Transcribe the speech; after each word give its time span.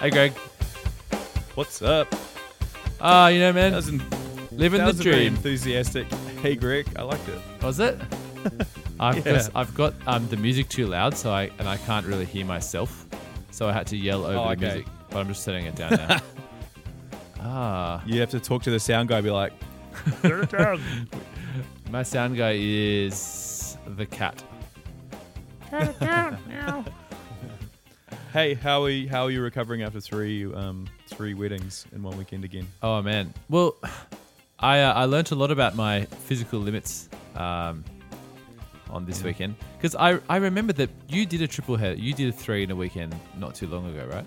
Hey, 0.00 0.10
Greg. 0.10 0.32
What's 1.54 1.82
up? 1.82 2.14
Ah, 3.00 3.28
you 3.28 3.40
know, 3.40 3.52
man, 3.52 3.72
That 3.72 3.76
was, 3.76 3.88
an, 3.88 4.02
living 4.52 4.78
that 4.78 4.84
the 4.84 4.92
was 4.92 5.00
a 5.00 5.02
very 5.02 5.16
dream. 5.16 5.34
enthusiastic. 5.36 6.10
Hey, 6.42 6.54
Greg, 6.54 6.86
I 6.96 7.02
liked 7.02 7.28
it. 7.28 7.38
Was 7.62 7.80
it? 7.80 7.98
I've 9.00 9.24
Yeah. 9.26 9.32
got, 9.34 9.50
I've 9.54 9.74
got 9.74 9.94
um, 10.06 10.28
the 10.28 10.36
music 10.36 10.68
too 10.68 10.86
loud, 10.86 11.16
so 11.16 11.30
I 11.32 11.50
and 11.58 11.68
I 11.68 11.76
can't 11.78 12.06
really 12.06 12.24
hear 12.24 12.44
myself, 12.44 13.06
so 13.50 13.68
I 13.68 13.72
had 13.72 13.86
to 13.88 13.96
yell 13.96 14.24
over 14.24 14.36
Oh, 14.38 14.44
the 14.44 14.50
okay. 14.50 14.60
music. 14.66 14.86
But 15.10 15.18
I'm 15.18 15.28
just 15.28 15.42
setting 15.44 15.66
it 15.66 15.74
down 15.74 15.90
now. 15.92 16.20
ah, 17.40 18.02
You 18.06 18.20
have 18.20 18.30
to 18.30 18.40
talk 18.40 18.62
to 18.64 18.70
the 18.70 18.80
sound 18.80 19.08
guy. 19.08 19.20
Be 19.20 19.30
like, 19.30 19.52
my 21.90 22.02
sound 22.02 22.36
guy 22.36 22.52
is 22.56 23.76
the 23.96 24.06
cat. 24.06 24.42
Hey, 28.38 28.54
how 28.54 28.84
are 28.84 28.90
you, 28.90 29.08
how 29.08 29.24
are 29.24 29.30
you 29.32 29.42
recovering 29.42 29.82
after 29.82 30.00
three 30.00 30.44
um 30.54 30.86
three 31.08 31.34
weddings 31.34 31.86
in 31.92 32.02
one 32.04 32.16
weekend 32.16 32.44
again? 32.44 32.66
Oh 32.84 33.02
man. 33.02 33.34
Well, 33.48 33.76
I 34.60 34.80
uh, 34.80 34.92
I 34.94 35.04
learned 35.06 35.32
a 35.32 35.34
lot 35.34 35.50
about 35.50 35.74
my 35.74 36.04
physical 36.28 36.60
limits 36.60 37.08
um, 37.34 37.84
on 38.90 39.04
this 39.06 39.18
Yeah. 39.20 39.26
weekend 39.26 39.56
because 39.76 39.96
I 39.96 40.20
I 40.28 40.36
remember 40.36 40.72
that 40.74 40.90
you 41.08 41.26
did 41.26 41.42
a 41.42 41.48
triple 41.48 41.76
head. 41.76 41.98
You 41.98 42.14
did 42.14 42.28
a 42.28 42.32
three 42.32 42.62
in 42.62 42.70
a 42.70 42.76
weekend 42.76 43.12
not 43.36 43.56
too 43.56 43.66
long 43.66 43.84
ago, 43.92 44.06
right? 44.06 44.26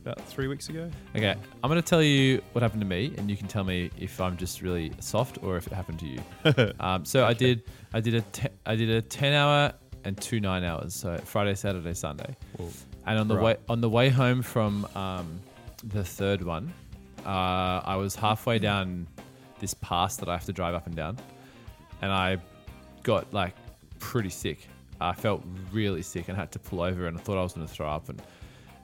About 0.00 0.20
three 0.26 0.48
weeks 0.48 0.70
ago. 0.70 0.90
Okay, 1.14 1.34
I'm 1.62 1.68
gonna 1.70 1.82
tell 1.82 2.02
you 2.02 2.40
what 2.52 2.62
happened 2.62 2.80
to 2.80 2.86
me, 2.86 3.12
and 3.18 3.30
you 3.30 3.36
can 3.36 3.48
tell 3.48 3.64
me 3.64 3.90
if 3.98 4.20
I'm 4.22 4.38
just 4.38 4.62
really 4.62 4.90
soft 5.00 5.38
or 5.42 5.58
if 5.58 5.66
it 5.66 5.72
happened 5.74 5.98
to 6.00 6.06
you. 6.06 6.72
um, 6.80 7.04
so 7.04 7.26
I 7.26 7.34
did 7.34 7.62
I 7.92 8.00
did 8.00 8.14
a 8.14 8.20
te- 8.22 8.56
I 8.64 8.74
did 8.74 8.88
a 8.88 9.02
ten 9.02 9.34
hour 9.34 9.72
and 10.04 10.18
two 10.18 10.40
nine 10.40 10.64
hours. 10.64 10.94
So 10.94 11.18
Friday, 11.24 11.54
Saturday, 11.54 11.94
Sunday. 11.94 12.36
Well, 12.58 12.70
And 13.06 13.18
on 13.18 13.28
the 13.28 13.36
Right. 13.36 13.42
way 13.44 13.56
on 13.68 13.80
the 13.80 13.88
way 13.90 14.08
home 14.08 14.42
from 14.42 14.86
um, 14.94 15.40
the 15.82 16.02
third 16.04 16.42
one, 16.42 16.72
uh, 17.26 17.80
I 17.84 17.96
was 17.96 18.14
halfway 18.14 18.58
down 18.58 19.06
this 19.60 19.74
pass 19.74 20.16
that 20.16 20.28
I 20.28 20.32
have 20.32 20.44
to 20.46 20.52
drive 20.52 20.74
up 20.74 20.86
and 20.86 20.96
down, 20.96 21.18
and 22.02 22.10
I 22.12 22.38
got 23.02 23.32
like 23.32 23.54
pretty 23.98 24.30
sick. 24.30 24.66
I 25.00 25.12
felt 25.12 25.42
really 25.72 26.02
sick 26.02 26.28
and 26.28 26.36
had 26.36 26.50
to 26.52 26.58
pull 26.58 26.80
over, 26.80 27.06
and 27.06 27.16
I 27.18 27.20
thought 27.20 27.36
I 27.38 27.42
was 27.42 27.52
going 27.52 27.66
to 27.66 27.72
throw 27.72 27.88
up. 27.88 28.08
And 28.08 28.22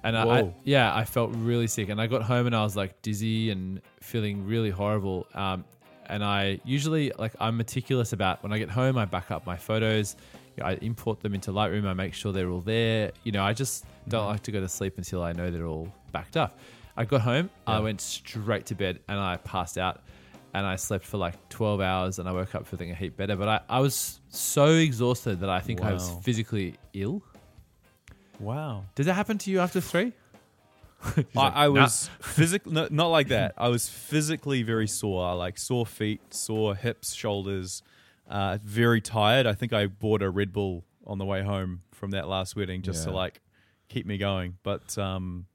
and 0.05 0.17
I, 0.17 0.41
I 0.41 0.55
yeah, 0.65 0.95
I 0.95 1.05
felt 1.05 1.31
really 1.35 1.67
sick, 1.67 1.89
and 1.89 2.01
I 2.01 2.07
got 2.07 2.23
home 2.23 2.47
and 2.47 2.55
I 2.55 2.63
was 2.63 2.77
like 2.77 3.01
dizzy 3.03 3.51
and 3.51 3.81
feeling 4.01 4.47
really 4.47 4.71
horrible. 4.71 5.27
Um, 5.35 5.65
and 6.07 6.25
I 6.25 6.61
usually 6.65 7.13
like 7.19 7.33
I'm 7.41 7.57
meticulous 7.57 8.13
about 8.13 8.43
when 8.43 8.53
I 8.53 8.59
get 8.59 8.69
home, 8.69 8.99
I 8.99 9.07
back 9.07 9.31
up 9.31 9.47
my 9.47 9.57
photos. 9.57 10.17
I 10.63 10.75
import 10.83 11.21
them 11.21 11.35
into 11.35 11.53
Lightroom. 11.53 11.87
I 11.87 11.95
make 11.95 12.13
sure 12.13 12.33
they're 12.33 12.51
all 12.51 12.61
there. 12.61 13.13
You 13.25 13.33
know, 13.33 13.43
I 13.43 13.55
just 13.55 13.87
don't 14.11 14.27
like 14.27 14.43
to 14.43 14.53
go 14.53 14.61
to 14.61 14.69
sleep 14.69 14.99
until 14.99 15.23
I 15.23 15.33
know 15.33 15.51
they're 15.51 15.67
all 15.67 15.93
backed 16.13 16.37
up. 16.37 16.59
I 16.97 17.05
got 17.05 17.23
home, 17.23 17.49
I 17.67 17.81
went 17.81 18.01
straight 18.01 18.67
to 18.67 18.75
bed, 18.75 19.01
and 19.09 19.19
I 19.19 19.37
passed 19.39 19.79
out. 19.79 20.03
And 20.53 20.67
I 20.67 20.75
slept 20.77 21.05
for 21.05 21.17
like 21.17 21.49
12 21.49 21.81
hours, 21.81 22.19
and 22.19 22.29
I 22.29 22.33
woke 22.33 22.57
up 22.57 22.67
feeling 22.67 22.91
a 22.91 22.95
heap 22.95 23.17
better. 23.17 23.37
But 23.37 23.49
I, 23.49 23.61
I 23.69 23.81
was 23.81 24.21
so 24.31 24.75
exhausted 24.75 25.41
that 25.41 25.49
I 25.49 25.61
think 25.61 25.81
I 25.81 25.93
was 25.93 26.11
physically 26.23 26.75
ill. 26.93 27.23
wow. 28.41 28.85
Did 28.97 29.07
that 29.07 29.15
happen 29.15 29.39
to 29.39 29.51
you 29.51 29.61
after 29.61 29.81
three? 29.81 30.13
I, 31.17 31.25
like, 31.35 31.53
I 31.55 31.67
"Nah." 31.69 31.73
was 31.83 32.11
physically 32.21 32.73
no, 32.73 32.89
not 32.91 33.07
like 33.07 33.29
that. 33.29 33.55
I 33.57 33.69
was 33.69 33.89
physically 33.89 34.63
very 34.65 34.89
sore, 34.89 35.35
like 35.37 35.57
sore 35.57 35.87
feet, 35.87 36.35
sore 36.35 36.75
hips, 36.75 37.15
shoulders, 37.15 37.83
uh, 38.29 38.59
very 38.63 39.01
tired. 39.01 39.47
I 39.47 39.55
think 39.55 39.73
I 39.73 39.87
bought 39.87 40.21
a 40.21 40.29
Red 40.31 40.53
Bull 40.53 40.85
on 41.07 41.19
the 41.19 41.25
way 41.25 41.43
home 41.43 41.83
from 41.93 42.11
that 42.11 42.29
last 42.29 42.57
wedding 42.57 42.83
just 42.83 43.05
to 43.05 43.11
like 43.13 43.41
keep 43.91 44.07
me 44.07 44.17
going. 44.17 44.57
But 44.63 44.97
um, 44.97 45.47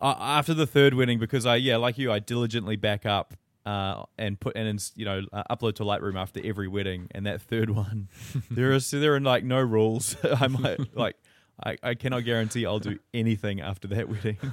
after 0.00 0.52
the 0.52 0.66
third 0.66 0.94
wedding, 0.94 1.18
because 1.18 1.46
I 1.46 1.56
yeah, 1.56 1.76
like 1.76 1.96
you, 1.96 2.12
I 2.12 2.18
diligently 2.18 2.76
back 2.76 3.06
up. 3.06 3.34
Uh, 3.66 4.04
and 4.16 4.40
put 4.40 4.56
and 4.56 4.90
you 4.96 5.04
know 5.04 5.20
uh, 5.34 5.42
upload 5.50 5.74
to 5.74 5.82
Lightroom 5.82 6.18
after 6.18 6.40
every 6.42 6.66
wedding, 6.66 7.08
and 7.10 7.26
that 7.26 7.42
third 7.42 7.68
one, 7.76 8.08
there 8.50 8.72
is 8.72 8.90
there 8.90 9.14
are 9.14 9.20
like 9.20 9.44
no 9.44 9.60
rules. 9.60 10.16
I 10.24 10.48
might 10.48 10.96
like 10.96 11.16
I, 11.64 11.76
I 11.82 11.94
cannot 11.94 12.24
guarantee 12.24 12.64
I'll 12.64 12.78
do 12.78 12.98
anything 13.12 13.60
after 13.60 13.86
that 13.88 14.08
wedding. 14.08 14.38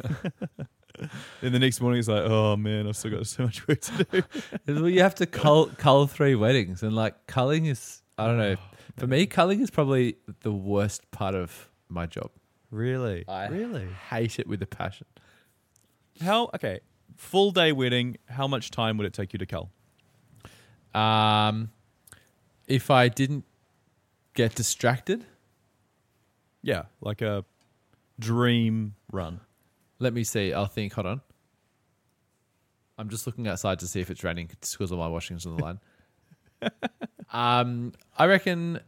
Then 1.42 1.52
the 1.52 1.60
next 1.60 1.80
morning, 1.80 2.00
it's 2.00 2.08
like, 2.08 2.24
oh 2.24 2.56
man, 2.58 2.88
I've 2.88 2.98
still 2.98 3.12
got 3.12 3.28
so 3.28 3.44
much 3.44 3.68
work 3.68 3.82
to 3.82 4.04
do. 4.04 4.24
Well, 4.68 4.90
you 4.90 5.02
have 5.02 5.14
to 5.16 5.28
cull, 5.28 5.68
cull 5.68 6.08
three 6.08 6.34
weddings, 6.34 6.82
and 6.82 6.96
like 6.96 7.28
culling 7.28 7.68
is, 7.68 8.02
I 8.18 8.26
don't 8.26 8.40
know. 8.40 8.56
For 8.98 9.06
me, 9.06 9.28
culling 9.28 9.62
is 9.62 9.70
probably 9.70 10.18
the 10.42 10.52
worst 10.52 11.10
part 11.12 11.36
of 11.36 11.70
my 11.88 12.08
job. 12.08 12.32
Really? 12.78 13.26
I 13.28 13.48
really? 13.48 13.88
hate 14.10 14.38
it 14.38 14.48
with 14.48 14.62
a 14.62 14.68
passion. 14.68 15.08
How? 16.22 16.52
Okay, 16.54 16.80
full 17.16 17.50
day 17.52 17.72
wedding. 17.72 18.18
How 18.30 18.48
much 18.48 18.70
time 18.70 18.98
would 18.98 19.08
it 19.08 19.14
take 19.14 19.34
you 19.34 19.40
to 19.40 19.46
cull? 19.48 19.72
Um, 20.94 21.72
if 22.68 22.92
I 22.92 23.08
didn't 23.08 23.46
get 24.36 24.54
distracted, 24.54 25.26
Yeah, 26.62 26.84
like 27.02 27.22
a 27.24 27.46
dream 28.20 28.94
run. 29.12 29.40
let 30.00 30.14
me 30.14 30.24
see. 30.24 30.54
I'll 30.54 30.66
think. 30.68 30.94
Hold 30.94 31.08
on. 31.08 31.22
I'm 33.00 33.10
just 33.10 33.26
looking 33.28 33.48
outside 33.48 33.80
to 33.80 33.88
see 33.88 34.02
if 34.02 34.10
it's 34.12 34.24
raining 34.24 34.48
because 34.48 34.92
all 34.92 34.98
my 35.00 35.08
washing's 35.08 35.46
on 35.46 35.56
the 35.58 35.64
line. 35.64 35.80
um, 37.32 37.94
I 38.18 38.26
reckon 38.26 38.80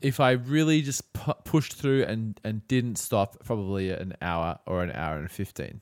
if 0.00 0.20
I 0.20 0.32
really 0.32 0.82
just 0.82 1.12
pu- 1.12 1.34
pushed 1.44 1.74
through 1.74 2.04
and 2.04 2.38
and 2.44 2.66
didn't 2.68 2.96
stop, 2.96 3.44
probably 3.44 3.90
an 3.90 4.14
hour 4.22 4.58
or 4.66 4.82
an 4.82 4.90
hour 4.92 5.16
and 5.18 5.30
fifteen. 5.30 5.80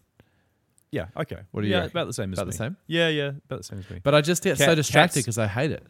Yeah. 0.92 1.06
Okay. 1.16 1.38
What 1.50 1.62
do 1.62 1.66
you 1.66 1.72
Yeah, 1.74 1.80
reckon? 1.80 1.90
about 1.90 2.06
the 2.06 2.12
same 2.12 2.32
as 2.32 2.38
me. 2.38 2.42
About 2.42 2.46
me. 2.46 2.50
the 2.52 2.56
same? 2.56 2.76
Yeah, 2.86 3.08
yeah, 3.08 3.30
about 3.46 3.58
the 3.58 3.64
same 3.64 3.78
as 3.80 3.90
me. 3.90 4.00
But 4.02 4.14
I 4.14 4.20
just 4.20 4.42
get 4.42 4.56
so 4.56 4.74
distracted 4.74 5.20
because 5.20 5.36
I 5.38 5.46
hate 5.46 5.70
it. 5.72 5.84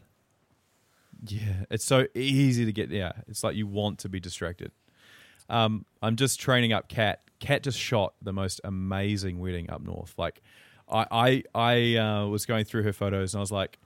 Yeah, 1.25 1.65
it's 1.71 1.85
so 1.85 2.07
easy 2.13 2.65
to 2.65 2.71
get. 2.71 2.89
Yeah, 2.89 3.13
it's 3.27 3.43
like 3.43 3.55
you 3.55 3.67
want 3.67 3.99
to 3.99 4.09
be 4.09 4.19
distracted. 4.19 4.71
Um, 5.49 5.85
I'm 6.01 6.15
just 6.15 6.39
training 6.39 6.73
up 6.73 6.89
Cat. 6.89 7.21
Cat 7.39 7.63
just 7.63 7.79
shot 7.79 8.13
the 8.21 8.33
most 8.33 8.61
amazing 8.63 9.39
wedding 9.39 9.69
up 9.69 9.81
north. 9.81 10.13
Like, 10.17 10.41
I 10.89 11.05
I 11.11 11.43
I 11.55 11.95
uh, 11.95 12.27
was 12.27 12.45
going 12.45 12.65
through 12.65 12.83
her 12.83 12.93
photos 12.93 13.33
and 13.33 13.39
I 13.39 13.41
was 13.41 13.51
like, 13.51 13.79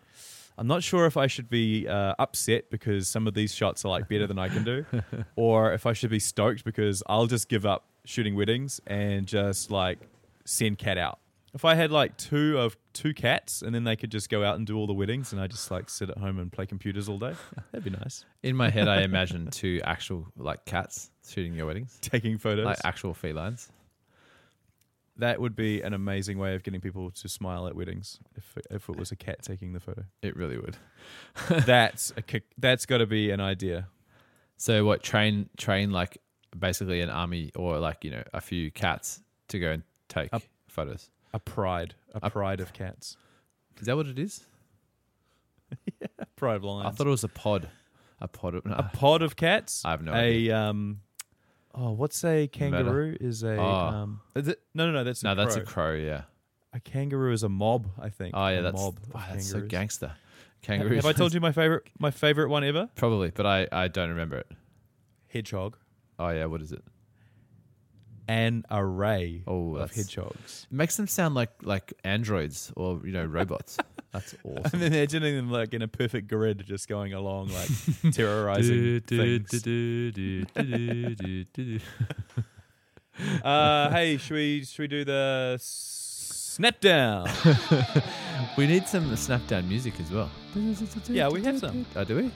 I'm 0.57 0.67
not 0.67 0.84
sure 0.84 1.06
if 1.06 1.17
I 1.17 1.28
should 1.28 1.50
be 1.50 1.88
uh, 1.88 2.13
upset 2.19 2.69
because 2.69 3.07
some 3.07 3.28
of 3.28 3.34
these 3.34 3.53
shots 3.53 3.84
are 3.85 3.89
like 3.89 4.07
better 4.07 4.28
than 4.28 4.38
I 4.38 4.50
can 4.50 4.63
do, 4.63 4.85
or 5.35 5.73
if 5.73 5.85
I 5.85 5.94
should 5.94 6.09
be 6.12 6.19
stoked 6.19 6.63
because 6.63 7.01
I'll 7.07 7.25
just 7.28 7.50
give 7.50 7.66
up 7.66 7.85
shooting 8.06 8.35
weddings 8.35 8.79
and 8.88 9.25
just 9.25 9.72
like 9.72 10.00
send 10.45 10.78
Cat 10.78 10.97
out. 10.97 11.19
If 11.53 11.66
I 11.66 11.75
had 11.75 11.91
like 11.91 12.16
two 12.16 12.57
of 12.57 12.78
two 12.94 13.13
cats 13.13 13.62
and 13.62 13.75
then 13.75 13.84
they 13.84 13.95
could 13.97 14.09
just 14.09 14.29
go 14.29 14.41
out 14.44 14.56
and 14.56 14.66
do 14.66 14.78
all 14.78 14.88
the 14.88 14.94
weddings 14.94 15.34
and 15.34 15.41
I 15.41 15.47
just 15.47 15.69
like 15.69 15.89
sit 15.89 16.09
at 16.09 16.17
home 16.17 16.39
and 16.39 16.50
play 16.51 16.66
computers 16.66 17.09
all 17.09 17.19
day, 17.19 17.33
that'd 17.72 17.83
be 17.83 17.89
nice. 17.89 18.23
In 18.44 18.56
my 18.56 18.69
head, 18.69 18.88
I 18.88 19.01
imagine 19.03 19.50
two 19.51 19.81
actual 19.83 20.28
like 20.38 20.63
cats 20.66 21.12
shooting 21.28 21.53
your 21.53 21.66
weddings, 21.66 21.97
Taking 22.01 22.38
photos. 22.38 22.66
like 22.66 22.78
actual 22.85 23.13
felines. 23.13 23.69
That 25.21 25.39
would 25.39 25.55
be 25.55 25.81
an 25.81 25.93
amazing 25.93 26.37
way 26.37 26.53
of 26.55 26.63
getting 26.63 26.81
people 26.81 27.09
to 27.11 27.29
smile 27.29 27.65
at 27.67 27.75
weddings 27.75 28.19
if 28.35 28.57
if 28.69 28.89
it 28.89 28.97
was 28.97 29.11
a 29.11 29.15
cat 29.15 29.41
taking 29.41 29.73
the 29.73 29.79
photo. 29.79 30.03
It 30.21 30.35
really 30.35 30.57
would. 30.57 30.77
that's 31.65 32.11
a 32.17 32.21
kick, 32.21 32.43
that's 32.57 32.85
got 32.85 32.97
to 32.99 33.05
be 33.07 33.31
an 33.31 33.39
idea. 33.39 33.87
So 34.57 34.85
what? 34.85 35.01
Train 35.03 35.49
train 35.57 35.91
like 35.91 36.17
basically 36.57 37.01
an 37.01 37.09
army 37.09 37.51
or 37.55 37.79
like 37.79 38.03
you 38.03 38.11
know 38.11 38.23
a 38.33 38.41
few 38.41 38.69
cats 38.71 39.21
to 39.47 39.59
go 39.59 39.71
and 39.71 39.83
take 40.09 40.33
Up. 40.33 40.43
photos. 40.67 41.09
A 41.33 41.39
pride, 41.39 41.95
a 42.13 42.19
A- 42.23 42.29
pride 42.29 42.59
of 42.59 42.73
cats, 42.73 43.15
Is 43.79 43.85
that 43.88 43.95
what 43.95 44.05
it 44.07 44.19
is? 44.19 44.45
a 46.19 46.25
pride 46.35 46.57
of 46.57 46.63
lions. 46.63 46.88
I 46.88 46.91
thought 46.97 47.07
it 47.07 47.11
was 47.11 47.23
a 47.23 47.29
pod. 47.29 47.69
A 48.19 48.27
pod. 48.27 48.55
Of, 48.55 48.65
no, 48.65 48.75
a 48.75 48.83
pod 48.93 49.21
of 49.21 49.35
cats. 49.35 49.83
I 49.85 49.91
have 49.91 50.03
no 50.03 50.11
a, 50.13 50.15
idea. 50.15 50.57
um, 50.57 50.99
oh, 51.75 51.91
what's 51.91 52.23
a 52.23 52.47
kangaroo? 52.47 53.15
Is 53.19 53.44
a 53.44 53.56
Oh. 53.57 53.63
um, 53.65 54.21
is 54.35 54.47
it, 54.47 54.59
no, 54.73 54.85
no, 54.88 54.91
no. 54.94 55.03
That's 55.03 55.21
a 55.21 55.25
no, 55.25 55.35
that's 55.35 55.56
a 55.56 55.62
crow. 55.62 55.91
crow. 55.91 55.94
Yeah. 55.95 56.23
a 56.73 56.79
kangaroo 56.79 57.33
is 57.33 57.44
a 57.44 57.50
mob. 57.50 57.88
I 58.00 58.09
think. 58.09 58.33
Oh 58.35 58.47
yeah, 58.47 58.59
A 58.59 58.62
that's 58.63 58.81
mob. 58.81 58.97
of 58.97 59.13
wow, 59.13 59.23
that's 59.31 59.45
so 59.47 59.53
kangaroos. 59.53 59.69
gangster. 59.71 60.12
Kangaroos. 60.62 60.95
Have 61.03 61.06
I 61.06 61.13
told 61.13 61.33
you 61.35 61.39
my 61.39 61.51
favorite 61.51 61.83
my 62.00 62.12
favorite 62.12 62.50
one 62.50 62.63
ever? 62.63 62.89
Probably, 62.95 63.31
but 63.31 63.45
I 63.45 63.68
I 63.71 63.88
don't 63.88 64.09
remember 64.09 64.38
it. 64.38 64.47
Hedgehog. 65.27 65.77
Oh 66.19 66.29
yeah, 66.29 66.45
what 66.45 66.62
is 66.62 66.71
it? 66.71 66.83
An 68.27 68.63
array 68.71 69.44
Oh, 69.47 69.74
of 69.75 69.79
that's, 69.89 69.95
hedgehogs. 69.97 70.67
it 70.71 70.74
makes 70.75 70.95
them 70.95 71.07
sound 71.07 71.35
like 71.35 71.50
like 71.63 71.94
androids 72.03 72.71
or 72.77 73.01
you 73.03 73.12
know 73.12 73.25
robots. 73.25 73.77
that's 74.12 74.36
awesome. 74.44 74.63
I'm 74.74 74.81
imagining 74.84 75.36
them 75.36 75.52
like 75.52 75.74
in 75.74 75.81
a 75.81 75.88
perfect 75.88 76.28
grid, 76.28 76.63
just 76.66 76.88
going 76.88 77.13
along, 77.13 77.50
like 77.50 78.13
terrorizing 78.13 79.02
things. 79.02 79.63
Uh, 83.44 83.90
hey, 83.92 84.18
should 84.18 84.34
we 84.36 84.63
should 84.63 84.80
we 84.80 84.88
do 84.88 85.06
the 85.06 85.58
snap 85.62 86.80
down? 86.80 87.30
we 88.58 88.68
need 88.68 88.88
some 88.88 89.16
snap 89.16 89.46
down 89.48 89.68
music 89.68 90.00
as 90.00 90.12
well. 90.12 90.30
Yeah, 91.10 91.30
we 91.30 91.44
have 91.44 91.60
some. 91.60 91.86
Oh, 91.96 92.04
do 92.04 92.16
we? 92.18 92.31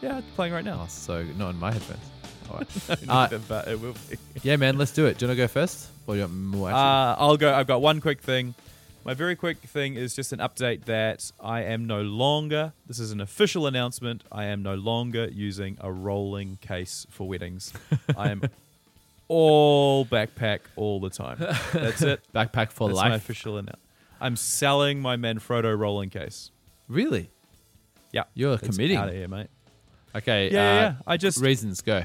yeah, 0.00 0.18
it's 0.18 0.26
playing 0.36 0.52
right 0.52 0.64
now. 0.64 0.80
Oh, 0.84 0.86
so 0.88 1.24
not 1.36 1.50
in 1.50 1.58
my 1.58 1.72
headphones. 1.72 2.04
All 2.50 2.58
right. 2.58 2.68
Uh, 3.08 3.38
but 3.48 3.68
it 3.68 3.80
will 3.80 3.94
be. 4.08 4.16
yeah, 4.42 4.56
man, 4.56 4.78
let's 4.78 4.92
do 4.92 5.06
it. 5.06 5.18
Do 5.18 5.24
you 5.24 5.28
want 5.28 5.36
to 5.38 5.42
go 5.44 5.48
first? 5.48 5.88
Or 6.06 6.14
do 6.14 6.20
you 6.20 6.24
want 6.26 6.34
more? 6.34 6.68
Actually? 6.68 6.80
Uh, 6.80 7.16
I'll 7.18 7.36
go. 7.36 7.54
I've 7.54 7.66
got 7.66 7.82
one 7.82 8.00
quick 8.00 8.20
thing. 8.20 8.54
My 9.04 9.14
very 9.14 9.36
quick 9.36 9.58
thing 9.58 9.94
is 9.94 10.14
just 10.14 10.32
an 10.32 10.38
update 10.38 10.84
that 10.84 11.32
I 11.40 11.62
am 11.62 11.86
no 11.86 12.02
longer. 12.02 12.72
This 12.86 12.98
is 12.98 13.10
an 13.10 13.20
official 13.20 13.66
announcement. 13.66 14.22
I 14.30 14.44
am 14.46 14.62
no 14.62 14.74
longer 14.74 15.28
using 15.32 15.78
a 15.80 15.90
rolling 15.90 16.58
case 16.60 17.06
for 17.08 17.26
weddings. 17.26 17.72
I 18.16 18.30
am 18.30 18.42
all 19.28 20.04
backpack 20.04 20.60
all 20.76 21.00
the 21.00 21.08
time. 21.10 21.38
That's 21.72 22.02
it. 22.02 22.20
Backpack 22.34 22.70
for 22.70 22.88
That's 22.88 23.00
my 23.00 23.08
life. 23.10 23.22
official 23.22 23.56
announcement. 23.56 23.78
I'm 24.20 24.36
selling 24.36 25.00
my 25.00 25.16
Manfrotto 25.16 25.78
rolling 25.78 26.10
case. 26.10 26.50
Really? 26.88 27.30
Yeah, 28.12 28.24
You're 28.34 28.54
It's 28.54 28.66
committing. 28.68 28.96
out 28.96 29.08
of 29.08 29.14
here, 29.14 29.28
mate. 29.28 29.48
Okay. 30.14 30.50
Yeah, 30.50 30.58
uh, 30.60 30.62
yeah, 30.64 30.80
yeah. 30.80 30.94
I 31.06 31.16
just 31.16 31.40
reasons 31.40 31.80
go. 31.80 32.04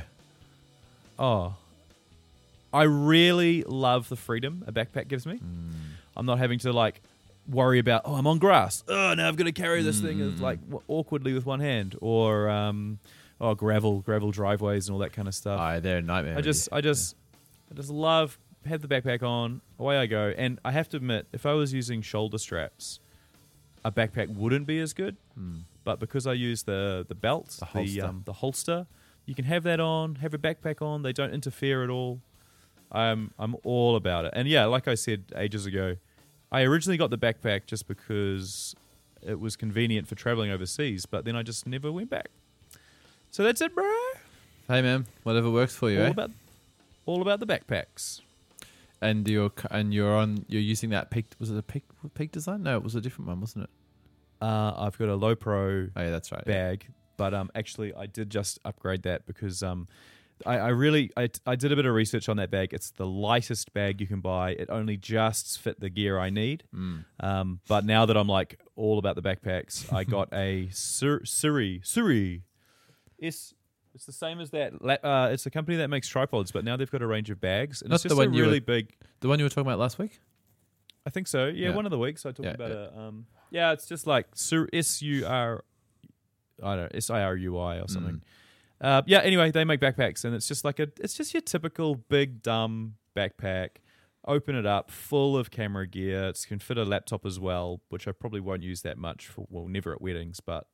Oh. 1.19 1.55
I 2.71 2.83
really 2.83 3.63
love 3.63 4.09
the 4.09 4.15
freedom 4.15 4.63
a 4.67 4.71
backpack 4.71 5.07
gives 5.07 5.25
me. 5.25 5.39
I'm 6.15 6.25
not 6.25 6.39
having 6.39 6.59
to 6.59 6.73
like 6.73 7.01
worry 7.47 7.79
about, 7.79 8.03
oh, 8.05 8.15
I'm 8.15 8.27
on 8.27 8.39
grass. 8.39 8.83
Oh, 8.87 9.13
now 9.15 9.27
I've 9.27 9.35
got 9.35 9.45
to 9.45 9.51
carry 9.51 9.81
this 9.83 9.99
thing 9.99 10.21
as 10.21 10.39
like 10.39 10.61
w- 10.61 10.81
awkwardly 10.87 11.33
with 11.33 11.45
one 11.45 11.59
hand 11.59 11.95
or 12.01 12.49
um 12.49 12.99
oh, 13.41 13.53
gravel, 13.55 13.99
gravel 14.01 14.31
driveways 14.31 14.87
and 14.87 14.93
all 14.93 14.99
that 14.99 15.13
kind 15.13 15.27
of 15.27 15.35
stuff. 15.35 15.59
Oh, 15.61 15.79
they're 15.79 15.97
a 15.97 16.01
nightmare. 16.01 16.37
I 16.37 16.41
just 16.41 16.69
I 16.71 16.81
just 16.81 17.15
I 17.71 17.75
just 17.75 17.89
love 17.89 18.37
have 18.65 18.81
the 18.81 18.87
backpack 18.87 19.23
on, 19.23 19.61
away 19.77 19.97
I 19.97 20.05
go. 20.05 20.33
And 20.37 20.59
I 20.63 20.71
have 20.71 20.87
to 20.89 20.97
admit, 20.97 21.27
if 21.33 21.45
I 21.45 21.51
was 21.53 21.73
using 21.73 22.01
shoulder 22.01 22.37
straps, 22.37 22.99
a 23.83 23.91
backpack 23.91 24.33
wouldn't 24.33 24.65
be 24.67 24.79
as 24.79 24.93
good. 24.93 25.17
But 25.83 25.99
because 25.99 26.25
I 26.25 26.33
use 26.33 26.63
the 26.63 27.05
the 27.07 27.15
belt, 27.15 27.57
The 27.59 27.65
the 27.65 28.01
um, 28.09 28.21
the 28.25 28.33
holster, 28.33 28.87
you 29.25 29.35
can 29.35 29.43
have 29.45 29.63
that 29.63 29.81
on, 29.81 30.15
have 30.15 30.33
a 30.33 30.37
backpack 30.37 30.81
on. 30.81 31.01
They 31.01 31.11
don't 31.11 31.33
interfere 31.33 31.83
at 31.83 31.89
all. 31.89 32.21
I'm 32.93 33.31
I'm 33.39 33.55
all 33.63 33.95
about 33.95 34.25
it. 34.25 34.33
And 34.35 34.47
yeah, 34.47 34.65
like 34.65 34.87
I 34.87 34.95
said 34.95 35.23
ages 35.35 35.65
ago, 35.65 35.97
I 36.51 36.61
originally 36.63 36.97
got 36.97 37.09
the 37.09 37.17
backpack 37.17 37.65
just 37.65 37.87
because 37.87 38.75
it 39.25 39.39
was 39.39 39.55
convenient 39.55 40.07
for 40.07 40.15
traveling 40.15 40.51
overseas, 40.51 41.05
but 41.05 41.25
then 41.25 41.35
I 41.35 41.43
just 41.43 41.65
never 41.65 41.91
went 41.91 42.09
back. 42.09 42.29
So 43.31 43.43
that's 43.43 43.61
it, 43.61 43.73
bro. 43.73 43.89
Hey, 44.67 44.81
man, 44.81 45.07
whatever 45.23 45.49
works 45.49 45.75
for 45.75 45.89
you, 45.89 45.99
all 46.01 46.05
eh? 46.07 46.09
about 46.11 46.31
all 47.05 47.21
about 47.21 47.39
the 47.39 47.47
backpacks. 47.47 48.21
and 49.01 49.27
you're 49.27 49.51
and 49.71 49.93
you're 49.93 50.13
on. 50.15 50.45
You're 50.47 50.61
using 50.61 50.91
that 50.91 51.09
peak. 51.09 51.25
Was 51.39 51.49
it 51.49 51.57
a 51.57 51.63
peak 51.63 51.83
peak 52.13 52.31
design? 52.31 52.63
No, 52.63 52.77
it 52.77 52.83
was 52.83 52.95
a 52.95 53.01
different 53.01 53.27
one, 53.29 53.41
wasn't 53.41 53.63
it? 53.65 53.69
Uh, 54.41 54.73
I've 54.77 54.97
got 54.97 55.07
a 55.09 55.17
Lowepro 55.17 55.89
Oh, 55.95 56.01
yeah, 56.01 56.09
that's 56.09 56.31
right. 56.31 56.43
bag, 56.45 56.85
but 57.17 57.33
um, 57.33 57.49
actually 57.55 57.93
I 57.93 58.05
did 58.07 58.29
just 58.29 58.59
upgrade 58.65 59.03
that 59.03 59.25
because 59.25 59.63
um, 59.63 59.87
I, 60.45 60.57
I 60.57 60.67
really 60.69 61.09
I, 61.15 61.29
I 61.45 61.55
did 61.55 61.71
a 61.71 61.75
bit 61.75 61.85
of 61.85 61.93
research 61.93 62.27
on 62.29 62.37
that 62.37 62.51
bag. 62.51 62.73
It's 62.73 62.91
the 62.91 63.05
lightest 63.05 63.73
bag 63.73 64.01
you 64.01 64.07
can 64.07 64.19
buy. 64.19 64.51
It 64.51 64.69
only 64.69 64.97
just 64.97 65.59
fit 65.59 65.79
the 65.79 65.89
gear 65.89 66.19
I 66.19 66.29
need. 66.29 66.63
Mm. 66.75 67.05
Um, 67.19 67.59
but 67.67 67.85
now 67.85 68.05
that 68.05 68.17
I'm 68.17 68.27
like 68.27 68.59
all 68.75 68.99
about 68.99 69.15
the 69.15 69.21
backpacks, 69.21 69.91
I 69.93 70.03
got 70.15 70.29
a 70.33 70.67
Sur- 70.71 71.21
Suri 71.21 71.81
Suri. 71.83 72.41
It's 73.17 73.53
it's 73.95 74.05
the 74.05 74.11
same 74.11 74.39
as 74.39 74.49
that. 74.51 74.73
Uh, 75.03 75.29
it's 75.31 75.45
a 75.45 75.51
company 75.51 75.77
that 75.77 75.87
makes 75.89 76.07
tripods, 76.07 76.51
but 76.51 76.65
now 76.65 76.75
they've 76.77 76.89
got 76.91 77.01
a 77.03 77.07
range 77.07 77.29
of 77.29 77.39
bags, 77.39 77.81
and 77.81 77.89
Not 77.91 77.95
it's 77.95 78.03
the 78.03 78.09
just 78.09 78.17
one 78.17 78.29
a 78.29 78.31
you 78.35 78.41
were- 78.41 78.47
really 78.47 78.59
big. 78.59 78.93
The 79.21 79.27
one 79.27 79.39
you 79.39 79.45
were 79.45 79.49
talking 79.49 79.67
about 79.67 79.79
last 79.79 79.99
week. 79.99 80.19
I 81.05 81.09
think 81.09 81.27
so. 81.27 81.45
Yeah, 81.45 81.69
Yeah. 81.69 81.75
one 81.75 81.85
of 81.85 81.91
the 81.91 81.99
weeks 81.99 82.25
I 82.25 82.29
talked 82.29 82.43
Yeah, 82.45 82.51
about 82.51 82.71
yeah. 82.71 82.83
it. 82.85 82.91
Um, 82.97 83.25
yeah, 83.51 83.71
it's 83.73 83.85
just 83.87 84.07
like 84.07 84.27
Sur- 84.35 84.67
S 84.73 85.01
U 85.01 85.25
R. 85.27 85.63
I 86.63 86.75
don't 86.75 86.83
know 86.85 86.97
S 86.97 87.09
I 87.09 87.21
R 87.23 87.35
U 87.35 87.57
I 87.59 87.79
or 87.79 87.87
something. 87.87 88.15
Mm. 88.15 88.21
Uh, 88.83 89.01
yeah. 89.07 89.19
Anyway, 89.19 89.49
they 89.51 89.63
make 89.63 89.79
backpacks, 89.79 90.25
and 90.25 90.35
it's 90.35 90.47
just 90.47 90.63
like 90.65 90.79
a. 90.79 90.87
It's 90.99 91.13
just 91.15 91.33
your 91.33 91.41
typical 91.41 91.95
big 91.95 92.41
dumb 92.43 92.95
backpack. 93.15 93.69
Open 94.25 94.55
it 94.55 94.65
up, 94.65 94.89
full 94.91 95.37
of 95.37 95.51
camera 95.51 95.85
gear. 95.87 96.25
It 96.29 96.45
can 96.47 96.59
fit 96.59 96.77
a 96.77 96.83
laptop 96.85 97.25
as 97.25 97.39
well, 97.39 97.81
which 97.89 98.07
I 98.07 98.11
probably 98.11 98.39
won't 98.39 98.63
use 98.63 98.81
that 98.83 98.97
much 98.97 99.27
for. 99.27 99.45
Well, 99.49 99.67
never 99.67 99.93
at 99.93 100.01
weddings, 100.01 100.39
but 100.39 100.65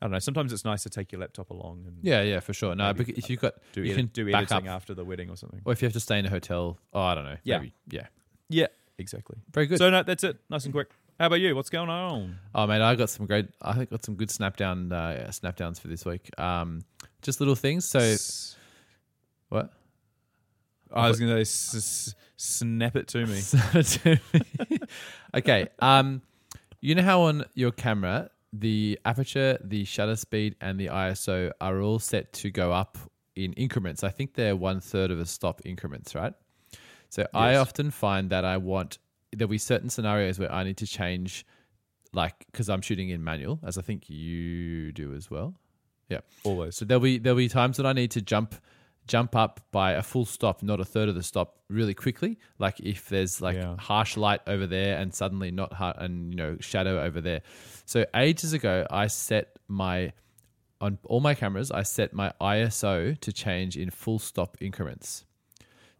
I 0.00 0.06
don't 0.06 0.12
know. 0.12 0.18
Sometimes 0.20 0.52
it's 0.52 0.64
nice 0.64 0.84
to 0.84 0.88
take 0.90 1.10
your 1.10 1.20
laptop 1.20 1.50
along 1.50 1.84
and 1.86 1.96
Yeah, 2.02 2.22
yeah, 2.22 2.38
for 2.40 2.52
sure. 2.52 2.74
No, 2.76 2.86
Maybe 2.92 3.04
bec- 3.04 3.18
if 3.18 3.28
you've 3.30 3.40
got, 3.40 3.54
do 3.72 3.82
you 3.82 3.92
edit- 3.92 3.96
can 3.96 4.06
do 4.24 4.32
editing 4.32 4.68
up, 4.68 4.74
after 4.76 4.94
the 4.94 5.04
wedding 5.04 5.28
or 5.28 5.36
something. 5.36 5.60
or 5.64 5.72
if 5.72 5.82
you 5.82 5.86
have 5.86 5.92
to 5.94 6.00
stay 6.00 6.18
in 6.20 6.26
a 6.26 6.30
hotel. 6.30 6.78
Oh, 6.92 7.00
I 7.00 7.14
don't 7.16 7.24
know. 7.24 7.36
Yeah. 7.42 7.58
Maybe. 7.58 7.74
Yeah. 7.90 8.06
Yeah, 8.48 8.66
exactly. 8.96 9.38
Very 9.52 9.66
good. 9.66 9.78
So 9.78 9.90
no, 9.90 10.02
that's 10.04 10.22
it. 10.22 10.38
Nice 10.48 10.64
and 10.64 10.72
quick. 10.72 10.90
How 11.18 11.26
about 11.26 11.40
you? 11.40 11.56
What's 11.56 11.68
going 11.70 11.90
on? 11.90 12.38
Oh 12.54 12.66
man, 12.68 12.80
I 12.80 12.94
got 12.94 13.10
some 13.10 13.26
great. 13.26 13.48
I 13.60 13.72
think 13.72 13.90
got 13.90 14.04
some 14.04 14.14
good 14.14 14.30
snap 14.30 14.56
down 14.56 14.92
uh, 14.92 15.32
snap 15.32 15.56
downs 15.56 15.80
for 15.80 15.88
this 15.88 16.04
week. 16.04 16.30
Um, 16.38 16.82
just 17.22 17.40
little 17.40 17.54
things. 17.54 17.84
So 17.84 17.98
S- 17.98 18.56
what? 19.48 19.72
I 20.92 21.08
was 21.08 21.20
going 21.20 21.34
to 21.34 21.44
say, 21.44 21.78
s- 21.78 22.14
snap 22.36 22.96
it 22.96 23.08
to 23.08 23.26
me. 23.26 23.40
okay. 25.34 25.68
Um, 25.80 26.22
you 26.80 26.94
know 26.94 27.02
how 27.02 27.22
on 27.22 27.44
your 27.54 27.72
camera 27.72 28.30
the 28.52 28.98
aperture, 29.04 29.58
the 29.62 29.84
shutter 29.84 30.16
speed, 30.16 30.56
and 30.60 30.78
the 30.80 30.86
ISO 30.86 31.52
are 31.60 31.80
all 31.80 31.98
set 31.98 32.32
to 32.32 32.50
go 32.50 32.72
up 32.72 32.96
in 33.36 33.52
increments. 33.54 34.02
I 34.02 34.08
think 34.08 34.34
they're 34.34 34.56
one 34.56 34.80
third 34.80 35.10
of 35.10 35.20
a 35.20 35.26
stop 35.26 35.60
increments, 35.64 36.14
right? 36.14 36.32
So 37.10 37.26
I 37.34 37.56
often 37.56 37.90
find 37.90 38.30
that 38.30 38.44
I 38.44 38.56
want 38.58 38.98
there'll 39.32 39.50
be 39.50 39.58
certain 39.58 39.90
scenarios 39.90 40.38
where 40.38 40.52
I 40.52 40.64
need 40.64 40.78
to 40.78 40.86
change, 40.86 41.44
like 42.12 42.34
because 42.50 42.68
I'm 42.68 42.80
shooting 42.80 43.10
in 43.10 43.22
manual, 43.22 43.60
as 43.62 43.76
I 43.78 43.82
think 43.82 44.08
you 44.08 44.92
do 44.92 45.14
as 45.14 45.30
well. 45.30 45.54
Yeah. 46.08 46.20
Always. 46.44 46.76
So 46.76 46.84
there'll 46.84 47.02
be 47.02 47.18
there'll 47.18 47.36
be 47.36 47.48
times 47.48 47.76
that 47.78 47.86
I 47.86 47.92
need 47.92 48.10
to 48.12 48.22
jump 48.22 48.54
jump 49.06 49.34
up 49.34 49.60
by 49.72 49.92
a 49.92 50.02
full 50.02 50.26
stop, 50.26 50.62
not 50.62 50.80
a 50.80 50.84
third 50.84 51.08
of 51.08 51.14
the 51.14 51.22
stop, 51.22 51.56
really 51.70 51.94
quickly. 51.94 52.38
Like 52.58 52.78
if 52.80 53.08
there's 53.08 53.40
like 53.40 53.56
Yeah. 53.56 53.76
harsh 53.78 54.16
light 54.18 54.40
over 54.46 54.66
there 54.66 54.98
and 54.98 55.14
suddenly 55.14 55.50
not 55.50 55.72
har 55.72 55.94
and 55.98 56.30
you 56.32 56.36
know 56.36 56.56
shadow 56.60 57.02
over 57.02 57.20
there. 57.20 57.40
So 57.86 58.04
ages 58.14 58.52
ago, 58.52 58.86
I 58.90 59.06
set 59.06 59.58
my 59.68 60.12
on 60.80 60.98
all 61.04 61.20
my 61.20 61.34
cameras, 61.34 61.70
I 61.70 61.82
set 61.82 62.12
my 62.12 62.32
ISO 62.40 63.18
to 63.20 63.32
change 63.32 63.76
in 63.76 63.90
full 63.90 64.18
stop 64.18 64.56
increments. 64.60 65.24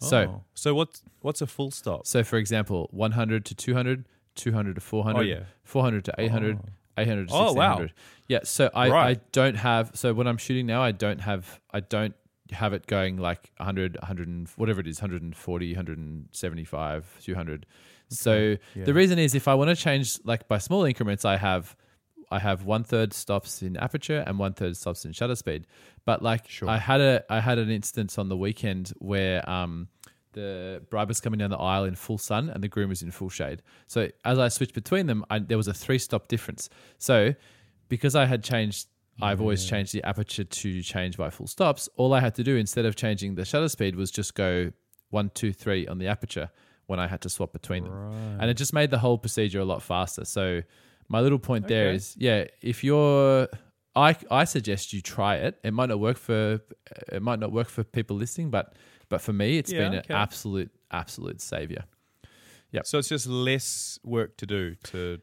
So 0.01 0.19
Oh. 0.19 0.45
so 0.55 0.75
what's 0.75 1.03
what's 1.21 1.41
a 1.41 1.47
full 1.47 1.71
stop? 1.71 2.07
so 2.07 2.23
for 2.23 2.37
example, 2.37 2.89
100 2.93 3.45
to 3.47 3.55
200, 3.55 4.07
200 4.37 4.75
to 4.77 4.81
400, 4.81 5.19
Oh, 5.19 5.23
yeah. 5.23 5.45
400 5.65 6.05
to 6.05 6.15
800, 6.19 6.61
800 6.99 7.29
to 7.29 7.35
Oh, 7.35 7.53
wow. 7.53 7.79
1600. 7.79 7.93
Yeah, 8.29 8.41
so 8.45 8.71
I, 8.75 8.91
I 8.91 9.15
don't 9.33 9.57
have 9.57 9.93
so 9.95 10.13
when 10.13 10.27
I'm 10.27 10.37
shooting 10.37 10.67
now 10.67 10.83
I 10.83 10.93
don't 10.93 11.21
have 11.21 11.61
I 11.71 11.81
don't 11.81 12.15
have 12.51 12.73
it 12.73 12.87
going 12.87 13.17
like 13.17 13.51
100 13.57 13.97
100 14.01 14.29
and 14.29 14.49
whatever 14.57 14.81
it 14.81 14.87
is 14.87 15.01
140 15.01 15.75
175 15.75 17.19
200. 17.23 17.67
So 18.11 18.57
yeah. 18.75 18.85
the 18.85 18.95
reason 18.95 19.19
is 19.19 19.35
if 19.35 19.49
I 19.49 19.55
want 19.55 19.71
to 19.71 19.77
change 19.77 20.19
like 20.25 20.49
by 20.49 20.59
small 20.59 20.85
increments 20.85 21.25
I 21.25 21.37
have 21.37 21.77
I 22.31 22.39
have 22.39 22.65
one 22.65 22.85
third 22.85 23.15
stops 23.15 23.63
in 23.63 23.77
aperture 23.77 24.23
and 24.27 24.39
one 24.39 24.53
third 24.53 24.77
stops 24.77 25.05
in 25.05 25.13
shutter 25.13 25.37
speed. 25.37 25.67
But 26.05 26.23
like 26.23 26.49
Sure. 26.49 26.69
I 26.69 26.79
had 26.79 27.01
a 27.01 27.25
I 27.31 27.41
had 27.41 27.59
an 27.59 27.71
instance 27.71 28.19
on 28.19 28.29
the 28.29 28.37
weekend 28.37 28.93
where 28.99 29.49
um 29.49 29.89
the 30.33 30.83
bride 30.91 31.09
was 31.09 31.21
coming 31.21 31.39
down 31.39 31.51
the 31.51 31.57
aisle 31.59 31.85
in 31.85 31.95
full 31.95 32.19
sun 32.19 32.49
and 32.51 32.63
the 32.63 32.69
groom 32.69 32.89
was 32.89 33.03
in 33.03 33.11
full 33.11 33.29
shade. 33.29 33.63
So 33.87 34.09
as 34.25 34.39
I 34.39 34.49
switched 34.49 34.75
between 34.75 35.07
them, 35.07 35.25
I, 35.31 35.39
there 35.39 35.57
was 35.57 35.69
a 35.69 35.75
three 35.75 35.99
stop 35.99 36.29
difference. 36.29 36.69
So 36.99 37.35
because 37.89 38.15
I 38.15 38.27
had 38.27 38.45
changed, 38.45 38.89
I've 39.21 39.41
always 39.41 39.65
changed 39.65 39.93
the 39.93 40.05
aperture 40.05 40.45
to 40.45 40.83
change 40.83 41.17
by 41.17 41.31
full 41.31 41.47
stops. 41.47 41.89
All 41.97 42.13
I 42.13 42.21
had 42.21 42.35
to 42.37 42.45
do 42.45 42.57
instead 42.57 42.85
of 42.85 42.95
changing 42.95 43.35
the 43.35 43.45
shutter 43.45 43.69
speed 43.69 43.97
was 43.97 44.11
just 44.11 44.35
go 44.35 44.73
one, 45.11 45.31
two, 45.35 45.53
three 45.53 45.87
on 45.89 45.99
the 45.99 46.07
aperture 46.07 46.51
when 46.87 47.01
I 47.01 47.07
had 47.07 47.21
to 47.23 47.29
swap 47.29 47.53
between 47.53 47.85
them, 47.85 47.93
and 48.41 48.51
it 48.51 48.55
just 48.55 48.73
made 48.73 48.91
the 48.91 48.99
whole 48.99 49.19
procedure 49.19 49.61
a 49.61 49.65
lot 49.65 49.83
faster. 49.83 50.25
So 50.25 50.63
my 51.09 51.21
little 51.21 51.39
point 51.39 51.67
there 51.69 51.89
Okay. 51.89 51.97
is, 51.97 52.15
yeah, 52.19 52.45
if 52.63 52.85
you're 52.85 53.49
I, 53.97 54.15
I 54.31 54.45
suggest 54.45 54.93
you 54.93 55.01
try 55.01 55.37
it. 55.37 55.59
It 55.65 55.73
might 55.73 55.89
not 55.89 55.99
work 55.99 56.19
for 56.19 56.61
it 57.11 57.21
might 57.21 57.41
not 57.41 57.51
work 57.51 57.69
for 57.69 57.83
people 57.83 58.17
listening, 58.17 58.51
but 58.51 58.75
but 59.09 59.21
for 59.21 59.33
me, 59.33 59.59
it's 59.59 59.73
Yeah, 59.73 59.89
been 59.89 59.99
okay. 60.01 60.15
an 60.15 60.21
absolute 60.21 60.71
absolute 60.91 61.41
savior. 61.41 61.85
Yeah. 62.71 62.83
So 62.85 62.99
it's 62.99 63.09
just 63.09 63.27
less 63.27 63.99
work 64.05 64.37
to 64.39 64.47
do 64.47 64.75
to 64.85 65.19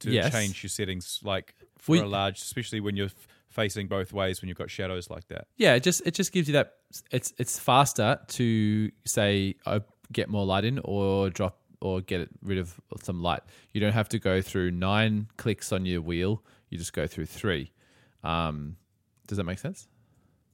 to 0.00 0.10
Yes. 0.10 0.30
change 0.32 0.62
your 0.62 0.68
settings, 0.70 1.20
like 1.22 1.54
for 1.78 1.92
We- 1.92 1.98
a 2.00 2.06
large, 2.06 2.40
especially 2.42 2.80
when 2.80 2.96
you're 2.96 3.06
f- 3.06 3.28
facing 3.48 3.86
both 3.88 4.12
ways 4.12 4.42
when 4.42 4.48
you've 4.48 4.58
got 4.58 4.70
shadows 4.70 5.08
like 5.08 5.26
that. 5.28 5.48
Yeah, 5.56 5.74
it 5.74 5.82
just 5.82 6.02
it 6.06 6.14
just 6.14 6.32
gives 6.32 6.46
you 6.48 6.52
that 6.52 6.74
it's 7.10 7.32
it's 7.38 7.58
faster 7.58 8.18
to 8.28 8.90
say 9.06 9.54
uh, 9.64 9.80
get 10.12 10.28
more 10.28 10.44
light 10.44 10.64
in 10.64 10.78
or 10.84 11.30
drop 11.30 11.58
or 11.80 12.00
get 12.00 12.28
rid 12.42 12.58
of 12.58 12.78
some 13.02 13.22
light. 13.22 13.42
You 13.72 13.80
don't 13.80 13.92
have 13.92 14.08
to 14.10 14.18
go 14.18 14.40
through 14.42 14.70
nine 14.72 15.28
clicks 15.36 15.72
on 15.72 15.84
your 15.86 16.00
wheel. 16.02 16.42
You 16.70 16.78
just 16.78 16.92
go 16.92 17.06
through 17.06 17.26
three. 17.26 17.72
Um, 18.22 18.76
does 19.26 19.36
that 19.38 19.44
make 19.44 19.58
sense? 19.58 19.88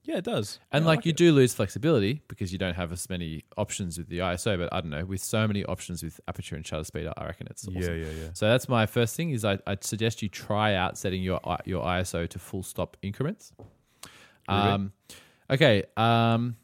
Yeah, 0.05 0.17
it 0.17 0.25
does. 0.25 0.59
And 0.73 0.85
I 0.85 0.87
like, 0.89 1.07
you 1.07 1.11
it. 1.11 1.17
do 1.17 1.33
lose 1.33 1.55
flexibility 1.55 2.23
because 2.27 2.53
you 2.53 2.59
don't 2.59 2.75
have 2.75 2.91
as 2.91 3.09
many 3.09 3.45
options 3.57 3.99
with 3.99 4.09
the 4.09 4.19
ISO. 4.19 4.59
But 4.59 4.73
I 4.73 4.81
don't 4.81 4.91
know, 4.91 5.05
with 5.05 5.21
so 5.21 5.47
many 5.47 5.65
options 5.65 6.03
with 6.03 6.21
aperture 6.27 6.57
and 6.57 6.67
shutter 6.67 6.83
speed, 6.85 7.09
I 7.17 7.25
reckon 7.25 7.47
it's 7.49 7.69
awesome. 7.69 7.81
Yeah, 7.81 7.93
yeah, 7.93 8.11
yeah. 8.11 8.29
So 8.33 8.49
that's 8.49 8.69
my 8.69 8.87
first 8.87 9.15
thing 9.15 9.31
is 9.31 9.45
I, 9.45 9.59
I'd 9.67 9.85
suggest 9.85 10.21
you 10.21 10.29
try 10.29 10.75
out 10.75 10.99
setting 10.99 11.23
your 11.23 11.41
your 11.65 11.85
ISO 11.85 12.29
to 12.29 12.39
full 12.39 12.63
stop 12.63 12.97
increments. 13.03 13.53
Um, 14.49 14.93
Okay. 15.51 15.85
Um, 15.97 16.57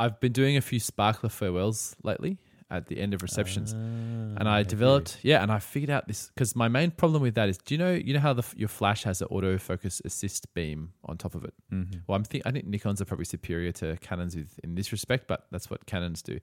I've 0.00 0.20
been 0.20 0.32
doing 0.32 0.56
a 0.56 0.60
few 0.60 0.80
sparkler 0.80 1.28
farewells 1.28 1.96
lately 2.02 2.38
at 2.70 2.86
the 2.86 3.00
end 3.00 3.14
of 3.14 3.22
receptions, 3.22 3.72
and 3.72 4.48
I 4.48 4.62
developed 4.62 5.18
yeah, 5.22 5.42
and 5.42 5.50
I 5.50 5.58
figured 5.58 5.90
out 5.90 6.06
this 6.06 6.30
because 6.34 6.54
my 6.54 6.68
main 6.68 6.90
problem 6.90 7.22
with 7.22 7.34
that 7.36 7.48
is, 7.48 7.56
do 7.58 7.74
you 7.74 7.78
know 7.78 7.92
you 7.92 8.12
know 8.14 8.20
how 8.20 8.32
the, 8.34 8.44
your 8.56 8.68
flash 8.68 9.04
has 9.04 9.22
an 9.22 9.28
autofocus 9.28 10.04
assist 10.04 10.52
beam 10.54 10.92
on 11.04 11.16
top 11.16 11.34
of 11.34 11.44
it? 11.44 11.54
Mhm. 11.72 12.02
Well, 12.06 12.16
I'm 12.16 12.24
think 12.24 12.44
I 12.46 12.50
think 12.50 12.66
Nikon's 12.66 13.00
are 13.00 13.04
probably 13.06 13.24
superior 13.24 13.72
to 13.72 13.96
Canons 13.98 14.36
with, 14.36 14.58
in 14.62 14.74
this 14.74 14.92
respect, 14.92 15.26
but 15.28 15.46
that's 15.50 15.70
what 15.70 15.86
Canons 15.86 16.22
do. 16.22 16.38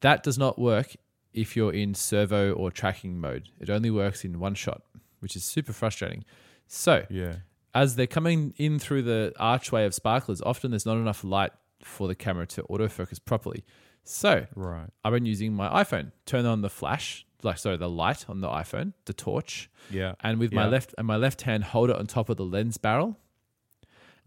That 0.00 0.22
does 0.22 0.38
not 0.38 0.58
work 0.58 0.96
if 1.32 1.56
you're 1.56 1.72
in 1.72 1.94
servo 1.94 2.52
or 2.52 2.70
tracking 2.70 3.18
mode. 3.20 3.48
It 3.60 3.68
only 3.70 3.90
works 3.90 4.24
in 4.24 4.38
one 4.38 4.54
shot, 4.54 4.82
which 5.20 5.34
is 5.36 5.44
super 5.44 5.72
frustrating. 5.72 6.24
So 6.68 7.04
Yeah. 7.10 7.36
as 7.74 7.96
they're 7.96 8.06
coming 8.06 8.54
in 8.56 8.78
through 8.78 9.02
the 9.02 9.32
archway 9.38 9.84
of 9.84 9.92
sparklers, 9.94 10.40
often 10.42 10.70
there's 10.70 10.86
not 10.86 10.96
enough 10.96 11.24
light 11.24 11.52
for 11.82 12.08
the 12.08 12.14
camera 12.14 12.46
to 12.46 12.62
autofocus 12.64 13.18
properly. 13.22 13.64
So 14.04 14.46
Right. 14.54 14.88
I've 15.04 15.12
been 15.12 15.26
using 15.26 15.54
my 15.54 15.68
iPhone. 15.82 16.12
Turn 16.26 16.44
on 16.46 16.60
the 16.60 16.68
flash, 16.70 17.26
like 17.42 17.58
sorry, 17.58 17.76
the 17.76 17.88
light 17.88 18.28
on 18.28 18.40
the 18.40 18.48
iPhone, 18.48 18.92
the 19.06 19.12
torch, 19.14 19.70
Yeah. 19.90 20.14
and 20.20 20.38
with 20.38 20.52
my 20.52 20.66
left 20.66 20.94
and 20.98 21.06
my 21.06 21.16
left 21.16 21.42
hand 21.42 21.64
hold 21.64 21.90
it 21.90 21.96
on 21.96 22.06
top 22.06 22.28
of 22.28 22.36
the 22.36 22.44
lens 22.44 22.76
barrel, 22.78 23.16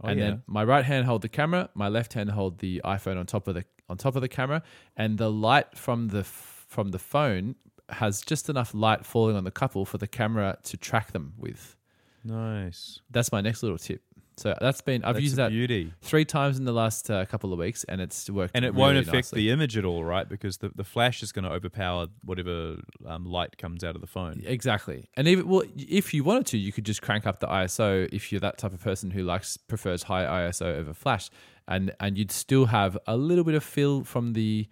Oh, 0.03 0.07
and 0.09 0.19
yeah. 0.19 0.25
then 0.29 0.43
my 0.47 0.63
right 0.63 0.85
hand 0.85 1.05
hold 1.05 1.21
the 1.23 1.29
camera, 1.29 1.69
my 1.73 1.87
left 1.89 2.13
hand 2.13 2.31
hold 2.31 2.59
the 2.59 2.81
iPhone 2.85 3.17
on 3.19 3.25
top 3.25 3.47
of 3.47 3.55
the 3.55 3.65
on 3.89 3.97
top 3.97 4.15
of 4.15 4.21
the 4.21 4.27
camera, 4.27 4.61
and 4.95 5.17
the 5.17 5.31
light 5.31 5.77
from 5.77 6.09
the 6.09 6.19
f- 6.19 6.65
from 6.67 6.89
the 6.91 6.99
phone 6.99 7.55
has 7.89 8.21
just 8.21 8.49
enough 8.49 8.73
light 8.73 9.05
falling 9.05 9.35
on 9.37 9.43
the 9.45 9.51
couple 9.51 9.85
for 9.85 9.97
the 9.97 10.07
camera 10.07 10.57
to 10.63 10.75
track 10.77 11.11
them 11.13 11.33
with. 11.37 11.75
nice. 12.23 12.99
That's 13.09 13.31
my 13.31 13.39
next 13.41 13.63
little 13.63 13.77
tip. 13.77 14.01
So 14.37 14.55
that's 14.61 14.81
been 14.81 15.03
I've 15.03 15.15
That's 15.15 15.23
used 15.23 15.35
that 15.37 15.49
beauty. 15.49 15.91
three 16.01 16.23
times 16.23 16.59
in 16.59 16.65
the 16.65 16.71
last 16.71 17.09
uh, 17.09 17.25
couple 17.25 17.51
of 17.53 17.57
weeks, 17.59 17.83
and 17.85 17.99
it's 17.99 18.29
worked. 18.29 18.51
And 18.55 18.63
it 18.63 18.69
really 18.69 18.79
won't 18.81 18.97
affect 18.99 19.15
nicely. 19.33 19.41
the 19.41 19.49
image 19.49 19.75
at 19.77 19.83
all, 19.83 20.03
right? 20.03 20.29
Because 20.29 20.57
the, 20.59 20.69
the 20.75 20.83
flash 20.83 21.23
is 21.23 21.31
going 21.31 21.45
to 21.45 21.49
overpower 21.51 22.05
whatever 22.23 22.77
um, 23.07 23.25
light 23.25 23.57
comes 23.57 23.83
out 23.83 23.95
of 23.95 24.01
the 24.01 24.07
phone. 24.07 24.43
Exactly. 24.45 25.09
And 25.17 25.27
even 25.27 25.47
well, 25.47 25.63
if 25.75 26.13
you 26.13 26.23
wanted 26.23 26.45
to, 26.47 26.57
you 26.59 26.71
could 26.71 26.85
just 26.85 27.01
crank 27.01 27.25
up 27.25 27.39
the 27.39 27.47
ISO 27.47 28.07
if 28.13 28.31
you're 28.31 28.39
that 28.41 28.59
type 28.59 28.73
of 28.73 28.81
person 28.83 29.09
who 29.09 29.23
likes 29.23 29.57
prefers 29.57 30.03
high 30.03 30.25
ISO 30.47 30.65
over 30.77 30.93
flash, 30.93 31.31
and 31.67 31.91
and 31.99 32.15
you'd 32.15 32.31
still 32.31 32.67
have 32.67 32.95
a 33.07 33.17
little 33.17 33.43
bit 33.43 33.55
of 33.55 33.63
feel 33.63 34.03
from 34.03 34.33
the 34.33 34.67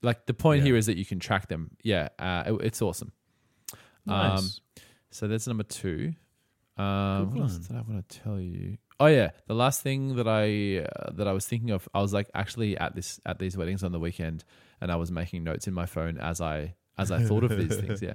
like 0.00 0.26
the 0.26 0.34
point 0.34 0.60
Yeah. 0.60 0.66
here 0.66 0.76
is 0.76 0.86
that 0.86 0.96
you 0.96 1.04
can 1.04 1.18
track 1.18 1.48
them. 1.48 1.72
Yeah, 1.82 2.10
uh, 2.20 2.44
it- 2.46 2.60
it's 2.66 2.80
awesome. 2.80 3.10
Um, 4.06 4.36
Nice. 4.36 4.60
So 5.10 5.26
that's 5.26 5.48
number 5.48 5.64
two. 5.64 6.12
Um, 6.76 7.32
what 7.32 7.40
else 7.42 7.56
did 7.56 7.76
I 7.76 7.80
want 7.80 8.08
to 8.08 8.18
tell 8.20 8.38
you? 8.38 8.76
Oh 9.00 9.06
yeah, 9.06 9.30
the 9.46 9.54
last 9.54 9.82
thing 9.82 10.16
that 10.16 10.26
I 10.26 10.84
uh, 10.84 11.12
that 11.12 11.28
I 11.28 11.32
was 11.32 11.46
thinking 11.46 11.70
of, 11.70 11.88
I 11.94 12.00
was 12.00 12.12
like 12.12 12.28
actually 12.34 12.76
at 12.76 12.94
this 12.94 13.20
at 13.24 13.38
these 13.38 13.56
weddings 13.56 13.84
on 13.84 13.92
the 13.92 14.00
weekend, 14.00 14.44
and 14.80 14.90
I 14.90 14.96
was 14.96 15.12
making 15.12 15.44
notes 15.44 15.68
in 15.68 15.74
my 15.74 15.86
phone 15.86 16.18
as 16.18 16.40
I 16.40 16.74
as 16.98 17.12
I 17.12 17.22
thought 17.22 17.44
of 17.44 17.56
these 17.56 17.76
things. 17.80 18.02
Yeah, 18.02 18.14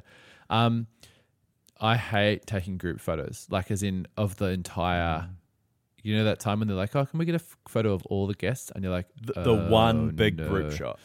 um, 0.49 0.87
I 1.79 1.95
hate 1.95 2.45
taking 2.45 2.77
group 2.77 2.99
photos, 2.99 3.47
like 3.49 3.71
as 3.71 3.83
in 3.83 4.07
of 4.17 4.37
the 4.37 4.47
entire. 4.47 5.29
You 6.05 6.17
know 6.17 6.25
that 6.25 6.41
time 6.41 6.59
when 6.59 6.67
they're 6.67 6.75
like, 6.75 6.93
"Oh, 6.97 7.05
can 7.05 7.17
we 7.17 7.23
get 7.23 7.35
a 7.35 7.35
f- 7.35 7.57
photo 7.69 7.93
of 7.93 8.05
all 8.07 8.27
the 8.27 8.33
guests?" 8.33 8.73
And 8.75 8.83
you're 8.83 8.91
like, 8.91 9.07
the, 9.21 9.33
the 9.41 9.51
"Oh, 9.51 9.69
one 9.69 10.09
big 10.09 10.37
no." 10.37 10.49
group 10.49 10.73
shot. 10.73 10.99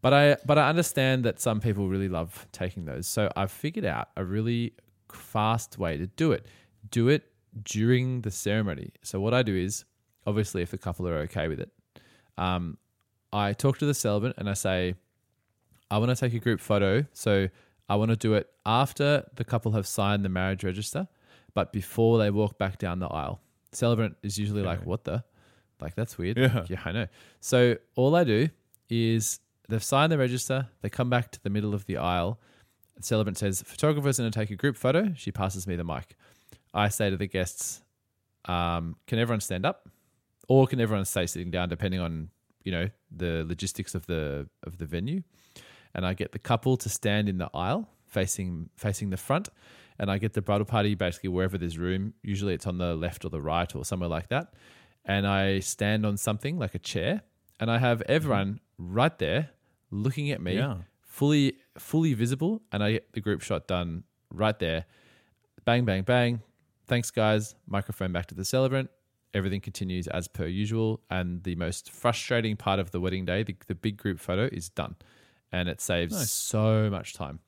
But 0.00 0.14
I 0.14 0.36
but 0.46 0.56
I 0.56 0.70
understand 0.70 1.24
that 1.26 1.40
some 1.40 1.60
people 1.60 1.88
really 1.88 2.08
love 2.08 2.46
taking 2.50 2.86
those. 2.86 3.06
So 3.06 3.30
I've 3.36 3.50
figured 3.50 3.84
out 3.84 4.08
a 4.16 4.24
really 4.24 4.72
fast 5.12 5.78
way 5.78 5.98
to 5.98 6.06
do 6.06 6.32
it. 6.32 6.46
Do 6.90 7.08
it 7.10 7.29
during 7.62 8.22
the 8.22 8.30
ceremony. 8.30 8.92
So 9.02 9.20
what 9.20 9.34
I 9.34 9.42
do 9.42 9.54
is 9.54 9.84
obviously 10.26 10.62
if 10.62 10.70
the 10.70 10.78
couple 10.78 11.08
are 11.08 11.18
okay 11.20 11.48
with 11.48 11.60
it, 11.60 11.70
um, 12.38 12.78
I 13.32 13.52
talk 13.52 13.78
to 13.78 13.86
the 13.86 13.94
celebrant 13.94 14.36
and 14.38 14.48
I 14.48 14.54
say, 14.54 14.94
I 15.90 15.98
want 15.98 16.10
to 16.10 16.16
take 16.16 16.34
a 16.34 16.38
group 16.38 16.60
photo. 16.60 17.04
So 17.12 17.48
I 17.88 17.96
want 17.96 18.10
to 18.10 18.16
do 18.16 18.34
it 18.34 18.48
after 18.64 19.24
the 19.34 19.44
couple 19.44 19.72
have 19.72 19.86
signed 19.86 20.24
the 20.24 20.28
marriage 20.28 20.64
register, 20.64 21.08
but 21.54 21.72
before 21.72 22.18
they 22.18 22.30
walk 22.30 22.58
back 22.58 22.78
down 22.78 23.00
the 23.00 23.08
aisle. 23.08 23.40
Celebrant 23.72 24.16
is 24.22 24.38
usually 24.38 24.62
like, 24.62 24.84
what 24.84 25.04
the? 25.04 25.24
Like, 25.80 25.94
that's 25.94 26.18
weird. 26.18 26.38
Yeah. 26.38 26.64
yeah, 26.68 26.80
I 26.84 26.92
know. 26.92 27.06
So 27.40 27.76
all 27.96 28.14
I 28.14 28.24
do 28.24 28.48
is 28.88 29.40
they've 29.68 29.82
signed 29.82 30.12
the 30.12 30.18
register, 30.18 30.68
they 30.82 30.88
come 30.88 31.10
back 31.10 31.30
to 31.32 31.42
the 31.42 31.50
middle 31.50 31.74
of 31.74 31.86
the 31.86 31.96
aisle. 31.96 32.40
The 32.96 33.02
celebrant 33.02 33.38
says, 33.38 33.62
photographer's 33.62 34.18
going 34.18 34.30
to 34.30 34.38
take 34.38 34.50
a 34.50 34.56
group 34.56 34.76
photo. 34.76 35.12
She 35.16 35.32
passes 35.32 35.66
me 35.66 35.76
the 35.76 35.84
mic. 35.84 36.16
I 36.74 36.88
say 36.88 37.10
to 37.10 37.16
the 37.16 37.26
guests, 37.26 37.82
um, 38.46 38.96
can 39.06 39.18
everyone 39.18 39.40
stand 39.40 39.66
up? 39.66 39.88
Or 40.48 40.66
can 40.66 40.80
everyone 40.80 41.04
stay 41.04 41.26
sitting 41.26 41.50
down, 41.50 41.68
depending 41.68 42.00
on, 42.00 42.30
you 42.64 42.72
know, 42.72 42.88
the 43.14 43.44
logistics 43.46 43.94
of 43.94 44.06
the 44.06 44.48
of 44.64 44.78
the 44.78 44.86
venue. 44.86 45.22
And 45.94 46.04
I 46.04 46.14
get 46.14 46.32
the 46.32 46.38
couple 46.38 46.76
to 46.78 46.88
stand 46.88 47.28
in 47.28 47.38
the 47.38 47.50
aisle 47.54 47.88
facing 48.06 48.70
facing 48.76 49.10
the 49.10 49.16
front. 49.16 49.48
And 49.98 50.10
I 50.10 50.18
get 50.18 50.32
the 50.32 50.42
bridal 50.42 50.64
party 50.64 50.94
basically 50.94 51.28
wherever 51.28 51.56
there's 51.58 51.78
room. 51.78 52.14
Usually 52.22 52.54
it's 52.54 52.66
on 52.66 52.78
the 52.78 52.94
left 52.96 53.24
or 53.24 53.30
the 53.30 53.40
right 53.40 53.72
or 53.76 53.84
somewhere 53.84 54.08
like 54.08 54.28
that. 54.28 54.54
And 55.04 55.26
I 55.26 55.60
stand 55.60 56.04
on 56.04 56.16
something 56.16 56.58
like 56.58 56.74
a 56.74 56.78
chair 56.78 57.22
and 57.60 57.70
I 57.70 57.78
have 57.78 58.02
everyone 58.02 58.60
right 58.78 59.16
there 59.18 59.50
looking 59.90 60.30
at 60.30 60.40
me 60.40 60.56
Yeah. 60.56 60.78
fully 61.00 61.58
fully 61.78 62.14
visible 62.14 62.62
and 62.72 62.82
I 62.82 62.92
get 62.92 63.12
the 63.12 63.20
group 63.20 63.40
shot 63.42 63.66
done 63.68 64.04
right 64.32 64.58
there. 64.58 64.86
Bang 65.64 65.84
bang 65.84 66.02
bang. 66.02 66.40
Thanks 66.90 67.12
guys. 67.12 67.54
Microphone 67.68 68.10
back 68.10 68.26
to 68.26 68.34
the 68.34 68.44
celebrant. 68.44 68.90
Everything 69.32 69.60
continues 69.60 70.08
as 70.08 70.26
per 70.26 70.46
usual 70.46 71.00
and 71.08 71.40
the 71.44 71.54
most 71.54 71.92
frustrating 71.92 72.56
part 72.56 72.80
of 72.80 72.90
the 72.90 72.98
wedding 72.98 73.24
day, 73.24 73.44
the, 73.44 73.54
the 73.68 73.76
big 73.76 73.96
group 73.96 74.18
photo 74.18 74.48
is 74.52 74.68
done. 74.70 74.96
And 75.52 75.68
it 75.68 75.80
saves 75.80 76.12
Nice. 76.12 76.32
so 76.32 76.90
much 76.90 77.14
time. 77.14 77.38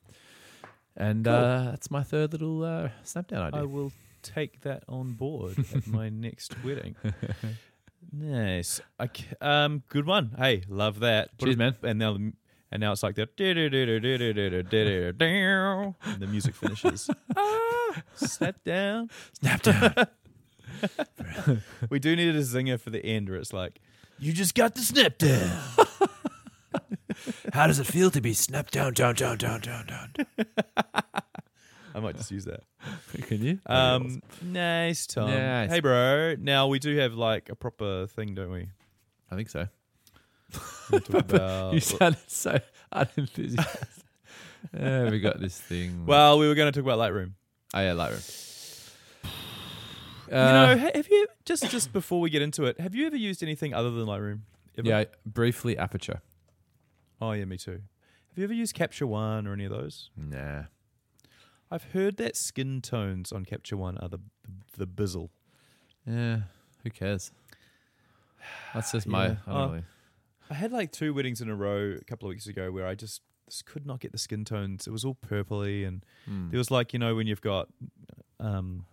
And 0.97 1.25
Cool. 1.25 1.35
uh, 1.35 1.65
that's 1.73 1.91
my 1.91 2.05
third 2.05 2.31
little 2.33 2.63
uh, 2.63 2.91
snapdown 3.05 3.43
idea. 3.49 3.61
I 3.63 3.65
will 3.65 3.91
take 4.23 4.61
that 4.61 4.85
on 4.89 5.15
board 5.15 5.59
at 5.75 5.87
my 5.99 6.09
next 6.09 6.55
wedding. 6.65 6.95
Nice. 8.13 8.81
Okay, 9.01 9.27
um, 9.41 9.85
good 9.89 10.07
one. 10.07 10.35
Hey, 10.37 10.65
love 10.69 11.01
that. 11.01 11.31
Cheers, 11.39 11.57
man. 11.57 11.77
And 11.83 11.99
now, 12.01 12.15
the- 12.15 12.33
and 12.73 12.81
now 12.81 12.91
it's 12.91 13.03
like 13.03 13.15
the 13.17 13.29
And 16.05 16.21
the 16.21 16.27
music 16.27 16.55
finishes. 16.55 17.11
ah, 17.37 18.03
snap 18.15 18.65
down. 18.65 19.11
Snapdown. 19.41 20.09
We 21.91 22.01
do 22.01 22.17
need 22.17 22.35
a 22.35 22.41
zinger 22.41 22.81
for 22.81 22.91
the 22.91 23.05
end 23.07 23.29
where 23.29 23.39
it's 23.39 23.53
like, 23.53 23.79
you 24.19 24.33
just 24.33 24.57
got 24.57 24.75
the 24.75 24.81
snap 24.81 25.17
down. 25.17 25.61
How 27.53 27.69
does 27.69 27.79
it 27.79 27.87
feel 27.87 28.11
to 28.11 28.21
be 28.21 28.33
snapped 28.33 28.73
down, 28.73 28.95
down, 28.95 29.15
down, 29.15 29.39
down, 29.39 29.61
down, 29.61 29.87
down? 29.87 30.27
I 31.95 32.01
might 32.01 32.17
just 32.17 32.33
use 32.33 32.47
that. 32.47 32.65
Can 33.29 33.43
you? 33.43 33.61
Um, 33.67 34.23
nice, 34.43 35.07
Thom. 35.07 35.31
Nice. 35.31 35.71
Hey, 35.71 35.79
bro. 35.79 36.35
Now 36.41 36.67
we 36.67 36.81
do 36.81 36.97
have 36.97 37.15
like 37.15 37.49
a 37.49 37.55
proper 37.55 38.09
thing, 38.09 38.35
don't 38.35 38.51
we? 38.51 38.67
I 39.31 39.37
think 39.37 39.51
so. 39.51 39.69
We 40.91 41.01
talk 41.01 41.15
about- 41.33 41.75
you 41.75 41.81
sounded 41.81 42.19
so 42.31 42.59
unenthusiastic. 42.93 43.89
yeah, 44.79 45.11
we 45.11 45.21
got 45.21 45.41
this 45.41 45.59
thing. 45.61 46.07
well, 46.07 46.39
we 46.39 46.47
were 46.49 46.55
going 46.55 46.73
to 46.73 46.79
talk 46.81 46.85
about 46.91 46.99
Lightroom. 46.99 47.33
oh 47.75 47.81
yeah, 47.81 47.93
Lightroom. 47.93 48.39
you 50.29 50.37
Uh, 50.37 50.53
know, 50.75 50.91
have 50.95 51.09
you 51.11 51.27
just 51.45 51.69
just 51.71 51.93
before 51.93 52.21
we 52.21 52.31
get 52.31 52.43
into 52.43 52.65
it, 52.65 52.79
have 52.81 52.95
you 52.95 53.07
ever 53.07 53.17
used 53.17 53.43
anything 53.43 53.75
other 53.75 53.91
than 53.91 54.07
Lightroom? 54.07 54.41
Ever? 54.79 54.89
yeah, 54.89 55.05
briefly 55.27 55.77
Aperture. 55.77 56.21
Oh 57.21 57.33
yeah, 57.33 57.45
me 57.45 57.57
too. 57.59 57.73
Have 58.31 58.39
you 58.39 58.45
ever 58.45 58.55
used 58.55 58.75
Capture 58.75 59.07
One 59.07 59.47
or 59.47 59.53
any 59.53 59.65
of 59.67 59.71
those? 59.71 60.11
Nah. 60.17 60.65
I've 61.71 61.85
heard 61.93 62.17
that 62.19 62.37
skin 62.37 62.81
tones 62.81 63.33
on 63.33 63.45
Capture 63.45 63.77
One 63.77 63.99
are 63.99 64.09
the 64.09 64.19
the, 64.77 64.87
bizzle. 64.87 65.29
Yeah, 66.07 66.41
who 66.83 66.91
cares? 66.91 67.31
That's 68.75 68.93
just 68.93 69.07
my. 69.07 69.25
I 69.25 69.27
don't 69.29 69.39
Oh. 69.49 69.69
really. 69.69 69.85
I 70.51 70.55
had 70.55 70.73
like 70.73 70.93
two 70.93 71.15
weddings 71.15 71.41
in 71.41 71.49
a 71.49 71.55
row 71.55 71.97
a 72.01 72.05
couple 72.05 72.29
of 72.29 72.31
weeks 72.31 72.47
ago 72.47 72.71
where 72.71 72.87
I 72.87 72.95
just 72.95 73.23
just 73.49 73.67
could 73.67 73.85
not 73.87 74.01
get 74.01 74.13
the 74.13 74.19
skin 74.19 74.45
tones. 74.45 74.87
It 74.87 74.91
was 74.91 75.05
all 75.05 75.17
purpley 75.17 75.87
and. 75.87 76.05
It 76.53 76.57
was 76.57 76.71
like 76.71 76.93
you 76.93 76.99
know 76.99 77.15
when 77.15 77.27
you've 77.27 77.41
got 77.41 77.69
um, 78.41 78.87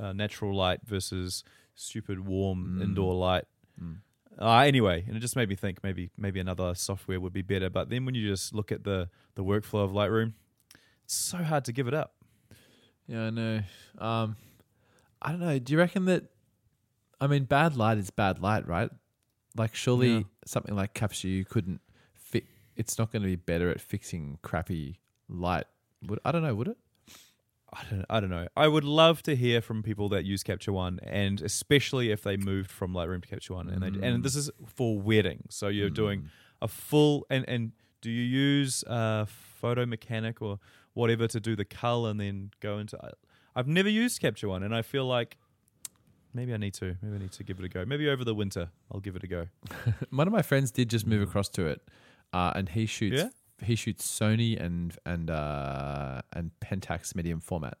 uh, 0.00 0.12
natural 0.12 0.54
light 0.54 0.80
versus 0.84 1.44
stupid 1.74 2.20
warm 2.26 2.78
Mm. 2.78 2.82
indoor 2.82 3.14
light. 3.14 3.44
Mm. 3.82 3.98
Uh, 4.40 4.58
anyway, 4.60 5.04
and 5.06 5.16
it 5.16 5.20
just 5.20 5.36
made 5.36 5.48
me 5.48 5.54
think 5.54 5.82
maybe 5.84 6.10
maybe 6.16 6.40
another 6.40 6.74
software 6.74 7.20
would 7.20 7.32
be 7.32 7.42
better. 7.42 7.70
But 7.70 7.90
then 7.90 8.04
when 8.04 8.14
you 8.14 8.26
just 8.28 8.54
look 8.54 8.72
at 8.72 8.84
the 8.84 9.08
the 9.34 9.44
workflow 9.44 9.84
of 9.84 9.92
Lightroom, 9.92 10.32
it's 11.04 11.14
so 11.14 11.38
hard 11.38 11.64
to 11.66 11.72
give 11.72 11.86
it 11.86 11.94
up. 11.94 12.14
Yeah, 13.06 13.26
I 13.26 13.30
know. 13.30 13.60
Um, 13.98 14.36
I 15.20 15.30
don't 15.30 15.40
know. 15.40 15.58
Do 15.58 15.72
you 15.72 15.78
reckon 15.78 16.06
that? 16.06 16.24
I 17.20 17.26
mean, 17.28 17.44
bad 17.44 17.76
light 17.76 17.98
is 17.98 18.10
bad 18.10 18.40
light, 18.40 18.66
right? 18.66 18.90
Like, 19.56 19.74
surely 19.74 20.12
Yeah. 20.16 20.22
something 20.46 20.74
like 20.74 20.94
Capture 20.94 21.28
you 21.28 21.44
couldn't 21.44 21.80
fit. 22.14 22.44
It's 22.76 22.98
not 22.98 23.12
going 23.12 23.22
to 23.22 23.28
be 23.28 23.36
better 23.36 23.70
at 23.70 23.80
fixing 23.80 24.38
crappy 24.42 24.98
light. 25.28 25.66
Would 26.06 26.18
I 26.24 26.32
don't 26.32 26.42
know. 26.42 26.54
Would 26.54 26.68
it? 26.68 26.78
I 27.72 27.82
don't, 27.90 28.04
I 28.08 28.20
don't 28.20 28.30
know. 28.30 28.46
I 28.56 28.68
would 28.68 28.84
love 28.84 29.22
to 29.24 29.34
hear 29.34 29.60
from 29.60 29.82
people 29.82 30.08
that 30.10 30.24
use 30.24 30.42
Capture 30.44 30.72
One, 30.72 31.00
and 31.02 31.40
especially 31.40 32.10
if 32.12 32.22
they 32.22 32.36
moved 32.36 32.70
from 32.70 32.92
Lightroom 32.92 33.22
to 33.22 33.28
Capture 33.28 33.54
One, 33.54 33.68
and 33.68 33.82
they, 33.82 33.90
Mm. 33.90 34.02
and 34.02 34.22
this 34.24 34.36
is 34.36 34.50
for 34.66 34.98
weddings. 34.98 35.54
So 35.56 35.68
you're 35.68 35.90
doing 35.90 36.30
a 36.62 36.68
full 36.68 37.26
and 37.30 37.44
and 37.48 37.72
do 38.00 38.10
you 38.10 38.22
use 38.22 38.84
uh, 38.84 39.24
Photo 39.26 39.86
Mechanic 39.86 40.40
or 40.42 40.60
whatever 40.92 41.26
to 41.26 41.40
do 41.40 41.56
the 41.56 41.64
cull 41.64 42.06
and 42.06 42.20
then 42.20 42.50
go 42.60 42.78
into? 42.78 42.98
I've 43.56 43.66
never 43.68 43.88
used 43.88 44.20
Capture 44.20 44.48
One, 44.48 44.62
and 44.62 44.74
I 44.74 44.82
feel 44.82 45.06
like 45.06 45.36
maybe 46.34 46.52
I 46.52 46.56
need 46.56 46.74
to. 46.74 46.96
Maybe 47.00 47.14
I 47.16 47.18
need 47.18 47.32
to 47.32 47.44
give 47.44 47.58
it 47.58 47.64
a 47.64 47.68
go. 47.68 47.84
Maybe 47.84 48.08
over 48.08 48.24
the 48.24 48.34
winter 48.34 48.68
I'll 48.92 49.00
give 49.00 49.16
it 49.16 49.22
a 49.22 49.26
go. 49.26 49.46
One 50.10 50.26
of 50.26 50.32
my 50.32 50.42
friends 50.42 50.70
did 50.70 50.90
just 50.90 51.06
move 51.06 51.22
across 51.22 51.48
to 51.50 51.66
it, 51.66 51.80
uh, 52.32 52.52
and 52.54 52.68
he 52.68 52.86
shoots 52.86 53.16
Yeah? 53.16 53.28
he 53.62 53.76
shoots 53.76 54.06
Sony 54.06 54.60
and 54.60 54.96
and 55.06 55.30
uh, 55.30 56.22
and 56.32 56.50
Pentax 56.60 57.14
medium 57.14 57.40
format, 57.40 57.78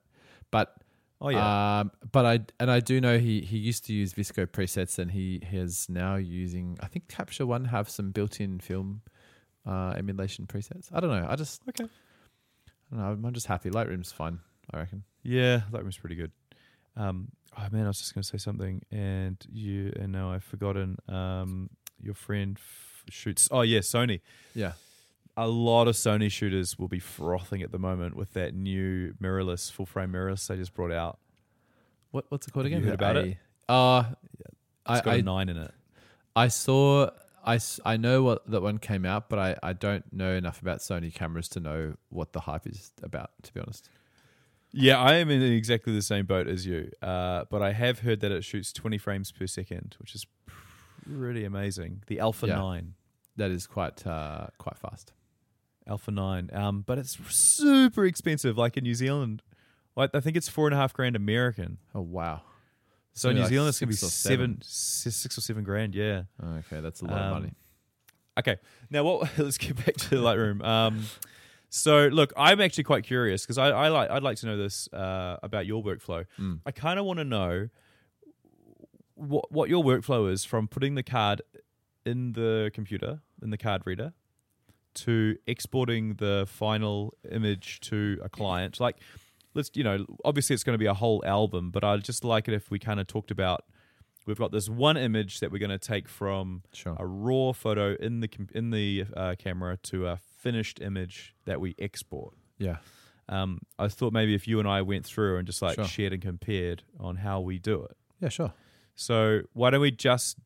but 0.50 0.76
Oh 1.20 1.30
yeah, 1.30 1.80
um, 1.80 1.90
but 2.12 2.26
I 2.26 2.40
and 2.60 2.70
I 2.70 2.80
do 2.80 3.00
know 3.00 3.18
he 3.18 3.40
he 3.40 3.56
used 3.56 3.86
to 3.86 3.94
use 3.94 4.12
VSCO 4.12 4.46
presets, 4.46 4.98
and 4.98 5.10
he 5.10 5.40
is 5.52 5.86
now 5.88 6.16
using 6.16 6.76
I 6.80 6.86
think 6.88 7.08
Capture 7.08 7.46
One 7.46 7.64
have 7.66 7.88
some 7.88 8.10
built-in 8.10 8.60
film 8.60 9.00
uh, 9.64 9.94
emulation 9.96 10.46
presets. 10.46 10.88
I 10.92 11.00
don't 11.00 11.10
know. 11.10 11.26
I 11.28 11.36
just 11.36 11.62
okay. 11.68 11.84
I 12.92 12.96
don't 12.96 13.22
know. 13.22 13.28
I'm 13.28 13.34
just 13.34 13.46
happy. 13.46 13.70
Lightroom's 13.70 14.12
fine. 14.12 14.40
I 14.72 14.78
reckon. 14.78 15.04
Yeah, 15.22 15.62
was 15.72 15.96
pretty 15.96 16.16
good. 16.16 16.32
Um, 16.96 17.28
oh 17.58 17.66
man, 17.72 17.84
I 17.84 17.88
was 17.88 17.98
just 17.98 18.14
going 18.14 18.22
to 18.22 18.28
say 18.28 18.38
something, 18.38 18.82
and 18.90 19.36
you 19.52 19.92
and 19.98 20.12
now 20.12 20.30
I've 20.32 20.44
forgotten. 20.44 20.96
Um, 21.08 21.70
your 22.00 22.14
friend 22.14 22.58
f- 22.58 23.04
shoots. 23.08 23.48
Oh 23.50 23.62
yeah, 23.62 23.78
Sony. 23.80 24.20
Yeah. 24.54 24.72
A 25.36 25.48
lot 25.48 25.88
of 25.88 25.94
Sony 25.96 26.30
shooters 26.30 26.78
will 26.78 26.88
be 26.88 26.98
frothing 27.00 27.62
at 27.62 27.72
the 27.72 27.78
moment 27.78 28.14
with 28.16 28.32
that 28.34 28.54
new 28.54 29.14
mirrorless 29.22 29.70
full 29.72 29.86
frame 29.86 30.12
mirrorless 30.12 30.46
they 30.46 30.56
just 30.56 30.74
brought 30.74 30.92
out. 30.92 31.18
What 32.12 32.26
what's 32.28 32.46
it 32.46 32.52
called 32.52 32.66
Have 32.66 32.72
you 32.72 32.78
again? 32.78 32.88
heard 32.88 32.94
about 32.94 33.16
A- 33.16 33.28
it? 33.30 33.36
Uh, 33.68 34.04
It's 34.40 34.50
I, 34.86 35.00
got 35.00 35.06
a 35.14 35.18
I 35.18 35.20
nine 35.22 35.48
in 35.48 35.56
it. 35.56 35.72
I 36.36 36.48
saw 36.48 37.10
I, 37.46 37.58
I 37.84 37.96
know 37.96 38.22
what 38.22 38.48
that 38.50 38.62
one 38.62 38.78
came 38.78 39.04
out, 39.04 39.28
but 39.28 39.38
I, 39.38 39.56
I 39.62 39.72
don't 39.74 40.04
know 40.12 40.34
enough 40.34 40.62
about 40.62 40.78
Sony 40.78 41.12
cameras 41.12 41.48
to 41.50 41.60
know 41.60 41.94
what 42.10 42.32
the 42.32 42.40
hype 42.40 42.66
is 42.66 42.92
about. 43.02 43.30
To 43.42 43.52
be 43.52 43.60
honest, 43.60 43.88
Yeah, 44.76 44.98
I 44.98 45.14
am 45.14 45.30
in 45.30 45.40
exactly 45.42 45.94
the 45.94 46.02
same 46.02 46.26
boat 46.26 46.48
as 46.48 46.66
you. 46.66 46.90
Uh, 47.00 47.44
but 47.50 47.62
I 47.62 47.72
have 47.72 48.00
heard 48.00 48.20
that 48.20 48.32
it 48.32 48.42
shoots 48.44 48.72
20 48.72 48.98
frames 48.98 49.30
per 49.32 49.46
second, 49.46 49.96
which 50.00 50.14
is 50.14 50.26
pretty 51.06 51.44
amazing. 51.44 52.02
The 52.08 52.18
Alpha 52.20 52.46
Yeah. 52.48 52.56
9. 52.56 52.94
that 53.36 53.50
is 53.50 53.66
quite 53.66 54.06
uh, 54.06 54.46
quite 54.58 54.78
fast. 54.78 55.12
Alpha 55.86 56.10
9. 56.10 56.50
Um, 56.52 56.82
but 56.86 56.98
it's 56.98 57.18
super 57.34 58.04
expensive, 58.04 58.56
like 58.58 58.76
in 58.76 58.84
New 58.84 58.94
Zealand. 58.94 59.42
Like, 59.96 60.10
I 60.14 60.20
think 60.20 60.36
it's 60.36 60.48
four 60.48 60.66
and 60.66 60.74
a 60.74 60.78
half 60.78 60.92
grand 60.92 61.14
American. 61.14 61.78
Oh 61.94 62.00
wow! 62.00 62.42
So 63.12 63.28
Only 63.28 63.38
New 63.38 63.42
like 63.44 63.48
Zealand, 63.50 63.68
it's 63.68 63.78
going 63.78 63.88
to 63.88 63.92
be 63.92 63.96
six 63.96 64.08
or 64.12 64.28
seven, 64.28 64.58
six 64.62 65.38
or 65.38 65.40
seven 65.40 65.62
grand, 65.62 65.94
yeah. 65.94 66.22
Okay, 66.42 66.80
that's 66.80 67.00
a 67.00 67.04
lot 67.04 67.14
of 67.14 67.22
Um, 67.26 67.30
money. 67.42 67.52
Okay, 68.36 68.56
now 68.90 69.04
what? 69.04 69.30
Let's 69.38 69.56
get 69.58 69.76
back 69.76 69.94
to 69.94 70.16
Lightroom. 70.16 70.64
Um, 70.64 71.04
so 71.74 72.06
look, 72.06 72.32
I'm 72.36 72.60
actually 72.60 72.84
quite 72.84 73.02
curious 73.02 73.42
because 73.42 73.58
I, 73.58 73.70
I 73.70 73.88
like 73.88 74.08
I'd 74.08 74.22
like 74.22 74.36
to 74.38 74.46
know 74.46 74.56
this 74.56 74.88
uh, 74.92 75.38
about 75.42 75.66
your 75.66 75.82
workflow. 75.82 76.24
Mm. 76.38 76.60
I 76.64 76.70
kind 76.70 77.00
of 77.00 77.04
want 77.04 77.18
to 77.18 77.24
know 77.24 77.68
what 79.16 79.50
what 79.50 79.68
your 79.68 79.82
workflow 79.82 80.30
is 80.30 80.44
from 80.44 80.68
putting 80.68 80.94
the 80.94 81.02
card 81.02 81.42
in 82.06 82.34
the 82.34 82.70
computer 82.72 83.22
in 83.42 83.50
the 83.50 83.58
card 83.58 83.82
reader 83.86 84.12
to 84.94 85.36
exporting 85.48 86.14
the 86.14 86.46
final 86.48 87.12
image 87.28 87.80
to 87.80 88.20
a 88.22 88.28
client. 88.28 88.78
Like, 88.78 88.98
let's 89.54 89.72
you 89.74 89.82
know, 89.82 90.06
obviously 90.24 90.54
it's 90.54 90.62
going 90.62 90.74
to 90.74 90.78
be 90.78 90.86
a 90.86 90.94
whole 90.94 91.24
album, 91.26 91.72
but 91.72 91.82
I'd 91.82 92.04
just 92.04 92.22
like 92.22 92.46
it 92.46 92.54
if 92.54 92.70
we 92.70 92.78
kind 92.78 93.00
of 93.00 93.08
talked 93.08 93.32
about. 93.32 93.64
We've 94.26 94.38
got 94.38 94.52
this 94.52 94.68
one 94.68 94.96
image 94.96 95.40
that 95.40 95.52
we're 95.52 95.58
going 95.58 95.70
to 95.70 95.78
take 95.78 96.08
from 96.08 96.62
Sure. 96.72 96.96
a 96.98 97.06
raw 97.06 97.52
photo 97.52 97.94
in 97.96 98.20
the 98.20 98.28
in 98.54 98.70
the 98.70 99.04
uh, 99.16 99.34
camera 99.38 99.76
to 99.84 100.06
a 100.06 100.16
finished 100.38 100.80
image 100.80 101.34
that 101.44 101.60
we 101.60 101.74
export. 101.78 102.34
Yeah. 102.58 102.76
Um, 103.28 103.60
I 103.78 103.88
thought 103.88 104.12
maybe 104.12 104.34
if 104.34 104.46
you 104.46 104.58
and 104.60 104.68
I 104.68 104.82
went 104.82 105.04
through 105.06 105.38
and 105.38 105.46
just 105.46 105.62
like 105.62 105.74
Sure. 105.76 105.84
shared 105.86 106.12
and 106.12 106.22
compared 106.22 106.82
on 107.00 107.16
how 107.16 107.40
we 107.40 107.58
do 107.58 107.82
it. 107.84 107.96
Yeah. 108.20 108.28
Sure. 108.28 108.52
So 108.94 109.42
why 109.52 109.70
don't 109.70 109.80
we 109.80 109.90
just 109.90 110.38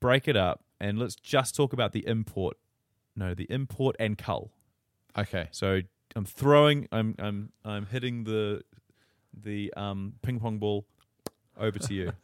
break 0.00 0.28
it 0.28 0.36
up 0.36 0.62
and 0.80 0.98
let's 0.98 1.14
just 1.16 1.54
talk 1.54 1.72
about 1.72 1.92
the 1.92 2.06
import. 2.06 2.56
No, 3.16 3.34
the 3.34 3.46
import 3.50 3.96
and 3.98 4.16
cull. 4.16 4.52
Okay. 5.16 5.48
So 5.50 5.80
I'm 6.14 6.24
throwing. 6.24 6.86
I'm 6.92 7.14
I'm 7.18 7.52
I'm 7.64 7.86
hitting 7.86 8.24
the 8.24 8.62
the 9.34 9.72
um, 9.76 10.14
ping 10.22 10.38
pong 10.40 10.58
ball 10.58 10.86
over 11.58 11.78
to 11.78 11.94
you. 11.94 12.12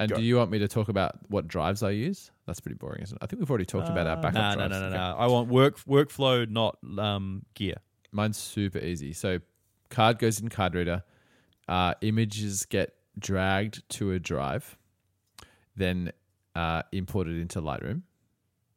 And 0.00 0.08
Go. 0.10 0.16
do 0.16 0.22
you 0.22 0.36
want 0.36 0.50
me 0.50 0.58
to 0.60 0.66
talk 0.66 0.88
about 0.88 1.18
what 1.28 1.46
drives 1.46 1.82
I 1.82 1.90
use? 1.90 2.30
That's 2.46 2.58
pretty 2.58 2.76
boring, 2.78 3.02
isn't 3.02 3.14
it? 3.16 3.22
I 3.22 3.26
think 3.26 3.38
we've 3.40 3.50
already 3.50 3.66
talked 3.66 3.88
about 3.88 4.06
our 4.06 4.16
backup 4.16 4.34
no, 4.34 4.48
no, 4.50 4.54
drives. 4.68 4.70
no, 4.72 4.80
no, 4.80 4.86
Okay. 4.86 4.96
no. 4.96 5.16
I 5.18 5.26
want 5.26 5.48
work 5.48 5.78
workflow, 5.84 6.48
not 6.48 6.78
um, 6.98 7.44
gear. 7.54 7.74
Mine's 8.10 8.38
super 8.38 8.78
easy. 8.78 9.12
So 9.12 9.40
card 9.90 10.18
goes 10.18 10.40
in 10.40 10.48
card 10.48 10.74
reader. 10.74 11.04
Uh, 11.68 11.94
images 12.00 12.64
get 12.64 12.94
dragged 13.18 13.88
to 13.90 14.12
a 14.12 14.18
drive, 14.18 14.76
then 15.76 16.12
uh, 16.54 16.82
imported 16.92 17.36
into 17.36 17.60
Lightroom. 17.60 18.02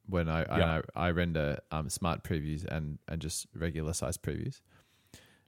When 0.08 0.28
I 0.28 0.42
Yeah. 0.42 0.82
I, 0.96 1.08
I 1.08 1.12
render 1.12 1.60
um, 1.72 1.90
smart 1.90 2.24
previews 2.24 2.66
and 2.66 3.00
and 3.08 3.22
just 3.22 3.48
regular 3.56 3.94
size 3.94 4.18
previews. 4.18 4.60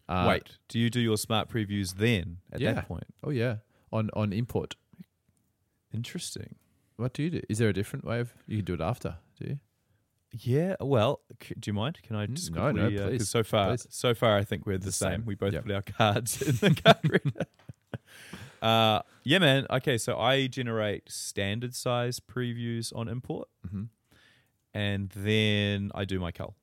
Uh, 0.08 0.26
Wait, 0.30 0.58
do 0.70 0.80
you 0.80 0.90
do 0.90 1.02
your 1.02 1.18
smart 1.18 1.50
previews 1.50 1.96
then 1.96 2.38
at 2.54 2.62
Yeah. 2.62 2.74
that 2.74 2.88
point? 2.88 3.04
Oh 3.24 3.32
yeah. 3.32 3.58
On 3.92 4.10
on 4.14 4.32
import. 4.32 4.76
Interesting. 5.96 6.56
What 6.98 7.14
do 7.14 7.24
you 7.24 7.30
do? 7.30 7.42
Is 7.50 7.58
there 7.58 7.70
a 7.70 7.74
different 7.74 8.06
way 8.06 8.20
of 8.20 8.34
you 8.48 8.58
can 8.58 8.66
do 8.66 8.74
it 8.76 8.82
after? 8.82 9.18
Do 9.40 9.48
you? 9.50 9.60
Yeah. 10.32 10.76
Well, 10.82 11.22
c- 11.42 11.56
do 11.60 11.70
you 11.70 11.74
mind? 11.74 12.00
Can 12.04 12.16
I 12.16 12.26
just 12.26 12.52
Mm, 12.52 12.56
no, 12.56 12.72
no, 12.72 12.82
quickly? 12.88 12.98
uh 12.98 13.02
'cause 13.04 13.10
please, 13.20 13.30
so 13.30 13.44
far, 13.44 13.68
please. 13.70 13.88
so 13.90 14.14
far, 14.14 14.38
I 14.38 14.44
think 14.44 14.66
we're 14.66 14.78
the, 14.78 14.86
The 14.86 14.92
same. 14.92 15.12
same. 15.12 15.26
We 15.26 15.36
both 15.36 15.54
Yep. 15.54 15.64
put 15.66 15.72
our 15.74 15.82
cards 15.82 16.42
in 16.50 16.56
the 16.58 16.82
card 16.82 17.00
reader. 17.04 17.46
Uh, 18.62 19.02
yeah, 19.24 19.38
man. 19.38 19.68
Okay, 19.70 19.96
so 19.98 20.18
I 20.18 20.48
generate 20.48 21.12
standard 21.12 21.76
size 21.76 22.20
previews 22.20 22.92
on 22.96 23.08
import, 23.08 23.48
Mm-hmm. 23.68 23.84
and 24.74 25.10
then 25.16 25.92
I 25.94 26.04
do 26.06 26.20
my 26.20 26.32
cull. 26.32 26.56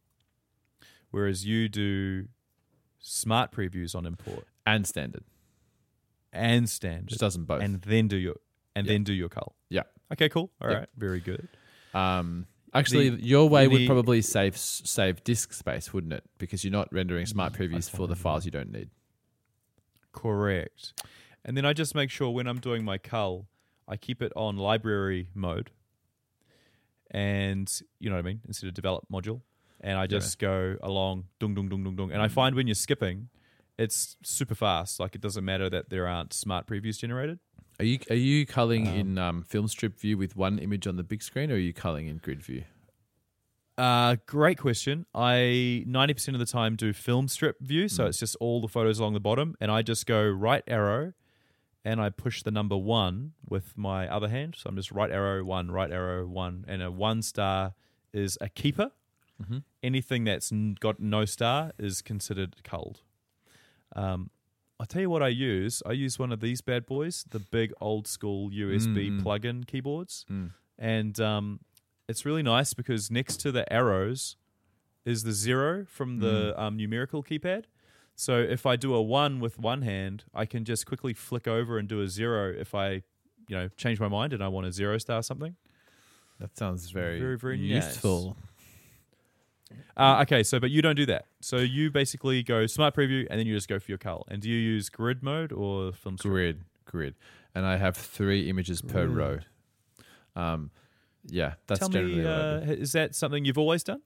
Whereas 1.12 1.46
you 1.46 1.68
do 1.68 2.26
smart 2.98 3.52
previews 3.52 3.94
on 3.94 4.04
import 4.06 4.46
And 4.66 4.84
standard. 4.86 5.22
and 6.32 6.68
standard, 6.68 7.08
Just 7.10 7.20
doesn't 7.20 7.44
both. 7.44 7.62
and 7.62 7.82
then 7.82 8.08
do 8.08 8.16
your 8.16 8.36
and 8.74 8.86
Yeah. 8.86 8.92
then 8.94 9.04
do 9.04 9.12
your 9.12 9.28
cull. 9.28 9.54
Yeah. 9.68 9.82
Okay. 10.12 10.28
Cool. 10.28 10.50
All 10.60 10.68
right. 10.68 10.88
Very 10.96 11.20
good. 11.20 11.48
Um, 11.94 12.46
actually, 12.74 13.10
The- 13.10 13.24
your 13.26 13.48
way 13.48 13.68
would 13.68 13.86
probably 13.86 14.22
save 14.22 14.56
save 14.56 15.22
disk 15.24 15.52
space, 15.52 15.92
wouldn't 15.92 16.12
it? 16.12 16.24
Because 16.38 16.64
you're 16.64 16.72
not 16.72 16.92
rendering 16.92 17.26
smart 17.26 17.52
previews 17.52 17.88
for 17.90 18.06
the 18.08 18.16
files 18.16 18.44
you 18.44 18.50
don't 18.50 18.70
need. 18.72 18.90
Correct. 20.12 20.92
And 21.44 21.56
then 21.56 21.64
I 21.64 21.72
just 21.72 21.94
make 21.94 22.10
sure 22.10 22.30
when 22.30 22.46
I'm 22.46 22.60
doing 22.60 22.84
my 22.84 22.98
cull, 22.98 23.48
I 23.88 23.96
keep 23.96 24.22
it 24.22 24.32
on 24.36 24.56
library 24.56 25.28
mode. 25.34 25.70
And 27.10 27.70
you 27.98 28.08
know 28.10 28.16
what 28.16 28.24
I 28.24 28.28
mean? 28.28 28.40
Instead 28.46 28.68
of 28.68 28.74
develop 28.74 29.06
module. 29.12 29.42
And 29.80 29.98
I 29.98 30.06
just 30.06 30.38
go 30.38 30.76
along 30.82 31.24
dung 31.40 31.54
dung 31.54 31.68
dung 31.68 31.82
dung 31.82 31.96
dung. 31.96 32.12
And 32.12 32.22
I 32.22 32.28
find 32.28 32.54
when 32.54 32.66
you're 32.68 32.74
skipping, 32.74 33.28
it's 33.78 34.16
super 34.22 34.54
fast. 34.54 35.00
Like 35.00 35.14
it 35.16 35.20
doesn't 35.20 35.44
matter 35.44 35.68
that 35.68 35.90
there 35.90 36.06
aren't 36.06 36.32
smart 36.32 36.66
previews 36.66 36.98
generated. 36.98 37.40
Are 37.82 37.84
you 37.84 37.98
are 38.10 38.14
you 38.14 38.46
culling 38.46 38.86
Um, 38.86 38.94
in 38.94 39.18
um, 39.18 39.42
film 39.42 39.66
strip 39.66 39.98
view 39.98 40.16
with 40.16 40.36
one 40.36 40.60
image 40.60 40.86
on 40.86 40.94
the 40.94 41.02
big 41.02 41.20
screen, 41.20 41.50
or 41.50 41.54
are 41.54 41.58
you 41.58 41.72
culling 41.72 42.06
in 42.06 42.18
grid 42.18 42.40
view? 42.40 42.62
Uh, 43.76 44.14
great 44.26 44.56
question. 44.58 45.04
I 45.12 45.82
90% 45.88 46.34
of 46.34 46.38
the 46.38 46.46
time 46.46 46.76
do 46.76 46.92
film 46.92 47.26
strip 47.26 47.58
view. 47.60 47.88
So 47.88 48.04
Mm. 48.04 48.08
it's 48.10 48.20
just 48.20 48.36
all 48.36 48.60
the 48.60 48.68
photos 48.68 49.00
along 49.00 49.14
the 49.14 49.20
bottom. 49.20 49.56
And 49.60 49.70
I 49.72 49.82
just 49.82 50.06
go 50.06 50.24
right 50.28 50.62
arrow 50.68 51.14
and 51.84 52.00
I 52.00 52.10
push 52.10 52.42
the 52.44 52.52
number 52.52 52.76
one 52.76 53.32
with 53.48 53.76
my 53.76 54.06
other 54.06 54.28
hand. 54.28 54.54
So 54.58 54.68
I'm 54.68 54.76
just 54.76 54.92
right 54.92 55.10
arrow, 55.10 55.42
one, 55.42 55.70
right 55.72 55.90
arrow, 55.90 56.24
one. 56.26 56.64
And 56.68 56.82
a 56.82 56.90
one 56.92 57.22
star 57.22 57.74
is 58.12 58.38
a 58.40 58.48
keeper. 58.48 58.92
Mm-hmm. 59.42 59.58
Anything 59.82 60.24
that's 60.24 60.52
got 60.78 61.00
no 61.00 61.24
star 61.24 61.72
is 61.78 62.02
considered 62.02 62.62
culled. 62.62 63.00
Um, 63.96 64.30
I'll 64.82 64.86
tell 64.86 65.00
you 65.00 65.08
what 65.10 65.22
I 65.22 65.28
use. 65.28 65.80
I 65.86 65.92
use 65.92 66.18
one 66.18 66.32
of 66.32 66.40
these 66.40 66.60
bad 66.60 66.86
boys, 66.86 67.24
the 67.30 67.38
big 67.38 67.72
old 67.80 68.08
school 68.08 68.50
USB 68.50 68.96
Mm, 69.10 69.20
mm. 69.20 69.22
plug-in 69.22 69.62
keyboards 69.62 70.26
Mm. 70.28 70.50
and 70.76 71.20
um, 71.20 71.60
it's 72.08 72.26
really 72.26 72.42
nice 72.42 72.74
because 72.74 73.08
next 73.08 73.36
to 73.42 73.52
the 73.52 73.72
arrows 73.72 74.34
is 75.04 75.22
the 75.22 75.30
zero 75.32 75.86
from 75.88 76.18
the 76.18 76.60
um, 76.60 76.76
numerical 76.76 77.22
keypad. 77.22 77.66
So 78.16 78.38
if 78.40 78.66
I 78.66 78.74
do 78.74 78.92
a 78.92 79.00
one 79.00 79.38
with 79.38 79.56
one 79.56 79.82
hand, 79.82 80.24
I 80.34 80.46
can 80.46 80.64
just 80.64 80.84
quickly 80.84 81.14
flick 81.14 81.46
over 81.46 81.78
and 81.78 81.88
do 81.88 82.00
a 82.02 82.08
zero 82.08 82.52
if 82.52 82.74
I, 82.74 82.88
you 83.48 83.56
know, 83.56 83.68
change 83.76 84.00
my 84.00 84.08
mind 84.08 84.32
and 84.32 84.42
I 84.42 84.48
want 84.48 84.66
a 84.66 84.72
zero 84.72 84.98
star 84.98 85.22
something. 85.22 85.54
That 86.40 86.58
sounds 86.58 86.90
very 86.90 87.20
Very, 87.20 87.38
very 87.38 87.58
useful. 87.58 88.36
Uh, 89.96 90.20
okay, 90.22 90.42
so 90.42 90.58
but 90.60 90.70
you 90.70 90.82
don't 90.82 90.96
do 90.96 91.06
that. 91.06 91.26
So 91.40 91.58
you 91.58 91.90
basically 91.90 92.42
go 92.42 92.66
smart 92.66 92.94
preview 92.94 93.26
and 93.30 93.38
then 93.38 93.46
you 93.46 93.54
just 93.54 93.68
go 93.68 93.78
for 93.78 93.90
your 93.90 93.98
cull. 93.98 94.24
And 94.28 94.40
do 94.42 94.48
you 94.48 94.58
use 94.58 94.88
grid 94.88 95.22
mode 95.22 95.52
or 95.52 95.92
film 95.92 96.16
strip? 96.18 96.32
Grid, 96.32 96.64
grid, 96.84 97.14
and 97.54 97.66
I 97.66 97.76
have 97.76 97.96
three 97.96 98.48
images 98.48 98.80
per 98.82 99.06
Grid. 99.06 99.16
row. 99.16 99.38
Um, 100.34 100.70
yeah, 101.26 101.54
that's 101.66 101.80
Tell 101.80 101.88
generally 101.88 102.16
me, 102.16 102.24
what 102.24 102.32
I 102.32 102.36
uh, 102.36 102.60
do. 102.60 102.72
is 102.72 102.92
that 102.92 103.14
something 103.14 103.44
you've 103.44 103.58
always 103.58 103.84
done? 103.84 104.00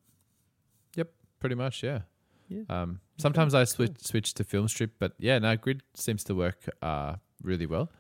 Yep, 0.96 1.08
pretty 1.40 1.54
much. 1.54 1.82
Yeah. 1.82 2.00
Yeah. 2.48 2.62
Um, 2.68 3.00
sometimes 3.18 3.54
I 3.54 3.64
switch 3.64 3.98
switch 4.00 4.34
to 4.34 4.44
film 4.44 4.68
strip, 4.68 4.92
but 4.98 5.12
yeah, 5.18 5.38
no, 5.38 5.56
grid 5.56 5.82
seems 5.94 6.22
to 6.24 6.34
work 6.34 6.68
uh, 6.82 7.16
really 7.42 7.66
well. 7.66 7.90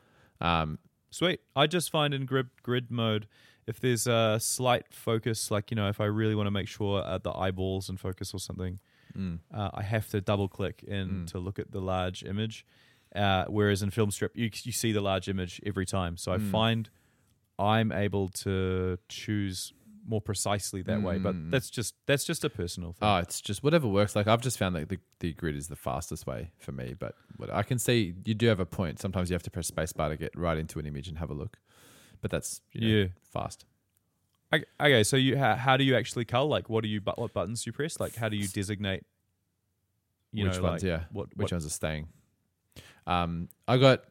Um, 0.40 0.78
Sweet. 1.10 1.40
I 1.54 1.66
just 1.66 1.90
find 1.90 2.12
in 2.12 2.26
grid 2.26 2.48
grid 2.62 2.90
mode, 2.90 3.26
if 3.66 3.80
there's 3.80 4.06
a 4.06 4.38
slight 4.40 4.92
focus, 4.92 5.50
like 5.50 5.70
you 5.70 5.74
know, 5.76 5.88
if 5.88 6.00
I 6.00 6.04
really 6.06 6.34
want 6.34 6.46
to 6.46 6.50
make 6.52 6.68
sure 6.68 7.02
uh, 7.02 7.18
the 7.18 7.32
eyeballs 7.32 7.88
and 7.88 7.98
focus 7.98 8.32
or 8.34 8.38
something, 8.40 8.78
mm, 9.16 9.38
uh, 9.52 9.70
I 9.74 9.82
have 9.82 10.08
to 10.10 10.20
double 10.20 10.48
click 10.48 10.82
in 10.86 11.08
Mm. 11.08 11.26
to 11.32 11.38
look 11.38 11.58
at 11.58 11.72
the 11.72 11.80
large 11.80 12.22
image. 12.22 12.64
Uh, 13.14 13.44
whereas 13.48 13.82
in 13.82 13.90
film 13.90 14.10
strip, 14.10 14.36
you 14.36 14.50
you 14.62 14.72
see 14.72 14.92
the 14.92 15.00
large 15.00 15.28
image 15.28 15.60
every 15.64 15.86
time. 15.86 16.16
So 16.16 16.32
I 16.32 16.38
Mm. 16.38 16.50
find 16.50 16.90
I'm 17.58 17.90
able 17.92 18.28
to 18.28 18.98
choose 19.08 19.72
more 20.08 20.20
precisely 20.20 20.82
that 20.82 21.02
way. 21.02 21.18
But 21.18 21.34
Mm. 21.34 21.50
that's 21.50 21.68
just 21.70 21.94
that's 22.06 22.24
just 22.24 22.44
a 22.44 22.50
personal 22.50 22.92
thing. 22.92 23.08
oh, 23.08 23.16
it's 23.16 23.40
just 23.40 23.62
whatever 23.64 23.88
works. 23.88 24.14
Like 24.14 24.26
I've 24.28 24.42
just 24.42 24.58
found 24.58 24.76
that 24.76 24.88
the, 24.88 24.98
the 25.20 25.32
grid 25.32 25.56
is 25.56 25.66
the 25.68 25.74
fastest 25.76 26.26
way 26.26 26.52
for 26.58 26.70
me. 26.72 26.94
But 26.96 27.14
what 27.38 27.50
I 27.52 27.62
can 27.64 27.78
see, 27.78 28.14
you 28.24 28.34
do 28.34 28.46
have 28.48 28.60
a 28.60 28.66
point. 28.66 29.00
Sometimes 29.00 29.30
you 29.30 29.34
have 29.34 29.42
to 29.44 29.50
press 29.50 29.70
spacebar 29.70 30.10
to 30.10 30.16
get 30.16 30.36
right 30.36 30.58
into 30.58 30.78
an 30.78 30.86
image 30.86 31.08
and 31.08 31.18
have 31.18 31.30
a 31.30 31.34
look. 31.34 31.58
But 32.26 32.32
that's 32.32 32.60
you 32.72 32.80
know, 32.80 32.86
yeah. 33.02 33.06
fast. 33.32 33.64
Okay, 34.80 35.04
so 35.04 35.16
you 35.16 35.36
how, 35.36 35.54
how 35.54 35.76
do 35.76 35.84
you 35.84 35.96
actually 35.96 36.24
cull? 36.24 36.48
Like, 36.48 36.68
what 36.70 36.82
do 36.82 36.88
you 36.88 37.00
but 37.00 37.18
what 37.18 37.32
buttons 37.32 37.66
you 37.66 37.72
press? 37.72 38.00
Like, 38.00 38.14
how 38.16 38.28
do 38.28 38.36
you 38.36 38.48
designate? 38.48 39.04
You 40.32 40.44
Which 40.46 40.56
know, 40.56 40.62
ones? 40.62 40.82
like, 40.82 40.88
yeah. 40.88 41.04
What, 41.12 41.28
Which 41.36 41.44
what 41.46 41.52
ones 41.52 41.66
are 41.66 41.70
staying? 41.70 42.08
Um, 43.06 43.48
I 43.68 43.76
got. 43.78 44.04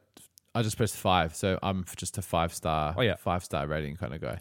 I 0.54 0.62
just 0.62 0.78
pressed 0.78 0.96
five, 0.96 1.36
so 1.36 1.60
I'm 1.62 1.84
just 1.98 2.18
a 2.18 2.22
five 2.22 2.54
star, 2.54 2.96
Oh, 2.98 3.02
yeah. 3.02 3.16
five 3.16 3.44
star 3.44 3.68
rating 3.68 3.98
kind 3.98 4.14
of 4.14 4.22
guy. 4.22 4.40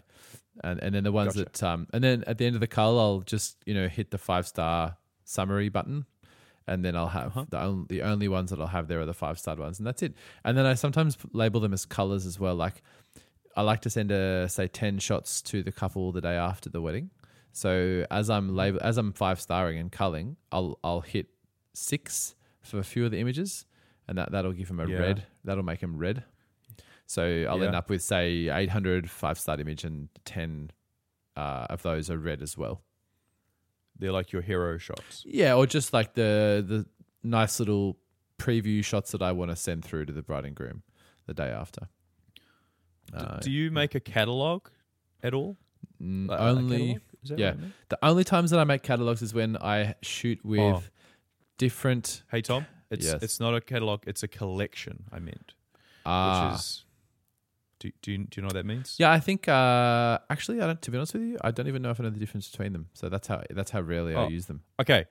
And 0.63 0.81
and 0.81 0.95
then 0.95 1.03
the 1.03 1.11
ones 1.11 1.35
Gotcha. 1.35 1.49
that 1.51 1.63
um, 1.63 1.87
and 1.91 2.01
then 2.03 2.23
at 2.27 2.37
the 2.37 2.45
end 2.45 2.55
of 2.55 2.61
the 2.61 2.67
cull, 2.67 2.97
I'll 2.99 3.19
just 3.19 3.57
you 3.65 3.73
know 3.73 3.89
hit 3.89 4.11
the 4.11 4.17
five 4.17 4.47
star 4.47 4.95
summary 5.25 5.67
button, 5.69 6.05
and 6.67 6.85
then 6.85 6.95
I'll 6.95 7.09
have 7.09 7.27
Uh-huh. 7.35 7.45
the 7.49 7.59
only 7.61 7.85
the 7.89 8.01
only 8.03 8.27
ones 8.29 8.51
that 8.51 8.59
I'll 8.61 8.67
have 8.67 8.87
there 8.87 9.01
are 9.01 9.05
the 9.05 9.13
five 9.13 9.37
star 9.39 9.55
ones, 9.57 9.79
and 9.79 9.85
that's 9.87 10.01
it. 10.03 10.13
And 10.45 10.57
then 10.57 10.65
I 10.65 10.75
sometimes 10.75 11.17
label 11.33 11.59
them 11.59 11.73
as 11.73 11.85
colors 11.85 12.25
as 12.25 12.39
well. 12.39 12.55
Like 12.55 12.81
I 13.55 13.61
like 13.61 13.81
to 13.81 13.89
send 13.89 14.11
a 14.11 14.47
say 14.49 14.67
ten 14.67 14.99
shots 14.99 15.41
to 15.43 15.63
the 15.63 15.71
couple 15.71 16.11
the 16.11 16.21
day 16.21 16.35
after 16.35 16.69
the 16.69 16.81
wedding. 16.81 17.09
So 17.51 18.05
as 18.11 18.29
I'm 18.29 18.55
label 18.55 18.79
as 18.83 18.97
I'm 18.97 19.13
five 19.13 19.39
starring 19.39 19.77
and 19.79 19.91
culling, 19.91 20.35
I'll 20.51 20.77
I'll 20.83 21.01
hit 21.01 21.27
six 21.73 22.35
for 22.61 22.79
a 22.79 22.83
few 22.83 23.05
of 23.05 23.11
the 23.11 23.19
images, 23.19 23.65
and 24.07 24.17
that 24.17 24.31
that'll 24.31 24.51
give 24.53 24.67
them 24.67 24.79
a 24.79 24.87
Yeah. 24.87 24.97
red. 24.99 25.23
That'll 25.43 25.63
make 25.63 25.79
them 25.79 25.97
red. 25.97 26.23
So 27.07 27.45
I'll 27.49 27.63
end 27.63 27.75
up 27.75 27.89
with 27.89 28.01
say 28.01 28.49
800 28.49 29.09
five 29.09 29.37
star 29.37 29.59
image 29.61 29.83
and 29.83 30.09
10 30.25 30.71
uh, 31.37 31.67
of 31.69 31.83
those 31.83 32.09
are 32.09 32.17
red 32.17 32.41
as 32.41 32.57
well. 32.57 32.81
they're 33.97 34.11
like 34.11 34.31
your 34.33 34.41
hero 34.41 34.77
shots. 34.77 35.23
Yeah, 35.25 35.53
or 35.55 35.65
just 35.67 35.93
like 35.93 36.13
the 36.15 36.63
the 36.67 36.85
nice 37.23 37.59
little 37.59 37.97
preview 38.37 38.83
shots 38.83 39.11
that 39.11 39.21
I 39.21 39.31
want 39.31 39.51
to 39.51 39.55
send 39.55 39.85
through 39.85 40.05
to 40.07 40.13
the 40.13 40.21
bride 40.21 40.43
and 40.45 40.55
groom 40.55 40.83
the 41.27 41.33
day 41.33 41.47
after. 41.49 41.87
Uh, 43.13 43.39
do 43.39 43.51
you 43.51 43.71
make 43.71 43.95
a 43.95 43.99
catalog 43.99 44.67
at 45.23 45.33
all? 45.33 45.57
n- 46.01 46.27
Like, 46.27 46.39
only 46.39 46.77
catalog? 46.77 47.01
Is 47.23 47.29
that 47.29 47.39
yeah. 47.39 47.49
I 47.49 47.53
mean? 47.53 47.73
the 47.89 47.99
only 48.03 48.23
times 48.23 48.51
that 48.51 48.59
I 48.59 48.63
make 48.63 48.83
catalogs 48.83 49.21
is 49.21 49.33
when 49.33 49.57
I 49.57 49.95
shoot 50.01 50.43
with 50.45 50.59
Oh. 50.59 50.83
different 51.57 52.23
Hey 52.31 52.41
Thom, 52.41 52.65
it's 52.89 53.05
Yes. 53.05 53.23
it's 53.23 53.39
not 53.39 53.55
a 53.55 53.61
catalog. 53.61 54.03
It's 54.07 54.23
a 54.23 54.27
collection. 54.27 55.05
I 55.11 55.19
meant, 55.19 55.53
ah, 56.05 56.51
which 56.51 56.59
is. 56.59 56.81
Do, 57.79 57.91
do 58.01 58.11
you 58.11 58.17
do 58.19 58.27
you 58.37 58.41
know 58.41 58.47
what 58.47 58.53
that 58.53 58.65
means? 58.65 58.95
Yeah, 58.99 59.11
I 59.11 59.19
think 59.19 59.47
uh, 59.47 60.19
actually, 60.29 60.61
I 60.61 60.67
don't. 60.67 60.81
To 60.81 60.91
be 60.91 60.97
honest 60.97 61.13
with 61.13 61.23
you, 61.23 61.37
I 61.41 61.51
don't 61.51 61.67
even 61.67 61.81
know 61.81 61.89
if 61.91 61.99
I 61.99 62.03
know 62.03 62.09
the 62.09 62.19
difference 62.19 62.49
between 62.49 62.73
them. 62.73 62.87
So 62.93 63.09
that's 63.09 63.27
how 63.27 63.43
that's 63.49 63.71
how 63.71 63.81
rarely 63.81 64.15
I 64.15 64.25
Oh. 64.25 64.27
use 64.29 64.45
them. 64.45 64.63
Okay, 64.79 65.05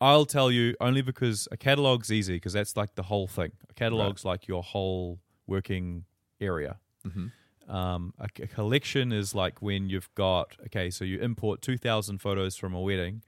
I'll 0.00 0.24
tell 0.26 0.50
you 0.50 0.74
only 0.80 1.02
because 1.02 1.46
a 1.52 1.56
catalog's 1.56 2.10
easy 2.10 2.34
because 2.36 2.52
that's 2.54 2.76
like 2.76 2.94
the 2.94 3.02
whole 3.04 3.26
thing. 3.26 3.52
A 3.68 3.74
catalog's 3.74 4.24
like 4.24 4.48
your 4.48 4.62
whole 4.62 5.20
working 5.46 6.04
area. 6.40 6.78
Mm-hmm. 7.06 7.70
Um, 7.74 8.14
a, 8.18 8.28
a 8.42 8.46
collection 8.46 9.12
is 9.12 9.34
like 9.34 9.60
when 9.60 9.88
you've 9.88 10.08
got 10.14 10.56
okay, 10.66 10.88
so 10.90 11.04
you 11.04 11.18
import 11.20 11.62
two 11.62 11.76
thousand 11.76 12.18
photos 12.18 12.56
from 12.56 12.74
a 12.74 12.80
wedding. 12.80 13.22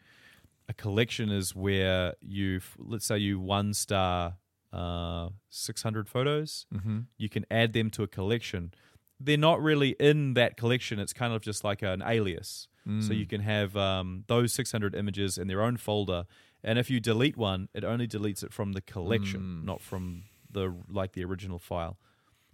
A 0.68 0.74
collection 0.74 1.30
is 1.30 1.54
where 1.56 2.14
you've 2.20 2.76
let's 2.78 3.06
say 3.06 3.18
you 3.18 3.40
one 3.40 3.74
star 3.74 4.34
uh, 4.72 5.30
six 5.48 5.82
hundred 5.82 6.08
photos. 6.08 6.66
Mm-hmm. 6.72 6.98
You 7.16 7.28
can 7.28 7.46
add 7.50 7.72
them 7.72 7.90
to 7.90 8.02
a 8.02 8.06
collection. 8.06 8.72
They're 9.18 9.36
not 9.36 9.60
really 9.60 9.96
in 9.98 10.34
that 10.34 10.56
collection. 10.56 11.00
It's 11.00 11.12
kind 11.12 11.32
of 11.32 11.40
just 11.42 11.64
like 11.64 11.82
an 11.82 12.02
alias. 12.06 12.68
Mm. 12.86 13.02
So 13.02 13.12
you 13.12 13.26
can 13.26 13.40
have 13.40 13.76
um, 13.76 14.24
those 14.28 14.52
600 14.52 14.94
images 14.94 15.36
in 15.36 15.48
their 15.48 15.60
own 15.60 15.76
folder, 15.76 16.24
and 16.62 16.78
if 16.78 16.88
you 16.88 17.00
delete 17.00 17.36
one, 17.36 17.68
it 17.74 17.82
only 17.84 18.06
deletes 18.06 18.42
it 18.44 18.52
from 18.52 18.72
the 18.74 18.80
collection, 18.80 19.40
Mm. 19.40 19.64
not 19.64 19.80
from 19.82 20.22
the 20.50 20.72
like 20.88 21.12
the 21.12 21.24
original 21.24 21.58
file. 21.58 21.98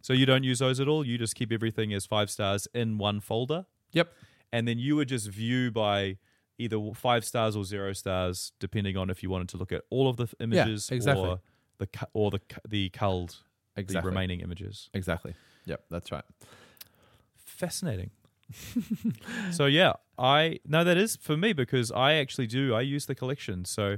So 0.04 0.12
you 0.12 0.26
don't 0.26 0.44
use 0.44 0.58
those 0.58 0.80
at 0.80 0.86
all. 0.86 1.06
You 1.06 1.16
just 1.16 1.34
keep 1.34 1.50
everything 1.50 1.94
as 1.94 2.04
five 2.04 2.28
stars 2.30 2.68
in 2.74 2.98
one 2.98 3.20
folder. 3.20 3.64
Yep. 3.92 4.12
And 4.52 4.68
then 4.68 4.78
you 4.78 4.96
would 4.96 5.08
just 5.08 5.28
view 5.28 5.70
by 5.70 6.18
either 6.58 6.78
five 6.92 7.24
stars 7.24 7.56
or 7.56 7.64
zero 7.64 7.94
stars, 7.94 8.52
depending 8.60 8.98
on 8.98 9.08
if 9.08 9.22
you 9.22 9.30
wanted 9.30 9.48
to 9.48 9.56
look 9.56 9.72
at 9.72 9.80
all 9.88 10.06
of 10.06 10.18
the 10.18 10.28
images 10.40 10.90
exactly. 10.90 11.26
or 11.26 11.40
the 11.78 11.88
or 12.12 12.30
the 12.30 12.40
the 12.68 12.90
culled 12.90 13.36
exactly. 13.78 14.02
the 14.02 14.06
remaining 14.06 14.40
images. 14.40 14.90
Exactly. 14.92 15.34
Yep, 15.64 15.86
that's 15.90 16.12
right. 16.12 16.24
fascinating. 17.38 18.10
so 19.52 19.64
yeah, 19.64 19.94
I 20.18 20.58
no, 20.66 20.84
that 20.84 20.98
is 20.98 21.16
for 21.16 21.38
me 21.38 21.54
because 21.54 21.90
I 21.90 22.16
actually 22.16 22.46
do. 22.46 22.74
I 22.74 22.82
use 22.82 23.06
the 23.06 23.14
collection. 23.14 23.64
So 23.64 23.96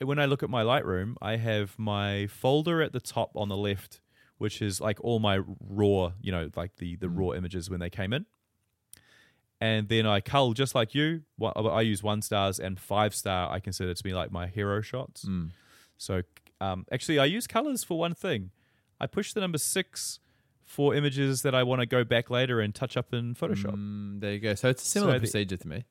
when 0.00 0.18
I 0.18 0.24
look 0.24 0.42
at 0.42 0.50
my 0.50 0.64
Lightroom, 0.64 1.14
I 1.22 1.36
have 1.36 1.78
my 1.78 2.26
folder 2.26 2.82
at 2.82 2.92
the 2.92 3.00
top 3.00 3.36
on 3.36 3.48
the 3.48 3.56
left, 3.56 4.00
which 4.38 4.62
is 4.62 4.80
like 4.80 4.98
all 5.02 5.18
my 5.18 5.40
raw, 5.60 6.12
you 6.20 6.32
know, 6.32 6.50
like 6.56 6.76
the 6.76 6.96
the 6.96 7.08
raw 7.08 7.32
images 7.32 7.68
when 7.68 7.80
they 7.80 7.90
came 7.90 8.12
in. 8.12 8.26
And 9.60 9.88
then 9.88 10.06
I 10.06 10.20
cull 10.20 10.52
just 10.52 10.74
like 10.74 10.94
you. 10.94 11.22
I 11.42 11.80
use 11.80 12.00
one 12.02 12.22
stars 12.22 12.60
and 12.60 12.78
five 12.78 13.12
star. 13.14 13.50
I 13.50 13.58
consider 13.58 13.92
to 13.92 14.04
be 14.04 14.14
like 14.14 14.30
my 14.30 14.46
hero 14.46 14.80
shots. 14.80 15.24
Mm. 15.24 15.50
So 15.96 16.22
um, 16.60 16.86
actually, 16.92 17.18
I 17.18 17.24
use 17.24 17.46
colors 17.48 17.82
for 17.82 17.98
one 17.98 18.14
thing. 18.14 18.50
I 19.00 19.06
push 19.08 19.32
the 19.32 19.40
number 19.40 19.58
six 19.58 20.20
for 20.64 20.94
images 20.94 21.42
that 21.42 21.54
I 21.54 21.62
want 21.62 21.80
to 21.80 21.86
go 21.86 22.04
back 22.04 22.30
later 22.30 22.60
and 22.60 22.74
touch 22.74 22.96
up 22.96 23.12
in 23.12 23.34
Photoshop. 23.34 23.74
Mm, 23.74 24.20
there 24.20 24.32
you 24.32 24.38
go. 24.38 24.54
So 24.54 24.68
it's 24.68 24.82
a 24.82 24.86
similar 24.86 25.14
the- 25.14 25.20
procedure 25.20 25.56
to 25.56 25.68
me. 25.68 25.84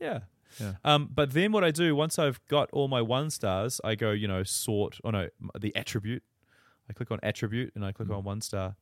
Yeah. 0.00 0.20
Yeah. 0.58 0.72
Um, 0.84 1.08
but 1.14 1.32
then 1.32 1.52
what 1.52 1.62
I 1.62 1.70
do 1.70 1.94
once 1.94 2.18
I've 2.18 2.44
got 2.48 2.70
all 2.72 2.88
my 2.88 3.02
one 3.02 3.30
stars, 3.30 3.80
I 3.84 3.94
go, 3.94 4.10
you 4.10 4.26
know, 4.26 4.42
sort. 4.42 4.98
Oh 5.04 5.10
no, 5.10 5.28
the 5.58 5.74
attribute. 5.76 6.24
I 6.90 6.92
click 6.92 7.10
on 7.12 7.20
attribute 7.22 7.72
and 7.74 7.84
I 7.84 7.92
click 7.92 8.08
Mm. 8.08 8.18
on 8.18 8.24
one 8.24 8.40
star, 8.40 8.74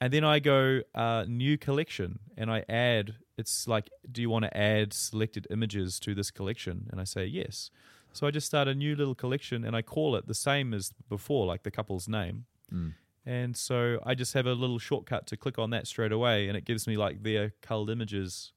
and 0.00 0.12
then 0.12 0.24
I 0.24 0.38
go 0.40 0.80
uh, 0.94 1.24
new 1.28 1.56
collection 1.58 2.18
and 2.36 2.50
I 2.50 2.64
add. 2.68 3.16
It's 3.36 3.68
like, 3.68 3.90
do 4.10 4.22
you 4.22 4.30
want 4.30 4.44
to 4.46 4.56
add 4.56 4.94
selected 4.94 5.46
images 5.50 6.00
to 6.00 6.14
this 6.14 6.30
collection? 6.30 6.88
And 6.90 6.98
I 7.00 7.04
say 7.04 7.26
yes. 7.26 7.70
So 8.14 8.26
I 8.26 8.30
just 8.30 8.46
start 8.46 8.66
a 8.66 8.74
new 8.74 8.96
little 8.96 9.14
collection 9.14 9.62
and 9.62 9.76
I 9.76 9.82
call 9.82 10.16
it 10.16 10.26
the 10.26 10.34
same 10.34 10.72
as 10.72 10.94
before, 11.10 11.44
like 11.46 11.62
the 11.62 11.70
couple's 11.70 12.08
name. 12.08 12.46
Mm. 12.72 12.94
And 13.26 13.54
so 13.56 14.00
I 14.06 14.14
just 14.14 14.32
have 14.32 14.46
a 14.46 14.54
little 14.54 14.78
shortcut 14.78 15.26
to 15.26 15.36
click 15.36 15.58
on 15.58 15.68
that 15.70 15.86
straight 15.86 16.12
away, 16.12 16.48
and 16.48 16.56
it 16.56 16.64
gives 16.64 16.86
me 16.86 16.96
like 16.96 17.22
their 17.22 17.52
culled 17.60 17.90
images 17.90 18.52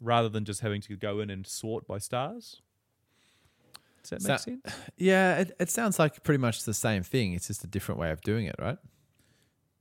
rather 0.00 0.28
than 0.28 0.44
just 0.44 0.60
having 0.60 0.80
to 0.82 0.96
go 0.96 1.18
in 1.20 1.30
and 1.30 1.44
sort 1.46 1.88
by 1.88 1.98
stars. 1.98 2.60
Does 4.08 4.22
that 4.24 4.28
make 4.28 4.38
So- 4.38 4.44
sense? 4.44 4.90
Yeah, 4.96 5.40
it, 5.40 5.56
it 5.58 5.70
sounds 5.70 5.98
like 5.98 6.22
pretty 6.22 6.38
much 6.38 6.64
the 6.64 6.74
same 6.74 7.02
thing. 7.02 7.32
It's 7.32 7.46
just 7.48 7.64
a 7.64 7.66
different 7.66 7.98
way 8.00 8.10
of 8.10 8.20
doing 8.20 8.46
it, 8.46 8.54
right? 8.58 8.78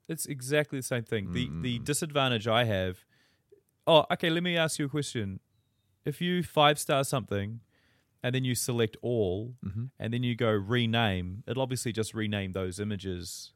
It's 0.07 0.25
exactly 0.25 0.79
the 0.79 0.83
same 0.83 1.03
thing. 1.03 1.31
The 1.31 1.49
the 1.61 1.79
Mm. 1.79 1.85
disadvantage 1.85 2.47
I 2.47 2.65
have. 2.65 2.97
Oh, 3.87 4.05
okay. 4.11 4.29
Let 4.29 4.43
me 4.43 4.57
ask 4.57 4.79
you 4.79 4.85
a 4.85 4.89
question. 4.89 5.39
If 6.05 6.19
you 6.21 6.43
five 6.43 6.77
star 6.79 7.03
something, 7.03 7.61
and 8.21 8.33
then 8.35 8.43
you 8.43 8.55
select 8.55 8.95
all, 9.01 9.55
Mm-hmm. 9.65 9.85
and 9.99 10.13
then 10.13 10.23
you 10.23 10.35
go 10.35 10.49
rename, 10.51 11.43
it'll 11.47 11.61
obviously 11.63 11.91
just 11.93 12.13
rename 12.13 12.51
those 12.53 12.79
images. 12.79 13.51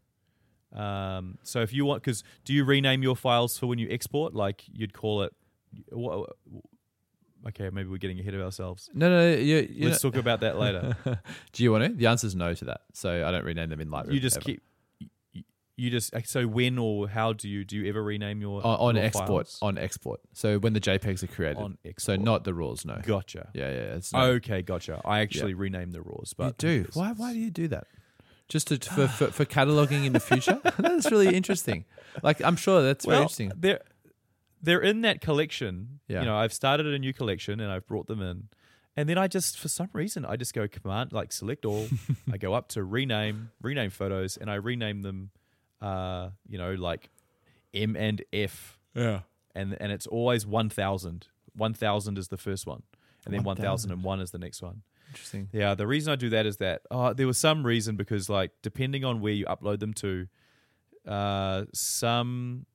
Um, 0.73 1.37
so 1.43 1.61
if 1.61 1.71
you 1.73 1.85
want, 1.85 2.03
because 2.03 2.23
do 2.43 2.53
you 2.53 2.63
rename 2.65 3.01
your 3.03 3.15
files 3.15 3.57
for 3.57 3.67
when 3.67 3.79
you 3.79 3.87
export? 3.89 4.33
Like 4.33 4.63
you'd 4.71 4.93
call 4.93 5.23
it. 5.23 5.33
wha- 5.91 6.27
Okay, 7.49 7.69
maybe 7.71 7.89
we're 7.89 7.97
getting 7.97 8.19
ahead 8.19 8.33
of 8.33 8.41
ourselves. 8.41 8.89
No, 8.93 9.09
no, 9.09 9.31
you, 9.31 9.67
you 9.71 9.87
Let's 9.87 10.01
talk 10.01 10.15
about 10.15 10.41
that 10.41 10.57
later. 10.57 10.97
Do 11.53 11.63
you 11.63 11.71
want 11.71 11.85
to? 11.85 11.89
The 11.89 12.07
answer 12.07 12.27
is 12.27 12.35
no 12.35 12.53
to 12.53 12.65
that. 12.65 12.81
So 12.93 13.25
I 13.25 13.31
don't 13.31 13.45
rename 13.45 13.69
them 13.69 13.79
in 13.79 13.89
Lightroom. 13.89 14.13
you 14.13 14.19
just 14.19 14.37
ever. 14.37 14.43
keep. 14.43 14.63
You, 15.79 15.91
just 15.91 16.11
so 16.25 16.47
when 16.47 16.79
or 16.79 17.07
how 17.07 17.33
do 17.33 17.47
you 17.47 17.63
do 17.63 17.77
you 17.77 17.87
ever 17.87 18.03
rename 18.03 18.41
your 18.41 18.65
on, 18.65 18.79
on 18.79 18.95
your 18.95 19.05
export. 19.05 19.45
files? 19.45 19.59
On 19.61 19.77
export. 19.77 20.19
So 20.33 20.57
when 20.57 20.73
the 20.73 20.79
JPEGs 20.79 21.21
are 21.21 21.27
created. 21.27 21.57
On 21.61 21.77
So 21.99 22.15
not 22.15 22.45
the 22.45 22.53
raws. 22.55 22.83
No. 22.83 22.99
Gotcha. 23.03 23.49
Yeah, 23.53 23.69
yeah. 23.69 23.95
It's 23.95 24.11
Okay, 24.11 24.63
gotcha. 24.63 24.99
I 25.05 25.19
actually 25.19 25.53
renamed 25.53 25.93
the 25.93 26.01
raws, 26.01 26.33
but 26.35 26.61
you 26.63 26.83
do. 26.83 26.89
Why? 26.95 27.11
Why 27.11 27.31
do 27.31 27.37
you 27.37 27.51
do 27.51 27.67
that? 27.67 27.85
Just 28.49 28.69
to, 28.69 28.79
for, 28.79 29.07
for 29.19 29.27
for 29.27 29.45
cataloging 29.45 30.03
in 30.05 30.13
the 30.13 30.19
future. 30.19 30.59
that's 30.79 31.11
really 31.11 31.35
interesting. 31.35 31.85
Like 32.23 32.41
I'm 32.41 32.55
sure 32.55 32.81
that's 32.81 33.05
very 33.05 33.17
interesting. 33.17 33.51
they're 33.55 33.81
they're 34.61 34.81
in 34.81 35.01
that 35.01 35.21
collection. 35.21 35.99
Yeah. 36.07 36.21
You 36.21 36.25
know, 36.25 36.37
I've 36.37 36.53
started 36.53 36.87
a 36.87 36.99
new 36.99 37.13
collection 37.13 37.59
and 37.59 37.71
I've 37.71 37.87
brought 37.87 38.07
them 38.07 38.21
in. 38.21 38.49
And 38.95 39.07
then 39.07 39.17
I 39.17 39.27
just 39.27 39.59
for 39.59 39.67
some 39.67 39.89
reason 39.93 40.25
I 40.25 40.37
just 40.37 40.53
go 40.53 40.67
command 40.67 41.13
like 41.13 41.31
select 41.31 41.65
all. 41.65 41.87
I 42.31 42.37
go 42.37 42.53
up 42.53 42.69
to 42.69 42.83
rename, 42.83 43.51
rename 43.61 43.91
photos, 43.91 44.37
and 44.37 44.49
I 44.49 44.55
rename 44.55 45.03
them 45.03 45.29
uh, 45.81 46.29
you 46.47 46.57
know, 46.57 46.73
like 46.73 47.09
M 47.73 47.95
and 47.95 48.23
F. 48.33 48.79
Yeah. 48.93 49.21
And 49.55 49.77
and 49.79 49.91
it's 49.91 50.07
always 50.07 50.45
one 50.45 50.69
thousand. 50.69 51.27
One 51.55 51.73
thousand 51.73 52.17
is 52.17 52.27
the 52.27 52.37
first 52.37 52.65
one. 52.65 52.83
And 53.25 53.33
then 53.33 53.43
one 53.43 53.57
1000. 53.57 53.65
thousand 53.65 53.91
and 53.91 54.03
one 54.03 54.21
is 54.21 54.31
the 54.31 54.37
next 54.37 54.61
one. 54.61 54.83
Interesting. 55.09 55.49
Yeah, 55.51 55.73
the 55.75 55.87
reason 55.87 56.13
I 56.13 56.15
do 56.15 56.29
that 56.29 56.45
is 56.45 56.57
that 56.57 56.81
uh, 56.91 57.13
there 57.13 57.27
was 57.27 57.37
some 57.37 57.65
reason 57.65 57.95
because 57.95 58.29
like 58.29 58.51
depending 58.61 59.03
on 59.03 59.21
where 59.21 59.33
you 59.33 59.45
upload 59.45 59.79
them 59.79 59.93
to, 59.95 60.27
uh, 61.05 61.65
some 61.73 62.65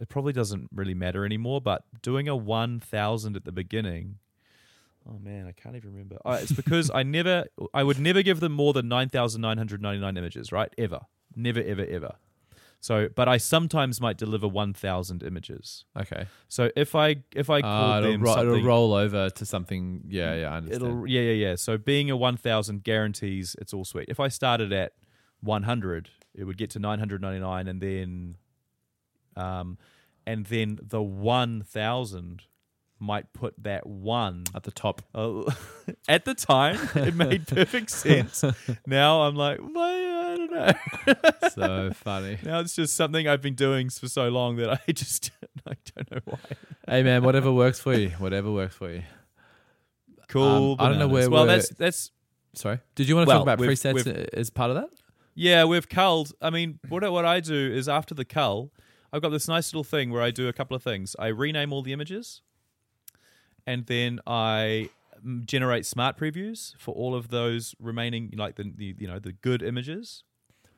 it 0.00 0.08
probably 0.08 0.32
doesn't 0.32 0.68
really 0.74 0.94
matter 0.94 1.24
anymore. 1.24 1.60
But 1.60 1.84
doing 2.02 2.28
a 2.28 2.36
one 2.36 2.80
thousand 2.80 3.36
at 3.36 3.44
the 3.44 3.52
beginning, 3.52 4.18
oh 5.08 5.18
man, 5.18 5.46
I 5.46 5.52
can't 5.52 5.76
even 5.76 5.92
remember. 5.92 6.18
Uh, 6.24 6.38
it's 6.40 6.52
because 6.52 6.90
I 6.92 7.02
never, 7.02 7.44
I 7.72 7.82
would 7.82 7.98
never 7.98 8.22
give 8.22 8.40
them 8.40 8.52
more 8.52 8.72
than 8.72 8.88
nine 8.88 9.08
thousand 9.08 9.40
nine 9.40 9.58
hundred 9.58 9.82
ninety 9.82 10.00
nine 10.00 10.16
images, 10.16 10.52
right? 10.52 10.72
Ever, 10.78 11.00
never, 11.36 11.60
ever, 11.60 11.84
ever. 11.84 12.14
So, 12.80 13.08
but 13.14 13.28
I 13.28 13.36
sometimes 13.36 14.00
might 14.00 14.18
deliver 14.18 14.48
one 14.48 14.74
thousand 14.74 15.22
images. 15.22 15.84
Okay. 15.96 16.26
So 16.48 16.70
if 16.74 16.96
I 16.96 17.22
if 17.32 17.48
I 17.48 17.62
call 17.62 17.92
Uh, 17.92 17.98
it'll, 17.98 18.12
them 18.12 18.22
ro- 18.22 18.40
it'll 18.40 18.62
roll 18.62 18.92
over 18.92 19.30
to 19.30 19.46
something. 19.46 20.02
Yeah, 20.08 20.34
yeah. 20.34 20.52
I 20.52 20.56
understand. 20.56 20.82
It'll 20.82 21.06
yeah 21.06 21.20
yeah 21.20 21.48
yeah. 21.48 21.54
So 21.54 21.78
being 21.78 22.10
a 22.10 22.16
one 22.16 22.36
thousand 22.36 22.82
guarantees 22.82 23.54
it's 23.60 23.72
all 23.72 23.84
sweet. 23.84 24.06
If 24.08 24.18
I 24.18 24.26
started 24.26 24.72
at 24.72 24.94
one 25.40 25.62
hundred, 25.62 26.10
it 26.34 26.42
would 26.42 26.56
get 26.56 26.70
to 26.70 26.80
nine 26.80 26.98
hundred 26.98 27.22
ninety 27.22 27.38
nine, 27.38 27.68
and 27.68 27.80
then, 27.80 28.36
um, 29.36 29.78
and 30.26 30.46
then 30.46 30.78
the 30.82 31.02
one 31.02 31.62
thousand 31.62 32.42
might 32.98 33.32
put 33.32 33.54
that 33.64 33.84
one 33.84 34.44
at 34.54 34.62
the 34.62 34.70
top. 34.70 35.02
uh, 35.14 35.42
at 36.08 36.24
the 36.24 36.34
time. 36.34 36.78
It 36.94 37.16
made 37.16 37.48
perfect 37.48 37.90
sense. 38.04 38.44
now 38.86 39.22
I'm 39.22 39.34
like, 39.34 39.58
well, 39.60 40.32
I 40.32 40.36
don't 40.36 40.52
know. 40.52 41.18
so 41.50 41.90
funny. 41.94 42.38
now 42.44 42.60
it's 42.60 42.76
just 42.76 42.94
something 42.94 43.26
I've 43.26 43.42
been 43.42 43.56
doing 43.56 43.90
for 43.90 44.08
so 44.08 44.28
long 44.28 44.54
that 44.56 44.80
I 44.88 44.92
just 44.92 45.32
I 45.66 45.74
don't 45.96 46.10
know 46.12 46.18
why. 46.24 46.38
Hey 46.86 47.02
man, 47.02 47.24
whatever 47.24 47.50
works 47.52 47.80
for 47.80 47.94
you. 47.94 48.10
Whatever 48.18 48.52
works 48.52 48.76
for 48.76 48.90
you. 48.92 49.02
Cool. 50.28 50.72
Um, 50.72 50.76
I 50.78 50.88
don't 50.88 50.98
know 50.98 51.08
where 51.08 51.28
Well, 51.28 51.44
we're- 51.46 51.56
that's 51.56 51.70
that's 51.70 52.10
Sorry. 52.54 52.78
Did 52.94 53.08
you 53.08 53.16
want 53.16 53.26
to 53.26 53.28
Well, 53.28 53.44
talk 53.46 53.54
about 53.54 53.58
presets 53.66 54.28
as 54.34 54.50
part 54.50 54.70
of 54.70 54.76
that? 54.76 54.90
Yeah, 55.34 55.64
we've 55.64 55.88
culled. 55.88 56.32
I 56.42 56.50
mean, 56.50 56.78
what 56.90 57.02
what 57.10 57.24
I 57.24 57.40
do 57.40 57.54
is 57.72 57.88
after 57.88 58.14
the 58.14 58.26
cull, 58.26 58.70
I've 59.12 59.22
got 59.22 59.30
this 59.30 59.48
nice 59.48 59.72
little 59.72 59.84
thing 59.84 60.10
where 60.10 60.22
I 60.22 60.30
do 60.30 60.48
a 60.48 60.52
couple 60.52 60.74
of 60.74 60.82
things. 60.82 61.14
I 61.18 61.28
rename 61.28 61.72
all 61.72 61.82
the 61.82 61.92
images, 61.92 62.40
and 63.66 63.86
then 63.86 64.20
I 64.26 64.88
mm, 65.24 65.44
generate 65.44 65.84
smart 65.84 66.16
previews 66.16 66.74
for 66.78 66.94
all 66.94 67.14
of 67.14 67.28
those 67.28 67.74
remaining, 67.78 68.32
like 68.36 68.56
the, 68.56 68.72
the 68.74 68.94
you 68.98 69.06
know 69.06 69.18
the 69.18 69.32
good 69.32 69.62
images. 69.62 70.24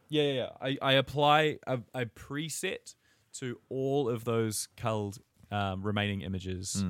Yeah, 0.08 0.22
yeah. 0.22 0.32
yeah. 0.32 0.48
I, 0.60 0.78
I 0.82 0.92
apply 0.94 1.58
a, 1.66 1.80
a 1.94 2.06
preset 2.06 2.94
to 3.34 3.58
all 3.68 4.08
of 4.08 4.24
those 4.24 4.68
culled 4.76 5.18
um, 5.50 5.82
remaining 5.82 6.22
images. 6.22 6.84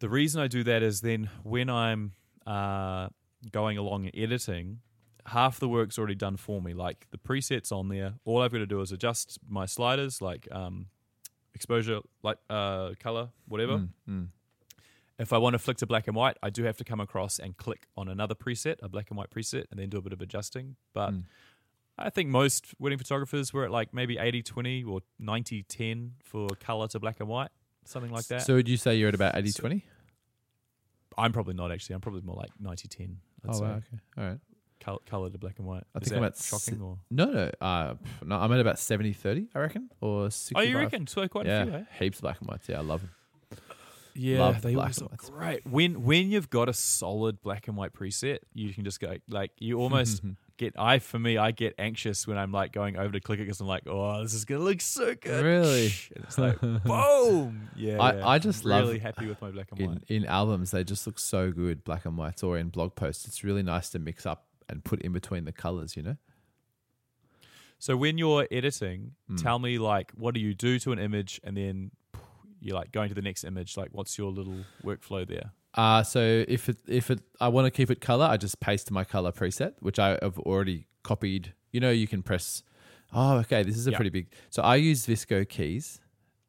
The 0.00 0.08
reason 0.08 0.40
I 0.40 0.46
do 0.46 0.62
that 0.64 0.82
is 0.82 1.00
then 1.00 1.28
when 1.42 1.68
I'm 1.68 2.12
uh, 2.46 3.08
going 3.50 3.78
along 3.78 4.06
and 4.06 4.14
editing, 4.16 4.80
half 5.28 5.58
the 5.60 5.68
work's 5.68 5.98
already 5.98 6.14
done 6.14 6.36
for 6.36 6.60
me. 6.60 6.74
Like 6.74 7.06
the 7.10 7.18
presets 7.18 7.70
on 7.72 7.88
there, 7.88 8.14
all 8.24 8.42
I've 8.42 8.52
got 8.52 8.58
to 8.58 8.66
do 8.66 8.80
is 8.80 8.92
adjust 8.92 9.38
my 9.48 9.66
sliders, 9.66 10.20
like 10.20 10.48
um, 10.52 10.86
exposure, 11.54 12.00
like 12.22 12.38
uh, 12.50 12.92
color, 13.00 13.30
whatever. 13.46 13.88
Mm, 14.08 14.28
If 15.18 15.32
I 15.32 15.38
want 15.38 15.54
to 15.54 15.58
flick 15.58 15.76
to 15.78 15.86
black 15.86 16.06
and 16.06 16.14
white, 16.16 16.36
I 16.42 16.50
do 16.50 16.64
have 16.64 16.76
to 16.78 16.84
come 16.84 17.00
across 17.00 17.38
and 17.38 17.56
click 17.56 17.86
on 17.96 18.08
another 18.08 18.34
preset, 18.34 18.76
a 18.82 18.88
black 18.88 19.10
and 19.10 19.18
white 19.18 19.30
preset, 19.30 19.64
and 19.70 19.78
then 19.80 19.88
do 19.88 19.98
a 19.98 20.02
bit 20.02 20.12
of 20.12 20.20
adjusting. 20.20 20.76
But 20.92 21.10
Mm. 21.12 21.24
I 22.00 22.10
think 22.10 22.28
most 22.28 22.74
wedding 22.78 22.98
photographers 22.98 23.52
were 23.52 23.64
at 23.64 23.72
like 23.72 23.92
maybe 23.92 24.18
80 24.18 24.42
20 24.42 24.84
or 24.84 25.00
90 25.18 25.64
10 25.64 26.12
for 26.22 26.46
color 26.60 26.86
to 26.88 27.00
black 27.00 27.18
and 27.18 27.28
white, 27.28 27.50
something 27.84 28.12
like 28.12 28.26
that. 28.28 28.42
So 28.42 28.54
would 28.54 28.68
you 28.68 28.76
say 28.76 28.94
you're 28.96 29.08
at 29.08 29.16
about 29.16 29.34
80 29.36 29.50
So- 29.50 29.60
20? 29.62 29.84
I'm 31.16 31.32
probably 31.32 31.54
not 31.54 31.72
actually. 31.72 31.96
I'm 31.96 32.00
probably 32.00 32.20
more 32.20 32.36
like 32.36 32.50
90 32.60 32.86
10. 32.86 33.18
I'd 33.44 33.50
Oh, 33.50 33.52
say. 33.52 33.64
wow, 33.64 33.70
okay. 33.78 33.98
All 34.16 34.24
right. 34.24 34.38
Col- 34.84 35.02
color 35.06 35.30
to 35.30 35.38
black 35.38 35.58
and 35.58 35.66
white. 35.66 35.84
I 35.94 35.98
Is 35.98 36.08
think 36.08 36.10
that 36.10 36.16
I'm 36.18 36.24
at 36.24 36.36
shocking 36.36 36.74
si- 36.76 36.80
or? 36.80 36.98
No, 37.10 37.24
no. 37.26 37.50
Uh, 37.60 37.94
pff, 37.94 38.26
no, 38.26 38.36
I'm 38.36 38.52
at 38.52 38.60
about 38.60 38.78
70 38.78 39.12
30, 39.12 39.48
I 39.54 39.58
reckon. 39.58 39.90
Or 40.00 40.30
65. 40.30 40.60
Oh, 40.60 40.68
you 40.70 40.78
reckon? 40.78 41.06
So 41.06 41.26
quite 41.28 41.46
yeah. 41.46 41.62
a 41.62 41.66
few, 41.66 41.74
eh? 41.74 41.82
Heaps 41.98 42.18
of 42.18 42.22
black 42.22 42.38
and 42.40 42.48
whites. 42.48 42.68
Yeah, 42.68 42.78
I 42.78 42.82
love 42.82 43.00
them. 43.00 43.10
Yeah, 44.14 44.40
Love 44.40 44.62
they 44.62 44.72
black 44.74 44.82
always 44.86 44.98
and 44.98 45.04
look 45.12 45.12
whites. 45.22 45.30
great. 45.30 45.66
When 45.66 46.02
when 46.02 46.28
you've 46.30 46.50
got 46.50 46.68
a 46.68 46.72
solid 46.72 47.40
black 47.40 47.68
and 47.68 47.76
white 47.76 47.92
preset, 47.92 48.38
you 48.52 48.74
can 48.74 48.82
just 48.82 48.98
go 48.98 49.14
like 49.28 49.52
you 49.58 49.78
almost 49.78 50.22
get. 50.56 50.74
I 50.76 50.98
for 50.98 51.20
me, 51.20 51.38
I 51.38 51.52
get 51.52 51.76
anxious 51.78 52.26
when 52.26 52.36
I'm 52.36 52.50
like 52.50 52.72
going 52.72 52.96
over 52.96 53.12
to 53.12 53.20
click 53.20 53.38
it 53.38 53.42
because 53.44 53.60
I'm 53.60 53.68
like, 53.68 53.84
oh, 53.86 54.20
this 54.22 54.34
is 54.34 54.44
gonna 54.44 54.64
look 54.64 54.80
so 54.80 55.14
good. 55.14 55.44
Really? 55.44 55.92
And 56.16 56.24
it's 56.24 56.36
like 56.36 56.58
boom. 56.84 57.68
Yeah, 57.76 58.00
I- 58.00 58.16
yeah. 58.16 58.26
I 58.28 58.38
just 58.40 58.64
I'm 58.64 58.70
love 58.70 58.84
really 58.86 58.98
happy 58.98 59.26
with 59.26 59.40
my 59.40 59.52
black 59.52 59.68
and 59.70 59.80
in, 59.80 59.88
white. 59.90 60.02
in 60.08 60.24
albums, 60.24 60.72
they 60.72 60.82
just 60.82 61.06
look 61.06 61.20
so 61.20 61.52
good, 61.52 61.84
black 61.84 62.04
and 62.04 62.18
whites, 62.18 62.42
or 62.42 62.58
in 62.58 62.70
blog 62.70 62.96
posts. 62.96 63.24
It's 63.28 63.44
really 63.44 63.62
nice 63.62 63.88
to 63.90 64.00
mix 64.00 64.26
up 64.26 64.46
and 64.68 64.84
put 64.84 65.00
in 65.02 65.12
between 65.12 65.44
the 65.44 65.52
colors, 65.52 65.96
you 65.96 66.02
know? 66.02 66.16
So 67.78 67.96
when 67.96 68.18
you're 68.18 68.46
editing, 68.50 69.12
Mm. 69.30 69.40
tell 69.42 69.58
me 69.58 69.78
like 69.78 70.10
what 70.12 70.34
do 70.34 70.40
you 70.40 70.54
do 70.54 70.78
to 70.80 70.92
an 70.92 70.98
image, 70.98 71.40
and 71.44 71.56
then 71.56 71.90
you're 72.60 72.74
like 72.74 72.90
going 72.92 73.08
to 73.08 73.14
the 73.14 73.22
next 73.22 73.44
image. 73.44 73.76
Like, 73.76 73.90
what's 73.92 74.18
your 74.18 74.32
little 74.32 74.64
workflow 74.82 75.26
there? 75.26 75.52
Uh, 75.74 76.02
so 76.02 76.44
if 76.48 76.68
it, 76.68 76.78
if 76.88 77.08
it, 77.10 77.20
I 77.40 77.48
want 77.48 77.66
to 77.66 77.70
keep 77.70 77.88
it 77.90 78.00
color, 78.00 78.26
I 78.26 78.36
just 78.36 78.58
paste 78.58 78.90
my 78.90 79.04
color 79.04 79.30
preset, 79.30 79.74
which 79.80 79.98
I 79.98 80.18
have 80.22 80.38
already 80.40 80.86
copied. 81.04 81.54
You 81.72 81.78
know, 81.80 81.90
you 81.90 82.08
can 82.08 82.22
press. 82.22 82.64
Oh, 83.12 83.36
okay. 83.38 83.62
This 83.62 83.76
is 83.76 83.86
a 83.86 83.92
Yeah. 83.92 83.96
pretty 83.98 84.10
big. 84.10 84.32
So 84.50 84.62
I 84.62 84.76
use 84.76 85.06
VSCO 85.06 85.44
keys. 85.48 86.00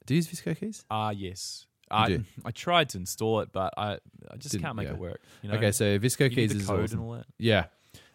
Do 0.08 0.15
you 0.15 0.17
use 0.17 0.27
VSCO 0.29 0.55
keys? 0.60 0.84
Ah, 0.89 1.12
yes. 1.12 1.67
I? 1.91 2.23
I 2.45 2.51
tried 2.51 2.89
to 2.89 2.97
install 2.97 3.41
it, 3.41 3.49
but 3.51 3.73
I 3.77 3.99
I 4.32 4.38
just 4.38 4.53
Didn't- 4.53 4.63
can't 4.63 4.75
make 4.77 4.88
yeah. 4.88 4.93
it 4.93 4.99
work. 4.99 5.21
You 5.43 5.49
know? 5.49 5.55
okay, 5.55 5.71
so 5.71 5.99
VSCO 5.99 6.29
you 6.29 6.36
keys 6.36 6.53
is 6.55 6.65
code 6.65 6.86
awesome. 6.86 6.99
and 6.99 7.08
all 7.08 7.15
that. 7.17 7.25
Yeah. 7.38 7.65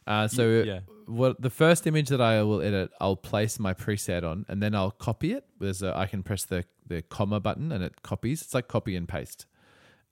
Uh, 0.06 0.28
so 0.28 0.62
yeah. 0.66 0.80
what 1.06 1.40
the 1.40 1.50
first 1.50 1.86
image 1.86 2.08
that 2.08 2.20
I 2.20 2.42
will 2.42 2.60
edit, 2.60 2.90
I'll 3.00 3.16
place 3.16 3.58
my 3.58 3.72
preset 3.74 4.22
on, 4.22 4.44
and 4.48 4.62
then 4.62 4.74
I'll 4.74 4.90
copy 4.90 5.32
it. 5.32 5.44
There's 5.58 5.82
a, 5.82 5.96
I 5.96 6.06
can 6.06 6.22
press 6.22 6.44
the 6.44 6.64
the 6.86 7.00
comma 7.02 7.40
button, 7.40 7.72
and 7.72 7.82
it 7.82 8.02
copies. 8.02 8.42
It's 8.42 8.52
like 8.54 8.68
copy 8.68 8.94
and 8.96 9.08
paste 9.08 9.46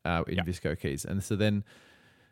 uh, 0.04 0.24
in 0.26 0.36
Yeah. 0.36 0.44
VSCO 0.44 0.80
keys. 0.80 1.04
And 1.04 1.22
so 1.22 1.36
then 1.36 1.64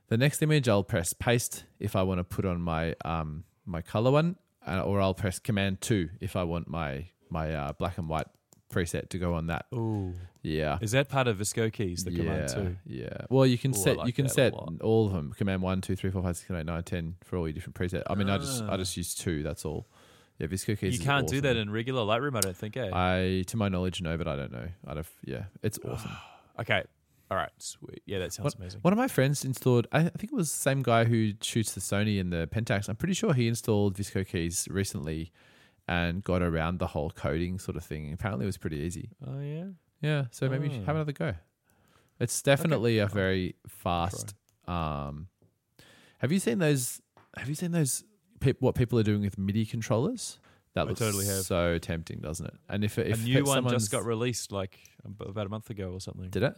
the 0.09 0.17
next 0.17 0.41
image, 0.43 0.69
I'll 0.69 0.83
press 0.85 1.13
paste 1.13 1.65
if 1.79 1.95
I 1.95 2.03
want 2.03 2.19
to 2.19 2.25
put 2.25 2.45
on 2.45 2.61
my 2.63 2.95
um 3.05 3.45
my 3.67 3.83
color 3.83 4.11
one, 4.11 4.37
uh, 4.67 4.81
or 4.81 5.01
I'll 5.01 5.15
press 5.15 5.39
Command 5.39 5.81
two 5.83 6.09
if 6.21 6.35
I 6.37 6.45
want 6.45 6.69
my 6.69 7.09
my 7.29 7.55
uh, 7.55 7.73
black 7.75 7.99
and 7.99 8.09
white 8.09 8.27
preset 8.71 9.09
to 9.11 9.19
go 9.19 9.35
on 9.35 9.49
that. 9.49 9.67
Ooh. 9.75 10.15
Yeah. 10.43 10.79
Is 10.81 10.93
that 10.93 11.09
part 11.09 11.29
of 11.29 11.39
VSCO 11.39 11.73
keys, 11.73 12.05
the 12.05 12.13
yeah, 12.13 12.19
command 12.19 12.49
too? 12.49 12.77
Yeah. 12.87 13.27
Well, 13.29 13.45
you 13.45 13.59
can 13.59 13.73
Ooh, 13.73 13.79
set 13.79 14.07
you 14.07 14.13
can 14.13 14.29
set 14.29 14.53
all 14.81 15.07
of 15.07 15.13
them. 15.13 15.33
Command 15.37 15.61
one, 15.63 15.81
two, 15.81 15.97
three, 15.97 16.11
four, 16.11 16.23
five, 16.23 16.37
six, 16.37 16.47
seven, 16.49 16.61
eight, 16.61 16.67
nine, 16.67 16.83
ten 16.85 17.17
for 17.25 17.37
all 17.37 17.47
your 17.47 17.53
different 17.53 17.75
presets. 17.77 18.05
I 18.09 18.15
mean, 18.15 18.31
I 18.31 18.39
just 18.39 18.63
I 18.63 18.69
Ah. 18.69 18.77
just 18.77 18.97
use 18.97 19.15
two. 19.15 19.43
That's 19.43 19.65
all. 19.65 19.87
Yeah, 20.39 20.47
VSCO 20.47 20.79
keys. 20.79 20.99
You 20.99 21.05
can't 21.05 21.29
do 21.29 21.43
that 21.43 21.57
in 21.57 21.69
regular 21.69 22.01
Lightroom, 22.03 22.35
I 22.35 22.41
don't 22.41 22.57
think, 22.57 22.75
eh? 22.79 22.89
I, 22.91 23.45
to 23.49 23.57
my 23.59 23.69
knowledge, 23.69 24.01
no, 24.01 24.17
but 24.17 24.27
I 24.27 24.37
don't 24.37 24.51
know. 24.51 24.69
I'd 24.87 24.97
have. 24.97 25.11
Yeah, 25.25 25.45
it's 25.63 25.79
awesome. 25.85 26.13
okay. 26.59 26.85
All 27.31 27.37
right. 27.37 27.51
Sweet. 27.59 28.03
Yeah, 28.07 28.19
that 28.21 28.33
sounds 28.33 28.55
amazing. 28.55 28.81
One 28.81 28.93
of 28.93 28.99
my 28.99 29.07
friends 29.07 29.45
installed. 29.45 29.87
I 29.93 29.99
I 29.99 30.03
think 30.09 30.33
it 30.33 30.35
was 30.35 30.51
the 30.51 30.59
same 30.59 30.83
guy 30.83 31.05
who 31.05 31.33
shoots 31.43 31.75
the 31.75 31.81
Sony 31.81 32.19
and 32.21 32.33
the 32.33 32.49
Pentax. 32.51 32.89
I'm 32.89 32.97
pretty 32.97 33.15
sure 33.15 33.35
he 33.35 33.47
installed 33.49 33.97
VSCO 33.99 34.27
keys 34.27 34.67
recently, 34.71 35.31
and 35.91 36.23
got 36.25 36.41
around 36.41 36.79
the 36.79 36.87
whole 36.87 37.11
coding 37.11 37.59
sort 37.59 37.77
of 37.77 37.85
thing. 37.85 38.13
Apparently, 38.13 38.45
it 38.45 38.47
was 38.47 38.57
pretty 38.57 38.79
easy. 38.79 39.11
Oh, 39.27 39.41
yeah? 39.41 39.65
Yeah, 40.01 40.25
so 40.31 40.49
maybe 40.49 40.69
Oh. 40.69 40.85
have 40.85 40.95
another 40.97 41.13
go. 41.13 41.35
It's 42.21 42.41
definitely 42.43 42.99
a 42.99 43.07
very 43.07 43.57
fast. 43.67 44.35
Um, 44.69 45.27
have 46.19 46.31
you 46.33 46.39
seen 46.39 46.59
those? 46.59 47.01
Have 47.37 47.49
you 47.49 47.55
seen 47.55 47.73
those? 47.73 48.05
Peop, 48.41 48.61
what 48.63 48.75
people 48.75 48.99
are 48.99 49.03
doing 49.03 49.21
with 49.23 49.37
MIDI 49.37 49.67
controllers? 49.67 50.39
That 50.75 50.83
I 50.83 50.85
looks 50.85 51.01
totally 51.01 51.27
have. 51.27 51.43
so 51.45 51.79
tempting, 51.79 52.21
doesn't 52.21 52.47
it? 52.47 52.55
And 52.69 52.85
if 52.85 52.97
if 52.99 53.21
a 53.21 53.25
new 53.25 53.45
one 53.45 53.69
just 53.69 53.91
got 53.91 54.05
released 54.05 54.53
like 54.53 54.79
ab- 55.05 55.21
about 55.29 55.47
a 55.47 55.49
month 55.51 55.69
ago 55.71 55.91
or 55.91 56.01
something. 56.01 56.31
did 56.31 56.45
it? 56.45 56.55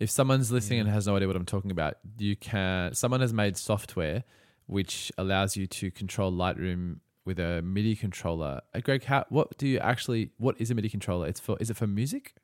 If 0.00 0.10
someone's 0.10 0.50
listening 0.50 0.80
and 0.80 0.88
has 0.88 1.06
no 1.06 1.14
idea 1.14 1.28
what 1.28 1.36
I'm 1.36 1.44
talking 1.44 1.70
about, 1.70 1.98
you 2.18 2.34
can. 2.36 2.94
Someone 2.94 3.20
has 3.20 3.32
made 3.34 3.56
software 3.58 4.24
which 4.66 5.12
allows 5.18 5.56
you 5.58 5.66
to 5.66 5.90
control 5.90 6.32
Lightroom 6.32 7.00
with 7.24 7.38
a 7.38 7.62
MIDI 7.62 7.96
controller. 7.96 8.60
Uh, 8.74 8.80
Greg, 8.80 9.04
how 9.04 9.24
what 9.28 9.56
do 9.58 9.66
you 9.68 9.78
actually? 9.78 10.30
What 10.38 10.56
is 10.60 10.70
a 10.70 10.74
MIDI 10.74 10.88
controller? 10.88 11.26
It's 11.28 11.40
for 11.40 11.56
is 11.60 11.70
it 11.70 11.76
for 11.76 11.86
music? 11.86 12.34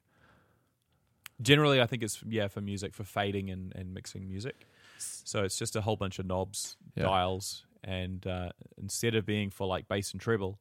Generally, 1.43 1.81
I 1.81 1.87
think 1.87 2.03
it's 2.03 2.23
yeah 2.29 2.49
for 2.49 2.61
music, 2.61 2.95
for 2.95 3.05
fading 3.05 3.51
and, 3.51 3.73
and 3.75 3.95
mixing 3.95 4.29
music. 4.29 4.67
So 4.99 5.43
it's 5.45 5.59
just 5.59 5.75
a 5.77 5.81
whole 5.81 5.97
bunch 5.97 6.19
of 6.19 6.27
knobs, 6.27 6.77
Yeah. 6.95 7.05
dials, 7.05 7.65
and 7.83 8.27
uh, 8.27 8.51
instead 8.77 9.15
of 9.15 9.25
being 9.25 9.49
for 9.51 9.67
like 9.67 9.89
bass 9.89 10.13
and 10.13 10.21
treble, 10.21 10.61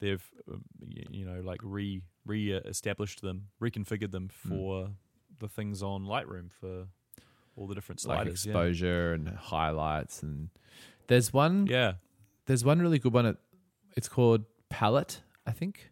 they've 0.00 0.24
um, 0.50 0.62
you 0.88 1.26
know 1.26 1.40
like 1.40 1.60
re 1.62 2.00
re 2.24 2.52
established 2.52 3.20
them, 3.20 3.48
reconfigured 3.60 4.10
them 4.10 4.30
Hmm. 4.42 4.48
for 4.48 4.90
the 5.38 5.48
things 5.48 5.82
on 5.82 6.04
Lightroom 6.06 6.50
for 6.50 6.86
all 7.56 7.66
the 7.66 7.74
different 7.74 8.02
like 8.06 8.16
sliders. 8.24 8.46
yeah. 8.46 8.52
exposure 8.52 9.12
and 9.12 9.28
highlights 9.28 10.22
and 10.22 10.48
there's 11.08 11.30
one 11.32 11.66
yeah. 11.66 11.94
there's 12.46 12.64
one 12.64 12.80
really 12.80 12.98
good 12.98 13.12
one. 13.12 13.26
At, 13.26 13.36
it's 13.96 14.08
called 14.08 14.44
Palette, 14.68 15.22
I 15.46 15.52
think, 15.52 15.90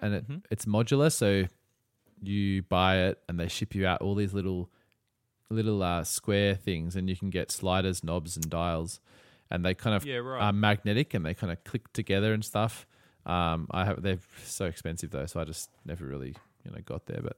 and 0.00 0.14
it, 0.14 0.28
Mhm. 0.28 0.42
it's 0.50 0.64
modular. 0.66 1.12
So 1.12 1.46
you 2.20 2.62
buy 2.62 2.96
it, 3.08 3.20
and 3.28 3.38
they 3.38 3.48
ship 3.48 3.74
you 3.74 3.86
out 3.86 4.00
all 4.00 4.14
these 4.14 4.32
little 4.34 4.70
little 5.50 5.82
uh, 5.82 6.04
square 6.04 6.54
things, 6.54 6.94
and 6.94 7.08
you 7.08 7.16
can 7.16 7.30
get 7.30 7.50
sliders, 7.50 8.04
knobs, 8.04 8.36
and 8.36 8.50
dials, 8.50 9.00
and 9.50 9.64
they 9.64 9.74
kind 9.74 9.96
of 9.96 10.04
Yeah, 10.04 10.16
right. 10.18 10.42
are 10.42 10.52
magnetic, 10.52 11.14
and 11.14 11.24
they 11.24 11.32
kind 11.34 11.50
of 11.52 11.64
click 11.64 11.90
together 11.92 12.32
and 12.34 12.44
stuff. 12.44 12.86
Um, 13.24 13.66
I 13.70 13.84
have 13.86 14.02
they're 14.02 14.20
so 14.44 14.66
expensive 14.66 15.10
though, 15.10 15.26
so 15.26 15.40
I 15.40 15.44
just 15.44 15.70
never 15.84 16.06
really 16.06 16.34
you 16.64 16.70
know 16.70 16.78
got 16.84 17.06
there, 17.06 17.20
but. 17.22 17.36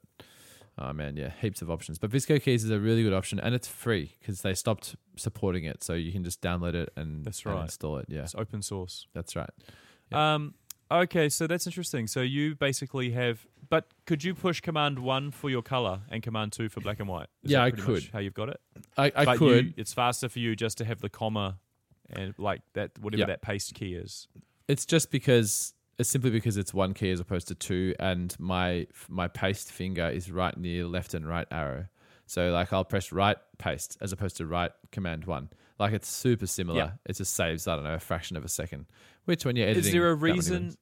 Oh 0.81 0.93
man, 0.95 1.17
yeah, 1.17 1.31
heaps 1.41 1.61
of 1.63 1.71
options. 1.71 1.99
But 1.99 2.11
VSCO 2.11 2.43
Keys 2.43 2.65
is 2.65 2.71
a 2.71 2.79
really 2.81 3.03
good 3.03 3.13
option, 3.13 3.39
and 3.39 3.55
it's 3.55 3.69
free 3.69 4.17
because 4.19 4.41
they 4.41 4.55
stopped 4.55 4.97
supporting 5.17 5.65
it, 5.65 5.85
so 5.85 5.93
you 5.93 6.11
can 6.11 6.25
just 6.25 6.41
download 6.41 6.75
it 6.75 6.91
and, 6.97 7.23
That's 7.25 7.45
and 7.45 7.59
install 7.61 7.99
it. 7.99 8.07
Yeah, 8.09 8.23
It's 8.23 8.35
open 8.35 8.63
source. 8.63 9.07
that's 9.13 9.37
right. 9.37 9.51
Yeah. 10.11 10.35
Um, 10.35 10.55
okay, 10.91 11.29
so 11.29 11.47
that's 11.47 11.67
interesting. 11.67 12.07
So 12.07 12.21
you 12.23 12.55
basically 12.55 13.11
have, 13.11 13.47
but 13.69 13.89
could 14.07 14.25
you 14.25 14.35
push 14.35 14.61
Command 14.63 14.99
One 14.99 15.31
for 15.31 15.51
your 15.51 15.61
color 15.63 16.01
and 16.09 16.23
Command 16.23 16.53
Two 16.53 16.69
for 16.71 16.81
black 16.81 16.99
and 16.99 17.09
white? 17.09 17.29
Is 17.45 17.51
Yeah, 17.53 17.59
that 17.59 17.65
I 17.67 17.71
could. 17.73 17.89
much 17.95 18.11
How 18.11 18.19
you've 18.21 18.33
got 18.35 18.49
it? 18.49 18.61
I, 18.97 19.13
I 19.15 19.25
but 19.27 19.37
could. 19.39 19.67
You, 19.67 19.73
it's 19.77 19.93
faster 19.93 20.29
for 20.31 20.39
you 20.39 20.57
just 20.57 20.79
to 20.79 20.85
have 20.87 21.01
the 21.03 21.11
comma 21.11 21.59
and 22.09 22.35
like 22.39 22.63
that, 22.73 22.93
whatever 22.99 23.21
Yeah. 23.21 23.27
that 23.27 23.43
paste 23.43 23.75
key 23.75 23.95
is. 23.95 24.27
It's 24.67 24.87
just 24.87 25.11
because 25.11 25.75
simply 26.09 26.31
because 26.31 26.57
it's 26.57 26.73
one 26.73 26.95
key 26.95 27.11
as 27.11 27.21
opposed 27.21 27.49
to 27.49 27.55
two, 27.55 27.95
and 27.99 28.35
my 28.39 28.87
my 29.09 29.29
paste 29.29 29.71
finger 29.71 30.09
is 30.09 30.31
right 30.31 30.57
near 30.57 30.87
left 30.87 31.15
and 31.15 31.27
right 31.27 31.47
arrow. 31.51 31.87
So 32.27 32.51
like 32.51 32.73
I'll 32.73 32.85
press 32.85 33.11
right 33.13 33.37
paste 33.59 33.99
as 34.01 34.13
opposed 34.13 34.37
to 34.37 34.47
right 34.47 34.71
command 34.93 35.25
one. 35.25 35.51
Like 35.79 35.93
it's 35.93 36.09
super 36.09 36.47
similar. 36.47 36.79
Yeah. 36.79 36.91
It 37.07 37.17
just 37.17 37.35
saves 37.35 37.67
I 37.67 37.75
don't 37.75 37.85
know 37.85 37.95
a 37.95 37.99
fraction 37.99 38.37
of 38.37 38.45
a 38.45 38.49
second. 38.49 38.87
Which 39.25 39.45
when 39.45 39.57
you're 39.57 39.67
editing, 39.67 39.87
Is 39.87 39.93
there 39.93 40.11
a 40.11 40.15
reason? 40.15 40.77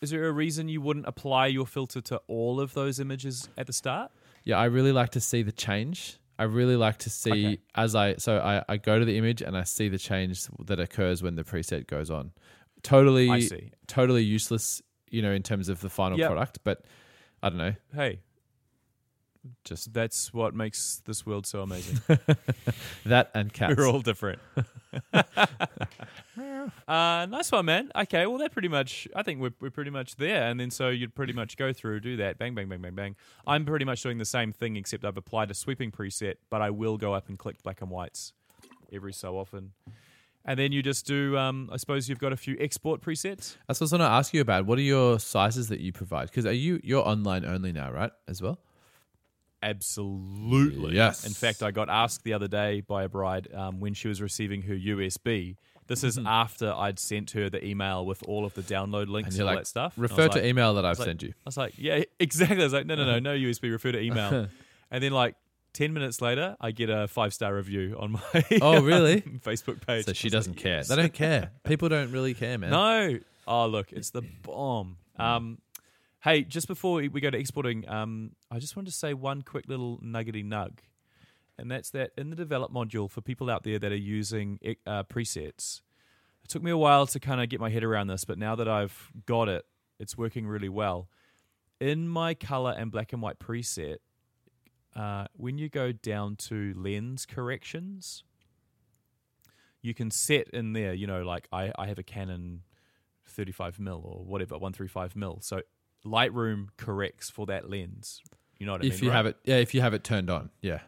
Is 0.00 0.10
there 0.10 0.26
a 0.26 0.32
reason 0.32 0.68
you 0.68 0.80
wouldn't 0.80 1.06
apply 1.06 1.46
your 1.46 1.66
filter 1.66 2.00
to 2.02 2.20
all 2.26 2.60
of 2.60 2.74
those 2.74 3.00
images 3.00 3.48
at 3.56 3.66
the 3.66 3.72
start? 3.72 4.10
Yeah, 4.44 4.58
I 4.58 4.66
really 4.66 4.92
like 4.92 5.10
to 5.10 5.20
see 5.20 5.42
the 5.42 5.52
change. 5.52 6.18
I 6.38 6.44
really 6.44 6.76
like 6.76 6.98
to 6.98 7.10
see 7.10 7.30
Okay. 7.30 7.58
as 7.74 7.94
I 7.94 8.16
so 8.16 8.38
I, 8.38 8.64
I 8.68 8.76
go 8.76 8.98
to 8.98 9.04
the 9.04 9.16
image 9.16 9.40
and 9.40 9.56
I 9.56 9.62
see 9.64 9.88
the 9.88 9.98
change 9.98 10.42
that 10.66 10.80
occurs 10.80 11.22
when 11.22 11.36
the 11.36 11.44
preset 11.44 11.86
goes 11.86 12.10
on. 12.10 12.32
Totally 12.84 13.70
totally 13.88 14.22
useless, 14.22 14.80
you 15.10 15.22
know, 15.22 15.32
in 15.32 15.42
terms 15.42 15.68
of 15.68 15.80
the 15.80 15.90
final 15.90 16.18
Yep. 16.18 16.28
product, 16.30 16.58
but 16.62 16.84
I 17.42 17.48
don't 17.48 17.58
know. 17.58 17.74
Hey, 17.94 18.20
Just 19.64 19.92
that's 19.92 20.32
what 20.32 20.54
makes 20.54 21.02
this 21.04 21.26
world 21.26 21.46
so 21.46 21.60
amazing. 21.62 21.98
that 23.04 23.30
and 23.34 23.52
cats. 23.52 23.74
We're 23.76 23.86
all 23.88 24.00
different. 24.00 24.38
uh, 26.88 27.26
nice 27.28 27.52
one, 27.52 27.66
man. 27.66 27.90
Okay, 27.94 28.26
well, 28.26 28.38
that 28.38 28.52
pretty 28.52 28.68
much, 28.68 29.06
I 29.14 29.22
think 29.22 29.40
we're, 29.40 29.52
we're 29.60 29.70
pretty 29.70 29.90
much 29.90 30.16
there. 30.16 30.44
And 30.44 30.58
then 30.58 30.70
so 30.70 30.88
you'd 30.88 31.14
pretty 31.14 31.32
much 31.32 31.56
go 31.56 31.72
through, 31.72 32.00
do 32.00 32.16
that, 32.16 32.38
bang, 32.38 32.54
bang, 32.54 32.68
bang, 32.68 32.80
bang, 32.80 32.94
bang. 32.94 33.16
I'm 33.46 33.64
pretty 33.64 33.84
much 33.84 34.02
doing 34.02 34.18
the 34.18 34.24
same 34.24 34.52
thing, 34.52 34.76
except 34.76 35.04
I've 35.04 35.16
applied 35.16 35.50
a 35.50 35.54
sweeping 35.54 35.90
preset, 35.90 36.34
but 36.50 36.62
I 36.62 36.70
will 36.70 36.96
go 36.96 37.12
up 37.12 37.28
and 37.28 37.38
click 37.38 37.62
black 37.62 37.80
and 37.82 37.90
whites 37.90 38.32
every 38.92 39.12
so 39.12 39.36
often. 39.38 39.72
And 40.46 40.58
then 40.58 40.72
you 40.72 40.82
just 40.82 41.06
do, 41.06 41.38
um, 41.38 41.70
I 41.72 41.78
suppose 41.78 42.08
you've 42.08 42.18
got 42.18 42.32
a 42.34 42.36
few 42.36 42.54
export 42.60 43.00
presets. 43.00 43.56
That's 43.66 43.80
what 43.80 43.82
I 43.82 43.84
was 43.84 43.90
going 43.92 44.00
to 44.00 44.06
ask 44.06 44.34
you 44.34 44.42
about. 44.42 44.66
What 44.66 44.78
are 44.78 44.82
your 44.82 45.18
sizes 45.18 45.68
that 45.68 45.80
you 45.80 45.90
provide? 45.90 46.28
Because 46.28 46.44
are 46.44 46.52
you 46.52 46.80
you're 46.84 47.06
online 47.06 47.44
only 47.46 47.72
now, 47.72 47.90
right? 47.90 48.12
As 48.28 48.42
well. 48.42 48.58
Absolutely. 49.62 50.94
Yes. 50.94 51.26
In 51.26 51.32
fact, 51.32 51.62
I 51.62 51.70
got 51.70 51.88
asked 51.88 52.22
the 52.24 52.34
other 52.34 52.48
day 52.48 52.82
by 52.82 53.04
a 53.04 53.08
bride 53.08 53.48
um, 53.54 53.80
when 53.80 53.94
she 53.94 54.08
was 54.08 54.20
receiving 54.20 54.62
her 54.62 54.74
USB. 54.74 55.56
This 55.86 56.04
is 56.04 56.18
after 56.24 56.72
I'd 56.72 56.98
sent 56.98 57.32
her 57.32 57.50
the 57.50 57.64
email 57.64 58.06
with 58.06 58.22
all 58.26 58.44
of 58.44 58.54
the 58.54 58.62
download 58.62 59.08
links 59.08 59.34
And 59.34 59.40
and, 59.40 59.48
all 59.48 59.54
like, 59.54 59.64
that 59.64 59.66
stuff. 59.66 59.94
Refer 59.96 60.28
to 60.28 60.38
like- 60.38 60.44
email 60.44 60.74
that 60.74 60.84
I've 60.84 60.98
like- 60.98 61.06
sent 61.06 61.22
you. 61.22 61.30
I 61.30 61.42
was 61.46 61.56
like, 61.56 61.74
yeah, 61.76 62.04
exactly. 62.20 62.60
I 62.60 62.64
was 62.64 62.72
like, 62.72 62.86
no, 62.86 62.94
no, 62.94 63.04
no, 63.04 63.18
no 63.18 63.34
USB. 63.34 63.70
Refer 63.70 63.92
to 63.92 64.00
email. 64.00 64.48
and 64.90 65.02
then 65.04 65.12
like 65.12 65.36
ten 65.74 65.92
minutes 65.92 66.22
later, 66.22 66.56
I 66.60 66.70
get 66.70 66.88
a 66.88 67.06
five 67.06 67.34
star 67.34 67.54
review 67.54 67.96
on 68.00 68.12
my 68.12 68.20
Oh, 68.62 68.80
really? 68.80 69.20
Facebook 69.20 69.86
page. 69.86 70.06
So 70.06 70.14
she 70.14 70.30
doesn't 70.30 70.54
like, 70.54 70.62
care. 70.62 70.76
yes. 70.78 70.88
They 70.88 70.96
don't 70.96 71.12
care. 71.12 71.50
People 71.64 71.90
don't 71.90 72.10
really 72.10 72.32
care, 72.32 72.56
man. 72.56 72.70
No. 72.70 73.18
Oh, 73.46 73.66
look, 73.66 73.92
it's 73.92 74.08
the 74.10 74.22
bomb. 74.42 74.96
Um, 75.18 75.58
hey, 76.22 76.42
just 76.42 76.66
before 76.66 76.94
we 76.94 77.08
we 77.08 77.20
go 77.20 77.28
to 77.30 77.36
exporting, 77.38 77.86
um, 77.88 78.32
I 78.50 78.58
just 78.58 78.74
wanted 78.76 78.90
to 78.90 78.96
say 78.96 79.12
one 79.12 79.42
quick 79.42 79.68
little 79.68 79.98
nuggety 80.02 80.42
nug, 80.42 80.78
and 81.58 81.70
that's 81.70 81.90
that 81.90 82.12
in 82.16 82.30
the 82.30 82.36
develop 82.36 82.72
module 82.72 83.10
for 83.10 83.20
people 83.20 83.50
out 83.50 83.62
there 83.64 83.78
that 83.78 83.92
are 83.92 83.96
using 83.96 84.58
uh, 84.86 85.02
presets. 85.02 85.82
It 86.42 86.48
took 86.50 86.62
me 86.62 86.70
a 86.70 86.76
while 86.78 87.06
to 87.06 87.20
kind 87.20 87.40
of 87.42 87.48
get 87.48 87.60
my 87.60 87.70
head 87.70 87.84
around 87.84 88.06
this, 88.08 88.24
but 88.24 88.38
now 88.38 88.54
that 88.56 88.68
I've 88.68 89.10
got 89.26 89.48
it, 89.48 89.64
it's 89.98 90.16
working 90.16 90.46
really 90.46 90.68
well. 90.68 91.08
In 91.80 92.08
my 92.08 92.34
color 92.34 92.74
and 92.76 92.90
black 92.90 93.12
and 93.12 93.20
white 93.22 93.38
preset, 93.38 93.96
uh, 94.96 95.26
when 95.36 95.58
you 95.58 95.68
go 95.68 95.92
down 95.92 96.36
to 96.36 96.72
lens 96.76 97.26
corrections, 97.26 98.22
you 99.82 99.92
can 99.94 100.10
set 100.10 100.48
in 100.50 100.72
there, 100.72 100.94
you 100.94 101.06
know, 101.06 101.22
like 101.22 101.46
I, 101.52 101.72
I 101.78 101.86
have 101.88 101.98
a 101.98 102.02
Canon 102.02 102.62
35 103.26 103.78
mil 103.78 104.00
or 104.04 104.24
whatever, 104.24 104.54
135 104.54 105.16
mil. 105.16 105.38
So 105.42 105.62
Lightroom 106.06 106.68
corrects 106.76 107.28
for 107.30 107.46
that 107.46 107.68
lens. 107.68 108.22
You 108.58 108.66
know 108.66 108.72
what 108.72 108.82
I 108.82 108.86
if 108.86 108.94
mean? 108.94 109.04
you 109.04 109.10
right? 109.10 109.16
have 109.16 109.26
it, 109.26 109.36
yeah, 109.44 109.56
if 109.56 109.74
you 109.74 109.80
have 109.80 109.94
it 109.94 110.04
turned 110.04 110.30
on, 110.30 110.50
yeah. 110.62 110.80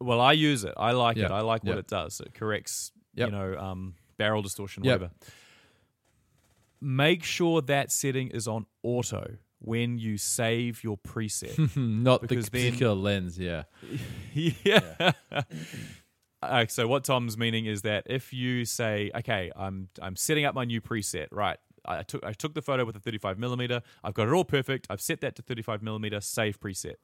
Well, 0.00 0.20
I 0.20 0.32
use 0.32 0.64
it. 0.64 0.72
I 0.76 0.92
like 0.92 1.18
it. 1.18 1.30
I 1.30 1.40
like 1.42 1.64
what 1.64 1.76
it 1.76 1.86
does. 1.86 2.20
It 2.20 2.32
corrects, 2.32 2.92
Yep. 3.14 3.28
you 3.28 3.32
know, 3.32 3.56
um, 3.58 3.94
barrel 4.16 4.40
distortion, 4.40 4.82
Yep. 4.84 5.00
whatever. 5.00 5.14
Make 6.80 7.24
sure 7.24 7.60
that 7.62 7.92
setting 7.92 8.28
is 8.28 8.48
on 8.48 8.66
auto 8.82 9.36
when 9.64 9.98
you 9.98 10.18
save 10.18 10.84
your 10.84 10.96
preset. 10.98 11.76
Not 11.76 12.20
the 12.22 12.26
Because 12.28 12.48
then- 12.50 12.66
particular 12.66 12.94
lens, 12.94 13.38
yeah. 13.38 13.64
yeah. 14.34 15.12
Uh, 16.42 16.66
so 16.68 16.86
what 16.86 17.04
Thom's 17.04 17.38
meaning 17.38 17.64
is 17.66 17.82
that 17.82 18.04
if 18.06 18.32
you 18.32 18.64
say, 18.66 19.10
okay, 19.14 19.50
I'm 19.56 19.88
I'm 20.02 20.14
setting 20.16 20.44
up 20.44 20.54
my 20.54 20.64
new 20.64 20.80
preset, 20.80 21.28
right? 21.30 21.56
I 21.86 22.02
took 22.02 22.22
I 22.24 22.32
took 22.32 22.54
the 22.54 22.62
photo 22.62 22.84
with 22.84 22.96
a 22.96 23.00
35 23.00 23.38
millimeter. 23.38 23.80
I've 24.02 24.14
got 24.14 24.28
it 24.28 24.32
all 24.32 24.44
perfect. 24.44 24.86
I've 24.90 25.00
set 25.00 25.20
that 25.22 25.36
to 25.36 25.42
35 25.42 25.82
millimeter. 25.82 26.20
Save 26.20 26.60
preset. 26.60 26.96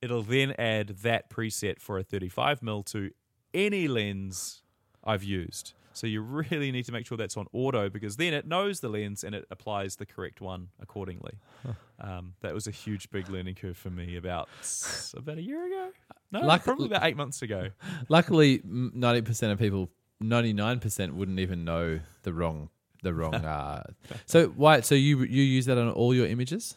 It'll 0.00 0.22
then 0.22 0.52
add 0.58 0.88
that 1.02 1.28
preset 1.28 1.80
for 1.80 1.98
a 1.98 2.02
35 2.02 2.62
mil 2.62 2.82
to 2.84 3.10
any 3.52 3.88
lens 3.88 4.62
I've 5.04 5.24
used. 5.24 5.72
So 5.98 6.06
you 6.06 6.20
really 6.22 6.70
need 6.70 6.84
to 6.86 6.92
make 6.92 7.06
sure 7.06 7.18
that's 7.18 7.36
on 7.36 7.46
auto 7.52 7.88
because 7.88 8.16
then 8.16 8.32
it 8.32 8.46
knows 8.46 8.80
the 8.80 8.88
lens 8.88 9.24
and 9.24 9.34
it 9.34 9.44
applies 9.50 9.96
the 9.96 10.06
correct 10.06 10.40
one 10.40 10.68
accordingly. 10.80 11.32
Um, 12.00 12.34
that 12.42 12.54
was 12.54 12.66
a 12.68 12.70
huge, 12.70 13.10
big 13.10 13.28
learning 13.28 13.56
curve 13.56 13.76
for 13.76 13.90
me 13.90 14.16
about 14.16 14.48
about 15.16 15.38
a 15.38 15.42
year 15.42 15.66
ago. 15.66 15.90
No, 16.30 16.40
Luck- 16.40 16.62
probably 16.62 16.86
about 16.86 17.02
eight 17.04 17.16
months 17.16 17.42
ago. 17.42 17.70
Luckily, 18.08 18.60
ninety 18.64 19.22
percent 19.22 19.52
of 19.52 19.58
people, 19.58 19.90
ninety 20.20 20.52
nine 20.52 20.78
percent 20.78 21.14
wouldn't 21.14 21.40
even 21.40 21.64
know 21.64 21.98
the 22.22 22.32
wrong, 22.32 22.70
the 23.02 23.12
wrong. 23.12 23.34
Uh, 23.44 23.82
so 24.26 24.46
why? 24.48 24.80
So 24.82 24.94
you 24.94 25.20
you 25.20 25.42
use 25.42 25.66
that 25.66 25.78
on 25.78 25.90
all 25.90 26.14
your 26.14 26.26
images? 26.26 26.76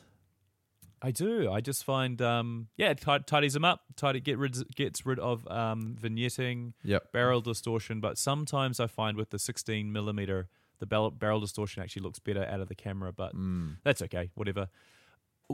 I 1.02 1.10
do. 1.12 1.52
I 1.52 1.62
just 1.62 1.84
find, 1.84 2.22
um, 2.22 2.68
yeah, 2.78 2.92
it 2.92 3.04
tidies 3.26 3.54
them 3.54 3.66
up. 3.66 3.82
Tidy 3.96 4.20
get 4.20 4.38
rid 4.38 4.56
gets 4.76 5.04
rid 5.06 5.18
of 5.20 5.48
um, 5.50 5.98
vignetting, 6.00 6.74
Yep. 6.84 7.12
barrel 7.12 7.42
distortion. 7.42 8.00
But 8.00 8.18
sometimes 8.20 8.80
I 8.80 8.86
find 8.88 9.18
with 9.18 9.32
the 9.32 9.40
16 9.40 9.92
millimeter, 9.92 10.48
the 10.80 10.86
barrel, 10.86 11.10
barrel 11.10 11.40
distortion 11.40 11.82
actually 11.82 12.04
looks 12.04 12.20
better 12.20 12.46
out 12.46 12.60
of 12.62 12.68
the 12.68 12.76
camera. 12.76 13.12
But 13.12 13.36
Mm. 13.36 13.78
that's 13.84 14.02
okay. 14.04 14.30
Whatever. 14.36 14.70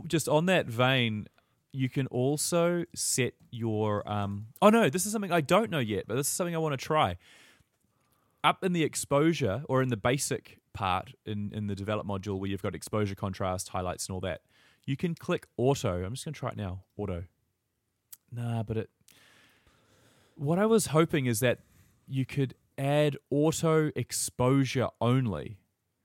Just 0.05 0.27
on 0.27 0.47
that 0.47 0.65
vein, 0.67 1.27
you 1.71 1.87
can 1.89 2.07
also 2.07 2.83
set 2.93 3.33
your. 3.49 4.07
Um, 4.09 4.47
oh 4.61 4.69
no, 4.69 4.89
this 4.89 5.05
is 5.05 5.11
something 5.13 5.31
I 5.31 5.41
don't 5.41 5.69
know 5.71 5.79
yet, 5.79 6.05
but 6.07 6.15
this 6.15 6.27
is 6.27 6.33
something 6.33 6.55
I 6.55 6.59
want 6.59 6.73
to 6.77 6.85
try. 6.85 7.15
Up 8.43 8.63
in 8.63 8.73
the 8.73 8.83
exposure 8.83 9.63
or 9.67 9.81
in 9.81 9.89
the 9.89 9.97
basic 9.97 10.59
part 10.73 11.13
in 11.25 11.51
in 11.53 11.67
the 11.67 11.75
develop 11.75 12.05
module 12.05 12.37
where 12.39 12.49
you've 12.49 12.61
got 12.61 12.75
exposure, 12.75 13.15
contrast, 13.15 13.69
highlights, 13.69 14.07
and 14.07 14.13
all 14.13 14.19
that, 14.21 14.41
you 14.87 14.97
can 14.97 15.13
click 15.13 15.45
auto. 15.57 16.03
I'm 16.03 16.13
just 16.13 16.25
going 16.25 16.33
to 16.33 16.39
try 16.39 16.49
it 16.49 16.57
now. 16.57 16.81
Auto. 16.97 17.25
Nah, 18.31 18.63
but 18.63 18.77
it. 18.77 18.89
What 20.35 20.57
I 20.57 20.65
was 20.65 20.87
hoping 20.87 21.25
is 21.27 21.39
that 21.41 21.59
you 22.07 22.25
could 22.25 22.55
add 22.77 23.17
auto 23.29 23.91
exposure 23.95 24.87
only, 25.01 25.57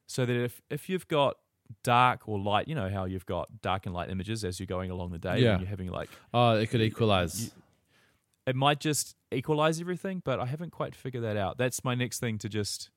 so 0.06 0.26
that 0.26 0.36
if 0.36 0.60
if 0.70 0.88
you've 0.88 1.08
got 1.08 1.36
dark 1.82 2.28
or 2.28 2.38
light, 2.38 2.68
you 2.68 2.74
know 2.74 2.90
how 2.90 3.04
you've 3.06 3.24
got 3.26 3.60
dark 3.62 3.86
and 3.86 3.94
light 3.94 4.10
images 4.10 4.44
as 4.44 4.58
you're 4.60 4.66
going 4.66 4.90
along 4.90 5.10
the 5.12 5.18
day, 5.18 5.38
Yeah. 5.40 5.52
and 5.52 5.60
you're 5.62 5.68
having 5.70 5.88
like 5.90 6.10
Oh, 6.34 6.52
it 6.56 6.68
could 6.70 6.80
equalize. 6.82 7.46
you- 7.46 7.50
it 8.46 8.56
might 8.56 8.80
just 8.80 9.14
equalize 9.30 9.80
everything, 9.80 10.20
but 10.24 10.40
I 10.40 10.46
haven't 10.46 10.70
quite 10.70 10.94
figured 10.96 11.22
that 11.22 11.36
out. 11.36 11.58
That's 11.58 11.84
my 11.84 11.94
next 11.94 12.18
thing 12.18 12.38
to 12.38 12.48
just 12.48 12.90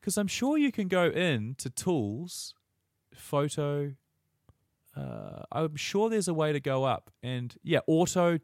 because 0.00 0.16
I'm 0.18 0.26
sure 0.26 0.56
you 0.58 0.72
can 0.72 0.88
go 0.88 1.06
in 1.08 1.54
to 1.56 1.70
tools, 1.70 2.54
photo. 3.14 3.94
Uh, 4.96 5.42
I'm 5.52 5.76
sure 5.76 6.08
there's 6.08 6.28
a 6.28 6.34
way 6.34 6.52
to 6.52 6.60
go 6.60 6.84
up 6.84 7.10
and 7.22 7.54
yeah, 7.62 7.80
auto 7.86 8.38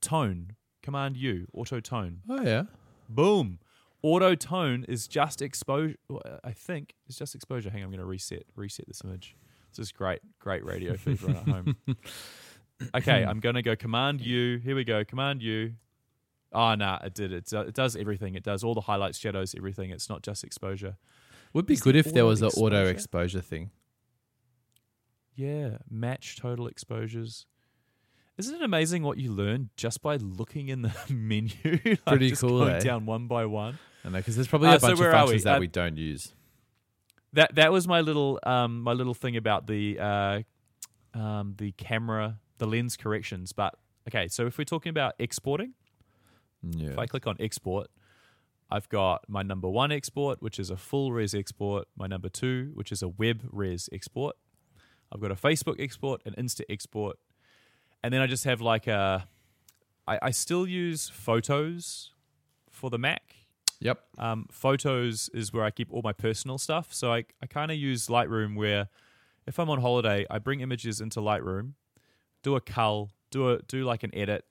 tone, 0.00 0.52
command 0.82 1.16
U, 1.16 1.46
auto 1.52 1.80
tone. 1.80 2.20
oh 2.28 2.42
yeah. 2.42 2.64
Boom. 3.08 3.58
Auto 4.02 4.34
tone 4.36 4.84
is 4.88 5.08
just 5.08 5.42
exposure. 5.42 5.96
I 6.44 6.52
think 6.52 6.94
it's 7.08 7.18
just 7.18 7.34
exposure. 7.34 7.70
Hang 7.70 7.80
on, 7.82 7.86
I'm 7.86 7.90
going 7.90 7.98
to 8.00 8.04
reset 8.06 8.44
reset 8.54 8.86
this 8.86 9.02
image. 9.04 9.34
This 9.72 9.86
is 9.86 9.92
great, 9.92 10.20
great 10.38 10.64
radio 10.64 10.96
for 10.96 11.10
everyone 11.10 11.36
at 11.36 11.48
home. 11.48 11.76
Okay, 12.94 13.24
I'm 13.24 13.40
going 13.40 13.56
to 13.56 13.62
go 13.62 13.74
Command 13.74 14.20
U. 14.20 14.58
Here 14.58 14.76
we 14.76 14.84
go, 14.84 15.04
Command 15.04 15.42
U. 15.42 15.72
Oh, 16.52 16.76
nah, 16.76 16.98
it 17.02 17.12
did. 17.12 17.32
It, 17.32 17.52
it 17.52 17.74
does 17.74 17.96
everything. 17.96 18.36
It 18.36 18.44
does 18.44 18.62
all 18.62 18.72
the 18.74 18.82
highlights, 18.82 19.18
shadows, 19.18 19.52
everything. 19.56 19.90
It's 19.90 20.08
not 20.08 20.22
just 20.22 20.44
exposure. 20.44 20.96
Would 21.54 21.66
be 21.66 21.74
Is 21.74 21.80
good 21.80 21.96
if 21.96 22.12
there 22.12 22.24
was 22.24 22.40
an 22.40 22.50
auto 22.50 22.86
exposure? 22.86 22.90
exposure 22.90 23.40
thing. 23.40 23.70
Yeah, 25.38 25.78
match 25.88 26.36
total 26.40 26.66
exposures. 26.66 27.46
Isn't 28.38 28.56
it 28.56 28.62
amazing 28.62 29.04
what 29.04 29.18
you 29.18 29.32
learn 29.32 29.70
just 29.76 30.02
by 30.02 30.16
looking 30.16 30.68
in 30.68 30.82
the 30.82 30.92
menu? 31.08 31.50
like 31.84 32.04
Pretty 32.04 32.30
just 32.30 32.40
cool, 32.42 32.58
Going 32.58 32.74
eh? 32.74 32.80
down 32.80 33.06
one 33.06 33.28
by 33.28 33.46
one. 33.46 33.78
I 34.04 34.08
know 34.08 34.18
because 34.18 34.34
there's 34.34 34.48
probably 34.48 34.68
Uh, 34.70 34.76
a 34.76 34.80
so 34.80 34.88
bunch 34.88 34.98
where 35.00 35.10
of 35.10 35.14
are 35.14 35.18
we? 35.24 35.26
functions 35.26 35.44
that 35.44 35.56
Uh, 35.56 35.60
we 35.60 35.66
don't 35.68 35.96
use. 35.96 36.34
That 37.34 37.54
that 37.54 37.70
was 37.72 37.86
my 37.86 38.00
little 38.00 38.40
um 38.42 38.80
my 38.80 38.92
little 38.94 39.14
thing 39.14 39.36
about 39.36 39.66
the 39.68 39.98
uh 40.00 40.40
um 41.14 41.54
the 41.58 41.70
camera 41.72 42.40
the 42.58 42.66
lens 42.66 42.96
corrections. 42.96 43.52
But 43.52 43.74
okay, 44.08 44.26
so 44.28 44.46
if 44.46 44.58
we're 44.58 44.64
talking 44.64 44.90
about 44.90 45.14
exporting, 45.20 45.74
Yeah. 46.62 46.90
if 46.90 46.98
I 46.98 47.06
click 47.06 47.26
on 47.28 47.36
export, 47.38 47.88
I've 48.70 48.88
got 48.88 49.24
my 49.28 49.42
number 49.44 49.68
one 49.68 49.92
export, 49.92 50.42
which 50.42 50.58
is 50.58 50.68
a 50.70 50.76
full 50.76 51.12
res 51.12 51.32
export, 51.34 51.86
my 51.96 52.06
number 52.08 52.28
two, 52.28 52.72
which 52.74 52.90
is 52.90 53.02
a 53.02 53.08
web 53.08 53.46
res 53.52 53.88
export. 53.92 54.34
I've 55.12 55.20
got 55.20 55.30
a 55.30 55.34
Facebook 55.34 55.80
export, 55.80 56.22
an 56.26 56.34
Insta 56.34 56.62
export, 56.68 57.18
and 58.02 58.12
then 58.12 58.20
I 58.20 58.26
just 58.26 58.44
have 58.44 58.60
like 58.60 58.86
a. 58.86 59.26
I, 60.06 60.18
I 60.22 60.30
still 60.30 60.66
use 60.66 61.08
photos 61.08 62.12
for 62.70 62.90
the 62.90 62.98
Mac. 62.98 63.34
Yep. 63.80 64.00
Um, 64.18 64.46
photos 64.50 65.30
is 65.32 65.52
where 65.52 65.64
I 65.64 65.70
keep 65.70 65.92
all 65.92 66.02
my 66.02 66.12
personal 66.12 66.58
stuff. 66.58 66.92
So 66.92 67.12
I, 67.12 67.24
I 67.42 67.46
kind 67.46 67.70
of 67.70 67.76
use 67.76 68.08
Lightroom 68.08 68.56
where 68.56 68.88
if 69.46 69.58
I'm 69.58 69.70
on 69.70 69.80
holiday, 69.80 70.26
I 70.28 70.38
bring 70.38 70.60
images 70.60 71.00
into 71.00 71.20
Lightroom, 71.20 71.74
do 72.42 72.56
a 72.56 72.60
cull, 72.60 73.10
do 73.30 73.50
a 73.50 73.62
do 73.62 73.84
like 73.84 74.02
an 74.02 74.14
edit, 74.14 74.44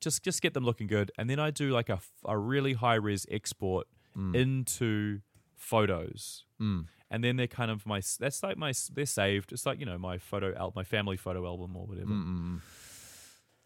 just 0.00 0.22
just 0.22 0.42
get 0.42 0.54
them 0.54 0.64
looking 0.64 0.86
good, 0.86 1.12
and 1.18 1.30
then 1.30 1.38
I 1.38 1.50
do 1.50 1.70
like 1.70 1.88
a, 1.88 2.00
a 2.24 2.36
really 2.36 2.74
high 2.74 2.96
res 2.96 3.26
export 3.30 3.86
into 4.34 5.20
photos, 5.64 6.44
Mm. 6.60 6.86
and 7.10 7.24
then 7.24 7.36
they're 7.36 7.46
kind 7.60 7.70
of 7.70 7.86
my 7.86 8.00
that's 8.20 8.42
like 8.42 8.56
my 8.56 8.72
they're 8.92 9.06
saved. 9.06 9.52
It's 9.52 9.66
like 9.66 9.80
you 9.80 9.86
know 9.86 9.98
my 9.98 10.18
photo 10.18 10.54
al- 10.56 10.72
my 10.76 10.84
family 10.84 11.16
photo 11.16 11.46
album 11.46 11.76
or 11.76 11.86
whatever. 11.86 12.10
Mm-mm. 12.12 12.60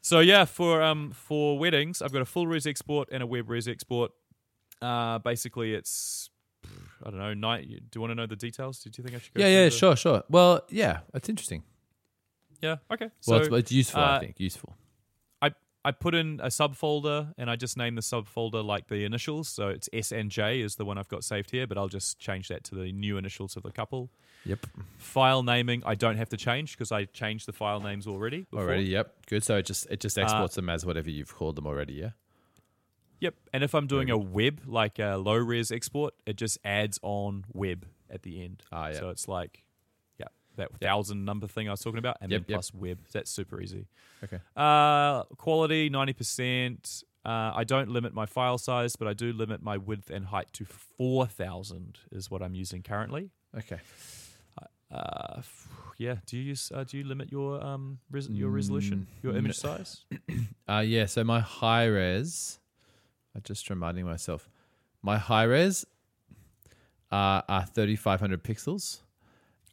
So 0.00 0.20
yeah, 0.20 0.44
for 0.44 0.82
um 0.82 1.10
for 1.10 1.58
weddings, 1.58 2.00
I've 2.02 2.12
got 2.12 2.22
a 2.22 2.30
full 2.34 2.46
res 2.46 2.66
export 2.66 3.08
and 3.12 3.22
a 3.22 3.26
web 3.26 3.50
res 3.50 3.66
export. 3.68 4.12
Uh, 4.80 5.18
basically, 5.18 5.74
it's 5.74 6.30
I 7.04 7.10
don't 7.10 7.18
know. 7.18 7.34
Night. 7.34 7.68
Do 7.68 7.76
you 7.96 8.00
want 8.00 8.12
to 8.12 8.14
know 8.14 8.26
the 8.26 8.36
details? 8.36 8.78
Did 8.82 8.96
you 8.96 9.04
think 9.04 9.16
I 9.16 9.18
should 9.18 9.34
go? 9.34 9.40
Yeah, 9.42 9.48
yeah, 9.48 9.64
the- 9.64 9.70
sure, 9.70 9.96
sure. 9.96 10.22
Well, 10.30 10.62
yeah, 10.70 11.00
it's 11.14 11.28
interesting. 11.28 11.62
Yeah. 12.62 12.76
Okay. 12.90 13.10
Well, 13.26 13.38
So 13.40 13.44
it's, 13.44 13.48
it's 13.56 13.72
useful, 13.72 14.00
I 14.02 14.16
uh, 14.16 14.20
think. 14.20 14.40
Useful. 14.40 14.76
I 15.84 15.92
put 15.92 16.14
in 16.14 16.40
a 16.42 16.48
subfolder 16.48 17.32
and 17.38 17.48
I 17.48 17.56
just 17.56 17.76
name 17.76 17.94
the 17.94 18.02
subfolder 18.02 18.64
like 18.64 18.88
the 18.88 19.04
initials. 19.04 19.48
So 19.48 19.68
it's 19.68 19.88
SNJ 19.92 20.62
is 20.62 20.74
the 20.76 20.84
one 20.84 20.98
I've 20.98 21.08
got 21.08 21.24
saved 21.24 21.50
here, 21.50 21.66
but 21.66 21.78
I'll 21.78 21.88
just 21.88 22.18
change 22.18 22.48
that 22.48 22.64
to 22.64 22.74
the 22.74 22.92
new 22.92 23.16
initials 23.16 23.56
of 23.56 23.62
the 23.62 23.70
couple. 23.70 24.10
Yep. 24.44 24.66
File 24.98 25.42
naming 25.42 25.82
I 25.86 25.94
don't 25.94 26.16
have 26.16 26.28
to 26.30 26.36
change 26.36 26.72
because 26.72 26.90
I 26.92 27.04
changed 27.06 27.46
the 27.46 27.52
file 27.52 27.80
names 27.80 28.06
already. 28.06 28.40
before. 28.50 28.64
Already, 28.66 28.84
yep. 28.84 29.14
Good. 29.26 29.44
So 29.44 29.56
it 29.56 29.66
just 29.66 29.86
it 29.90 30.00
just 30.00 30.18
Uh, 30.18 30.22
exports 30.22 30.56
them 30.56 30.68
as 30.68 30.84
whatever 30.84 31.10
you've 31.10 31.34
called 31.34 31.56
them 31.56 31.66
already, 31.66 31.94
yeah? 31.94 32.10
Yep. 33.20 33.34
And 33.52 33.64
if 33.64 33.74
I'm 33.74 33.86
doing 33.86 34.10
a 34.10 34.18
web, 34.18 34.62
like 34.66 34.98
a 34.98 35.16
low 35.16 35.34
res 35.36 35.70
export, 35.72 36.14
it 36.26 36.36
just 36.36 36.58
adds 36.64 36.98
on 37.02 37.44
web 37.52 37.86
at 38.10 38.22
the 38.22 38.42
end. 38.44 38.62
Ah, 38.70 38.88
yeah. 38.88 38.98
So 38.98 39.08
it's 39.10 39.26
like, 39.26 39.64
that 40.58 40.78
thousand 40.78 41.24
number 41.24 41.48
thing 41.48 41.66
I 41.66 41.72
was 41.72 41.80
talking 41.80 41.98
about, 41.98 42.18
and 42.20 42.30
Yep, 42.30 42.40
then 42.42 42.44
yep. 42.48 42.56
plus 42.58 42.72
web. 42.74 42.98
That's 43.12 43.30
super 43.30 43.60
easy. 43.60 43.86
Okay. 44.22 44.38
Uh, 44.54 45.22
quality, 45.36 45.90
90%. 45.90 47.02
Uh, 47.24 47.52
I 47.54 47.64
don't 47.64 47.88
limit 47.90 48.14
my 48.14 48.26
file 48.26 48.58
size, 48.58 48.94
but 48.96 49.08
I 49.08 49.12
do 49.14 49.32
limit 49.32 49.62
my 49.62 49.76
width 49.76 50.10
and 50.10 50.26
height 50.26 50.52
to 50.54 50.64
4,000 50.64 51.98
is 52.12 52.30
what 52.30 52.42
I'm 52.42 52.54
using 52.54 52.82
currently. 52.82 53.30
Okay. 53.56 53.78
Uh, 54.90 55.42
yeah. 55.98 56.16
Do 56.26 56.36
you 56.38 56.42
use? 56.44 56.70
Uh, 56.74 56.84
do 56.84 56.96
you 56.96 57.04
limit 57.04 57.30
your 57.30 57.62
um 57.62 57.98
res- 58.10 58.28
your 58.30 58.48
resolution, 58.50 59.06
your 59.22 59.32
Mm, 59.34 59.38
image 59.38 59.56
size? 59.56 60.04
Uh 60.68 60.80
yeah, 60.80 61.06
so 61.06 61.24
my 61.24 61.40
high 61.40 61.86
res 61.86 62.58
I'm 63.34 63.42
just 63.42 63.68
reminding 63.70 64.04
myself. 64.06 64.48
My 65.02 65.16
high 65.18 65.44
res 65.44 65.84
uh, 67.10 67.42
are 67.48 67.64
thirty 67.66 67.96
five 67.96 68.20
hundred 68.20 68.42
pixels 68.44 69.00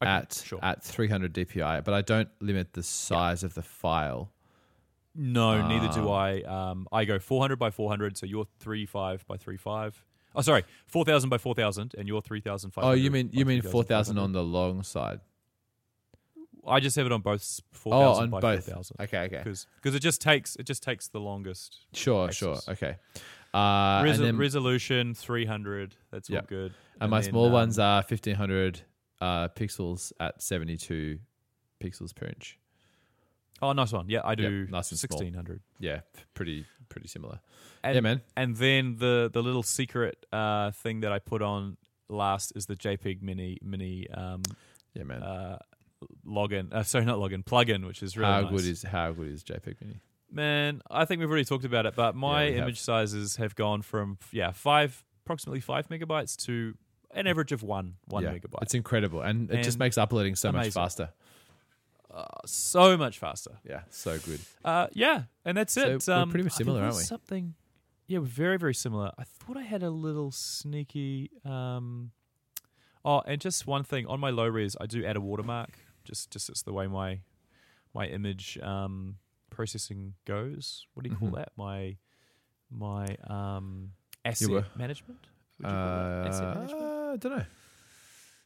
Okay, 0.02 0.12
at 0.12 0.34
sure. 0.46 0.60
at 0.62 0.84
three 0.84 1.08
hundred 1.08 1.34
DPI, 1.34 1.84
but 1.84 1.94
I 1.94 2.02
don't 2.02 2.30
limit 2.42 2.74
the 2.74 2.84
size 2.84 3.44
of 3.44 3.54
the 3.54 3.62
file. 3.64 4.32
No, 5.18 5.66
neither 5.66 5.88
do 5.94 6.10
Ah. 6.10 6.14
I. 6.14 6.42
Um, 6.42 6.88
I 6.92 7.06
go 7.06 7.20
400 7.20 7.56
by 7.58 7.72
400, 7.72 8.18
so 8.18 8.26
you're 8.26 8.48
35 8.60 9.26
by 9.28 9.38
35. 9.38 10.04
Oh, 10.36 10.42
sorry, 10.42 10.66
4,000 10.88 11.30
by 11.30 11.38
4,000, 11.38 11.96
and 11.98 12.06
you're 12.10 12.22
3,500. 12.22 12.86
Oh, 12.86 12.94
you 12.94 13.10
mean 13.10 13.30
you 13.32 13.46
mean 13.46 13.62
four 13.62 13.84
thousand 13.84 14.16
3,500. 14.16 14.24
on 14.24 14.32
the 14.34 14.44
long 14.44 14.84
side? 14.84 15.22
I 16.68 16.80
just 16.80 16.96
have 16.98 17.06
it 17.06 17.12
on 17.12 17.22
both 17.22 17.42
s- 17.42 17.62
Oh, 17.74 17.78
4,000 17.78 18.24
on 18.24 18.30
by 18.32 18.40
both. 18.42 18.66
4,000 18.66 18.98
Okay, 19.02 19.20
okay. 19.26 19.38
because 19.38 19.68
it 19.96 20.00
just 20.00 20.20
takes 20.20 20.56
it 20.58 20.64
just 20.66 20.84
takes 20.84 21.08
the 21.08 21.20
longest. 21.20 21.86
Sure, 21.94 22.32
sure. 22.32 22.58
Okay. 22.68 22.98
Uh, 23.54 24.02
Resol- 24.02 24.16
and 24.16 24.24
then, 24.26 24.38
resolution 24.38 25.14
300. 25.14 25.96
That's 26.12 26.30
Yeah. 26.30 26.40
all 26.40 26.46
good. 26.48 26.74
and 27.00 27.10
my 27.12 27.22
then, 27.22 27.30
small 27.30 27.46
um, 27.48 27.52
ones 27.54 27.80
are 27.80 28.02
fifteen 28.04 28.36
hundred 28.36 28.82
uh, 29.22 29.48
pixels 29.50 30.12
at 30.20 30.42
seventy 30.42 30.78
two 30.78 31.20
pixels 31.82 32.16
per 32.16 32.28
inch. 32.28 32.58
Oh, 33.62 33.72
nice 33.72 33.92
one. 33.94 34.10
Yeah, 34.10 34.22
I 34.24 34.36
do 34.36 34.68
nice 34.70 34.92
and 34.92 35.00
small. 35.00 35.18
1600. 35.18 35.62
Yeah, 35.80 36.02
pretty 36.34 36.66
pretty 36.90 37.08
similar. 37.08 37.40
And, 37.84 37.96
yeah, 37.96 38.02
man. 38.02 38.22
And 38.36 38.56
then 38.58 38.98
the 38.98 39.30
the 39.32 39.42
little 39.42 39.64
secret 39.64 40.26
uh, 40.32 40.72
thing 40.72 41.02
that 41.02 41.12
I 41.12 41.20
put 41.20 41.42
on 41.42 41.78
last 42.10 42.54
is 42.56 42.66
the 42.66 42.76
JPEG 42.76 43.22
mini 43.22 43.58
mini 43.64 44.10
um, 44.12 44.42
Yeah, 44.94 45.04
man. 45.04 45.24
uh, 45.24 45.58
login. 46.28 46.74
Uh, 46.74 46.84
sorry, 46.84 47.06
not 47.06 47.18
login. 47.20 47.44
Plugin, 47.46 47.88
which 47.88 48.04
is 48.04 48.18
really 48.18 48.30
how 48.32 48.42
nice. 48.42 48.52
good 48.52 48.66
is 48.66 48.84
how 48.84 49.12
good 49.14 49.28
is 49.28 49.44
JPEG 49.44 49.76
Mini? 49.82 50.00
Man, 50.32 50.82
I 50.92 51.06
think 51.06 51.20
we've 51.22 51.30
already 51.30 51.46
talked 51.46 51.66
about 51.66 51.86
it, 51.86 51.96
but 51.96 52.14
my 52.16 52.44
have. 52.46 52.56
image 52.56 52.82
sizes 52.82 53.38
have 53.38 53.56
gone 53.56 53.82
from 53.82 54.18
yeah 54.32 54.52
five, 54.52 55.04
approximately 55.26 55.62
five 55.62 55.88
megabytes 55.88 56.36
to 56.46 56.74
an 57.14 57.28
average 57.28 57.52
of 57.52 57.64
one 57.64 57.96
one 58.06 58.24
yeah, 58.24 58.32
megabyte. 58.34 58.62
It's 58.62 58.74
incredible, 58.74 59.22
and 59.22 59.50
it 59.52 59.64
just 59.64 59.78
makes 59.80 59.98
uploading 59.98 60.36
so 60.36 60.52
much 60.52 60.70
faster. 60.74 61.10
uh, 62.14 62.26
so 62.46 62.98
much 62.98 63.20
faster. 63.20 63.58
Yeah, 63.68 63.82
so 63.90 64.18
good. 64.20 64.40
Uh, 64.64 64.88
yeah, 64.94 65.24
and 65.44 65.58
that's 65.58 65.74
So 65.74 65.88
it. 65.96 66.08
we're 66.08 66.14
Um, 66.14 66.30
pretty 66.30 66.44
much 66.44 66.54
uh, 66.54 66.58
similar, 66.58 66.82
aren't 66.84 66.96
we? 66.96 67.04
Something. 67.04 67.56
Yeah, 68.08 68.20
we're 68.20 68.26
very 68.26 68.58
very 68.58 68.74
similar. 68.76 69.12
I 69.18 69.24
thought 69.24 69.58
I 69.58 69.64
had 69.64 69.84
a 69.84 69.90
little 69.90 70.32
sneaky. 70.32 71.32
Um, 71.44 72.12
oh, 73.04 73.22
and 73.26 73.42
just 73.42 73.66
one 73.68 73.84
thing 73.84 74.06
on 74.08 74.20
my 74.20 74.30
low 74.30 74.48
res, 74.48 74.76
I 74.80 74.86
do 74.86 75.04
add 75.06 75.16
a 75.16 75.22
watermark. 75.22 75.70
Just 76.04 76.32
just 76.32 76.50
it's 76.50 76.62
the 76.62 76.72
way 76.74 76.88
my 76.88 77.20
my 77.94 78.06
image 78.08 78.60
um, 78.62 79.16
processing 79.50 80.14
goes. 80.26 80.86
What 80.94 81.04
do 81.04 81.10
you 81.10 81.16
call 81.16 81.30
Mhm. 81.30 81.36
that? 81.36 81.52
My 81.58 81.98
my 82.70 83.06
um, 83.28 83.92
asset 84.24 84.66
management. 84.78 85.20
Would 85.58 85.68
you 85.68 85.74
call 85.74 85.86
that 85.86 86.28
asset 86.28 86.56
management? 86.58 86.82
I 87.16 87.18
don't 87.18 87.38
know. 87.38 87.46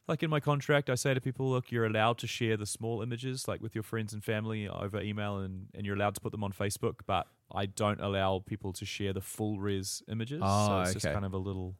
Like 0.08 0.22
in 0.22 0.30
my 0.30 0.40
contract, 0.40 0.90
I 0.90 0.94
say 0.96 1.12
to 1.14 1.20
people, 1.20 1.50
look, 1.50 1.70
you're 1.70 1.84
allowed 1.86 2.18
to 2.18 2.26
share 2.26 2.56
the 2.56 2.66
small 2.66 3.02
images, 3.02 3.46
like 3.46 3.60
with 3.60 3.74
your 3.74 3.82
friends 3.84 4.12
and 4.12 4.24
family 4.24 4.68
over 4.68 5.00
email, 5.00 5.38
and, 5.38 5.66
and 5.74 5.84
you're 5.86 5.94
allowed 5.94 6.14
to 6.16 6.20
put 6.20 6.32
them 6.32 6.42
on 6.42 6.52
Facebook, 6.52 6.94
but 7.06 7.26
I 7.54 7.66
don't 7.66 8.00
allow 8.00 8.42
people 8.44 8.72
to 8.74 8.84
share 8.84 9.12
the 9.12 9.20
full 9.20 9.58
res 9.60 10.02
images. 10.08 10.40
Oh, 10.42 10.66
so 10.66 10.80
it's 10.82 10.92
just 10.94 11.06
okay. 11.06 11.12
kind 11.12 11.24
of 11.24 11.32
a 11.32 11.38
little. 11.38 11.74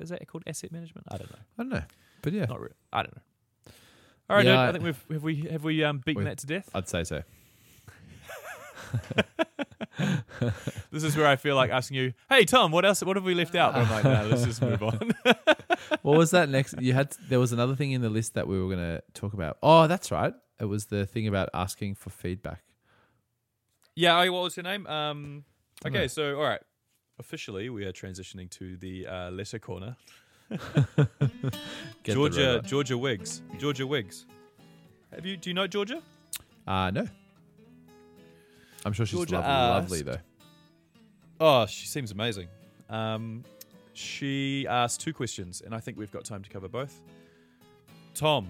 Is 0.00 0.10
that 0.10 0.24
called 0.28 0.44
asset 0.46 0.70
management? 0.72 1.06
I 1.10 1.16
don't 1.16 1.30
know. 1.30 1.38
I 1.58 1.62
don't 1.62 1.70
know, 1.70 1.82
but 2.22 2.32
yeah, 2.34 2.44
Not 2.44 2.60
re- 2.60 2.68
I 2.92 3.02
don't 3.02 3.16
know. 3.16 3.22
All 4.28 4.36
right, 4.36 4.44
Yeah, 4.44 4.52
dude, 4.52 4.58
I- 4.58 4.68
I 4.68 4.72
think 4.72 4.84
we've 4.84 5.04
have 5.12 5.22
we 5.22 5.36
have 5.50 5.64
we 5.64 5.84
um, 5.84 5.98
beaten 6.04 6.20
We've- 6.24 6.30
that 6.30 6.38
to 6.38 6.46
death. 6.46 6.68
I'd 6.74 6.88
say 6.88 7.04
so. 7.04 7.22
This 10.90 11.04
is 11.04 11.16
where 11.16 11.26
I 11.26 11.36
feel 11.36 11.56
like 11.56 11.70
asking 11.70 11.96
you, 11.96 12.12
"Hey 12.28 12.44
Thom, 12.44 12.70
what 12.70 12.84
else? 12.84 13.02
What 13.02 13.16
have 13.16 13.24
we 13.24 13.34
left 13.34 13.54
out?" 13.54 13.72
But 13.74 13.86
I'm 13.86 13.90
like, 13.90 14.04
"No, 14.04 14.26
let's 14.28 14.44
just 14.44 14.60
move 14.62 14.82
on." 14.82 15.14
What 16.02 16.18
was 16.18 16.32
that 16.32 16.48
next? 16.48 16.80
You 16.80 16.92
had 16.94 17.14
there 17.28 17.38
was 17.38 17.52
another 17.52 17.76
thing 17.76 17.92
in 17.92 18.00
the 18.02 18.08
list 18.10 18.34
that 18.34 18.46
we 18.48 18.60
were 18.60 18.66
going 18.66 18.78
to 18.78 19.02
talk 19.14 19.32
about. 19.34 19.56
Oh, 19.62 19.86
that's 19.86 20.10
right. 20.10 20.34
It 20.60 20.64
was 20.64 20.86
the 20.86 21.06
thing 21.06 21.26
about 21.28 21.48
asking 21.54 21.94
for 21.94 22.10
feedback. 22.10 22.62
yeah. 23.94 24.20
oh, 24.20 24.32
What 24.32 24.42
was 24.42 24.56
your 24.56 24.64
name? 24.64 24.86
Um. 24.86 25.44
Okay, 25.84 26.00
know. 26.02 26.06
so 26.06 26.36
all 26.36 26.42
right. 26.44 26.60
Officially, 27.18 27.70
we 27.70 27.84
are 27.84 27.92
transitioning 27.92 28.50
to 28.50 28.76
the 28.76 29.06
uh, 29.06 29.30
letter 29.30 29.58
corner. 29.58 29.96
Georgia. 32.04 32.62
Georgia 32.64 32.98
Wiggs, 32.98 33.42
Georgia 33.58 33.86
Wiggs. 33.86 34.26
Have 35.14 35.24
you? 35.24 35.36
Do 35.36 35.50
you 35.50 35.54
know 35.54 35.66
Georgia? 35.66 36.02
Uh 36.66 36.90
no. 36.90 37.06
I'm 38.86 38.92
sure 38.92 39.04
she's 39.04 39.18
Georgia 39.18 39.40
lovely, 39.40 40.00
lovely 40.00 40.02
though. 40.02 40.20
Oh, 41.40 41.66
she 41.66 41.88
seems 41.88 42.12
amazing. 42.12 42.46
Um, 42.88 43.42
she 43.94 44.64
asked 44.68 45.00
two 45.00 45.12
questions, 45.12 45.60
and 45.60 45.74
I 45.74 45.80
think 45.80 45.98
we've 45.98 46.12
got 46.12 46.24
time 46.24 46.44
to 46.44 46.48
cover 46.48 46.68
both. 46.68 47.02
Thom, 48.14 48.48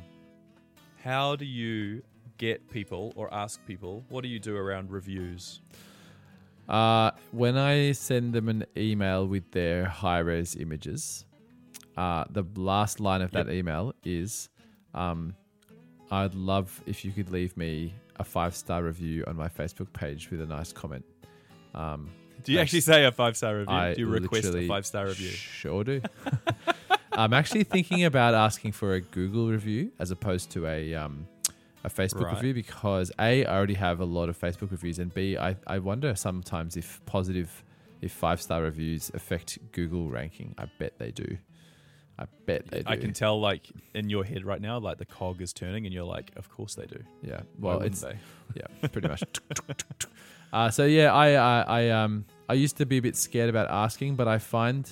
how 1.02 1.36
do 1.36 1.46
you 1.46 2.02
get 2.36 2.68
people 2.70 3.14
or 3.16 3.32
ask 3.32 3.64
people? 3.66 4.04
What 4.10 4.24
do 4.24 4.28
you 4.28 4.38
do 4.38 4.54
around 4.54 4.90
reviews? 4.90 5.62
Uh, 6.68 7.12
when 7.32 7.56
I 7.56 7.92
send 7.92 8.34
them 8.34 8.50
an 8.50 8.66
email 8.76 9.26
with 9.26 9.50
their 9.52 9.86
high 9.86 10.18
res 10.18 10.54
images, 10.54 11.24
uh, 11.96 12.24
the 12.28 12.44
last 12.56 13.00
line 13.00 13.22
of 13.22 13.30
that 13.30 13.48
email 13.48 13.94
is, 14.04 14.50
um, 14.92 15.34
"I'd 16.10 16.34
love 16.34 16.82
if 16.84 17.06
you 17.06 17.12
could 17.12 17.30
leave 17.30 17.56
me 17.56 17.94
a 18.18 18.24
five 18.24 18.54
star 18.56 18.82
review 18.82 19.24
on 19.26 19.36
my 19.36 19.48
Facebook 19.48 19.92
page 19.92 20.30
with 20.30 20.40
a 20.40 20.46
nice 20.46 20.72
comment." 20.72 21.04
Um, 21.74 22.10
Do 22.44 22.52
you 22.52 22.58
actually 22.60 22.80
say 22.80 23.04
a 23.04 23.12
five 23.12 23.36
star 23.36 23.56
review? 23.58 23.74
I 23.74 23.94
do 23.94 24.00
you 24.02 24.06
request 24.08 24.54
a 24.54 24.66
five 24.68 24.86
star 24.86 25.06
review? 25.06 25.28
Sure 25.30 25.84
do. 25.84 26.00
I'm 27.12 27.32
actually 27.32 27.64
thinking 27.64 28.04
about 28.04 28.34
asking 28.34 28.72
for 28.72 28.94
a 28.94 29.00
Google 29.00 29.48
review 29.50 29.90
as 29.98 30.10
opposed 30.10 30.50
to 30.52 30.66
a 30.66 30.94
um, 30.94 31.26
a 31.84 31.88
Facebook 31.90 32.24
Right. 32.24 32.34
review 32.34 32.52
because 32.54 33.10
a 33.18 33.44
I 33.46 33.54
already 33.56 33.74
have 33.74 34.00
a 34.00 34.04
lot 34.04 34.28
of 34.28 34.38
Facebook 34.38 34.70
reviews 34.70 34.98
and 34.98 35.12
b 35.14 35.36
I 35.38 35.56
I 35.66 35.78
wonder 35.78 36.14
sometimes 36.14 36.76
if 36.76 37.00
positive 37.06 37.62
if 38.02 38.12
five 38.12 38.42
star 38.42 38.62
reviews 38.62 39.10
affect 39.14 39.58
Google 39.72 40.10
ranking. 40.10 40.54
I 40.58 40.66
bet 40.78 40.98
they 40.98 41.10
do. 41.10 41.38
I 42.18 42.24
bet 42.46 42.66
they 42.68 42.82
do. 42.82 42.84
I 42.86 42.96
can 42.96 43.12
tell, 43.12 43.38
like 43.40 43.68
in 43.94 44.08
your 44.08 44.24
head 44.24 44.44
right 44.44 44.60
now, 44.60 44.78
like 44.78 44.98
the 44.98 45.04
cog 45.04 45.42
is 45.42 45.52
turning, 45.52 45.84
and 45.84 45.94
you're 45.94 46.04
like, 46.04 46.32
"Of 46.36 46.48
course 46.48 46.74
they 46.74 46.86
do." 46.86 47.02
yeah. 47.22 47.40
Well, 47.58 47.80
it's 47.80 48.00
they? 48.00 48.16
yeah, 48.54 48.88
pretty 48.88 49.08
much. 49.08 49.22
uh, 50.52 50.70
so 50.70 50.86
yeah, 50.86 51.12
I, 51.12 51.32
I 51.32 51.60
I 51.60 51.90
um 51.90 52.24
I 52.48 52.54
used 52.54 52.78
to 52.78 52.86
be 52.86 52.98
a 52.98 53.02
bit 53.02 53.16
scared 53.16 53.50
about 53.50 53.70
asking, 53.70 54.16
but 54.16 54.28
I 54.28 54.38
find 54.38 54.88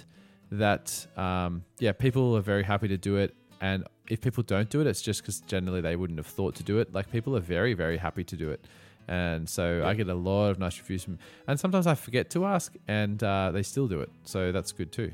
that 0.53 1.07
um 1.17 1.65
yeah, 1.79 1.93
people 1.93 2.37
are 2.37 2.43
very 2.43 2.63
happy 2.63 2.89
to 2.89 2.99
do 2.99 3.17
it, 3.17 3.35
and 3.61 3.85
if 4.09 4.21
people 4.21 4.43
don't 4.43 4.69
do 4.69 4.83
it, 4.83 4.87
it's 4.87 5.01
just 5.01 5.23
because 5.23 5.41
generally 5.41 5.81
they 5.81 5.97
wouldn't 5.97 6.19
have 6.19 6.27
thought 6.27 6.55
to 6.57 6.63
do 6.63 6.79
it. 6.79 6.93
Like 6.93 7.11
people 7.11 7.35
are 7.37 7.41
very 7.41 7.73
very 7.73 7.97
happy 7.97 8.25
to 8.25 8.37
do 8.37 8.51
it, 8.51 8.63
and 9.09 9.49
so 9.49 9.83
I 9.83 9.95
get 9.95 10.09
a 10.09 10.15
lot 10.15 10.51
of 10.51 10.59
nice 10.59 10.79
reviews 10.79 11.05
from, 11.05 11.19
and 11.49 11.59
sometimes 11.59 11.87
I 11.87 11.95
forget 11.95 12.29
to 12.31 12.45
ask, 12.45 12.75
and 12.87 13.23
uh, 13.23 13.51
they 13.51 13.63
still 13.63 13.89
do 13.89 14.01
it, 14.01 14.11
so 14.25 14.53
that's 14.53 14.73
good 14.73 14.93
too. 14.93 15.11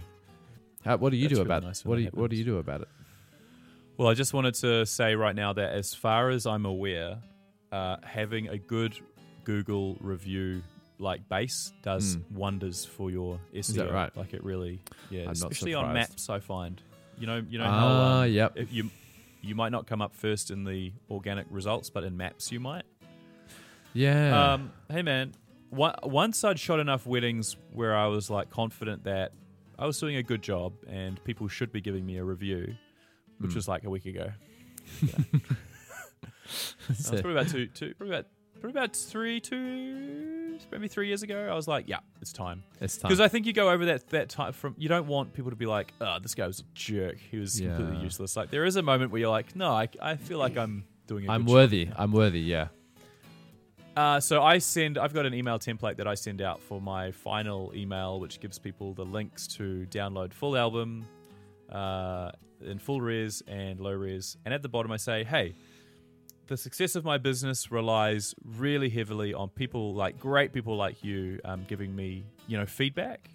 How, 0.85 0.97
what 0.97 1.11
do 1.11 1.17
you 1.17 1.25
That's 1.29 1.35
do 1.39 1.45
really 1.45 1.47
about 1.47 1.63
nice 1.65 1.81
it? 1.81 1.87
What 1.87 1.97
do 1.97 2.03
you 2.03 2.11
What 2.13 2.31
do 2.31 2.37
you 2.37 2.45
do 2.45 2.59
about 2.59 2.83
it? 2.83 2.89
Well, 3.97 4.09
I 4.09 4.15
just 4.15 4.33
wanted 4.33 4.55
to 4.55 4.87
say 4.87 5.15
right 5.15 5.35
now 5.37 5.53
that 5.53 5.73
as 5.73 5.95
far 5.95 6.31
as 6.31 6.47
I'm 6.47 6.65
aware, 6.65 7.19
uh, 7.71 7.97
having 8.03 8.49
a 8.49 8.57
good 8.57 8.99
Google 9.45 9.97
review 10.01 10.63
like 10.99 11.29
base 11.29 11.73
does 11.83 12.17
Mm. 12.17 12.33
wonders 12.33 12.85
for 12.85 13.11
your 13.11 13.39
SEO. 13.55 13.59
Is 13.59 13.75
that 13.75 13.93
right? 13.93 14.15
Like 14.17 14.33
it 14.35 14.43
really, 14.45 14.81
yeah. 15.11 15.21
I'm 15.23 15.27
not 15.29 15.35
especially 15.37 15.75
on 15.75 15.93
maps, 15.95 16.29
I 16.31 16.39
find. 16.41 16.81
You 17.19 17.27
know, 17.27 17.45
you 17.49 17.59
know 17.59 17.65
how 17.65 17.87
Ah, 17.89 18.23
um, 18.23 18.31
yep. 18.33 18.53
if 18.57 18.73
you 18.73 18.91
you 19.43 19.55
might 19.55 19.73
not 19.73 19.87
come 19.87 20.03
up 20.03 20.15
first 20.15 20.51
in 20.51 20.65
the 20.65 20.93
organic 21.11 21.47
results, 21.51 21.89
but 21.91 22.05
in 22.05 22.17
maps 22.17 22.53
you 22.53 22.61
might. 22.61 22.85
Yeah. 23.95 24.53
Um, 24.55 24.73
hey 24.91 25.03
man, 25.03 25.33
once 25.71 26.45
I'd 26.45 26.59
shot 26.59 26.81
enough 26.81 27.07
weddings 27.07 27.57
where 27.73 27.95
I 27.97 28.07
was 28.07 28.31
like 28.31 28.51
confident 28.51 29.05
that 29.05 29.33
I 29.81 29.87
was 29.87 29.99
doing 29.99 30.17
a 30.17 30.23
good 30.23 30.43
job 30.43 30.75
and 30.87 31.23
people 31.25 31.49
should 31.49 31.73
be 31.73 31.81
giving 31.81 32.05
me 32.07 32.19
a 32.19 32.25
review, 32.25 32.75
which 33.39 33.53
Mm. 33.53 33.55
was 33.57 33.67
like 33.67 33.85
a 33.85 33.91
week 33.91 34.07
ago. 34.07 34.31
No, 36.89 36.95
it's 36.95 37.09
probably 37.09 37.33
about 37.33 37.49
two, 37.49 37.67
two, 37.69 37.95
probably 37.95 38.17
about, 38.17 38.27
probably 38.61 38.71
about 38.71 38.97
three, 38.97 39.41
two, 39.41 40.59
maybe 40.73 40.89
three 40.89 41.07
years 41.07 41.23
ago. 41.23 41.49
I 41.51 41.55
was 41.55 41.69
like, 41.69 41.89
yeah, 41.89 41.99
it's 42.21 42.33
time. 42.33 42.65
it's 42.81 42.97
time. 42.97 43.09
Because 43.09 43.21
I 43.21 43.29
think 43.29 43.47
you 43.47 43.53
go 43.53 43.71
over 43.71 43.85
that 43.87 44.09
that 44.09 44.29
time 44.31 44.53
from. 44.53 44.75
You 44.77 44.89
don't 44.89 45.07
want 45.07 45.33
people 45.33 45.51
to 45.51 45.57
be 45.57 45.67
like, 45.67 45.93
oh, 46.01 46.19
this 46.21 46.35
guy 46.35 46.49
was 46.49 46.59
a 46.59 46.65
jerk. 46.75 47.19
He 47.31 47.39
was 47.39 47.61
completely 47.61 47.99
useless. 48.03 48.37
Like 48.37 48.51
there 48.51 48.65
is 48.65 48.75
a 48.75 48.83
moment 48.83 49.13
where 49.13 49.21
you're 49.21 49.31
like, 49.31 49.55
no, 49.55 49.71
I, 49.71 49.89
I 50.03 50.17
feel 50.17 50.39
like 50.39 50.57
I'm 50.57 50.85
doing 51.07 51.29
a 51.29 51.33
I'm 51.33 51.43
good 51.43 51.47
job. 51.49 51.55
worthy. 51.55 51.89
I'm 51.97 52.11
worthy. 52.13 52.41
Yeah. 52.41 52.69
Uh, 53.97 54.21
so 54.21 54.43
I 54.43 54.59
send. 54.59 54.99
I've 54.99 55.13
got 55.13 55.27
an 55.27 55.35
email 55.35 55.59
template 55.59 55.97
that 55.97 56.07
I 56.07 56.15
send 56.15 56.41
out 56.43 56.63
for 56.63 56.81
my 56.81 57.11
final 57.11 57.73
email, 57.75 58.21
which 58.21 58.41
gives 58.41 58.59
people 58.59 58.95
the 58.95 59.05
links 59.05 59.47
to 59.49 59.87
download 59.91 60.33
full 60.33 60.57
album, 60.57 61.05
uh, 61.71 62.31
in 62.65 62.79
full 62.79 63.01
res 63.01 63.43
and 63.49 63.81
low 63.81 63.93
res. 63.93 64.37
And 64.45 64.55
at 64.55 64.63
the 64.63 64.69
bottom, 64.69 64.93
I 64.93 64.97
say, 64.97 65.25
"Hey, 65.25 65.55
the 66.47 66.57
success 66.57 66.95
of 66.95 67.05
my 67.05 67.19
business 67.19 67.71
relies 67.73 68.35
really 68.45 68.89
heavily 68.89 69.35
on 69.35 69.49
people 69.49 69.93
like 69.93 70.19
great 70.19 70.53
people 70.53 70.77
like 70.77 71.03
you 71.03 71.41
um, 71.45 71.65
giving 71.69 71.95
me, 71.95 72.25
you 72.47 72.57
know, 72.57 72.67
feedback." 72.67 73.29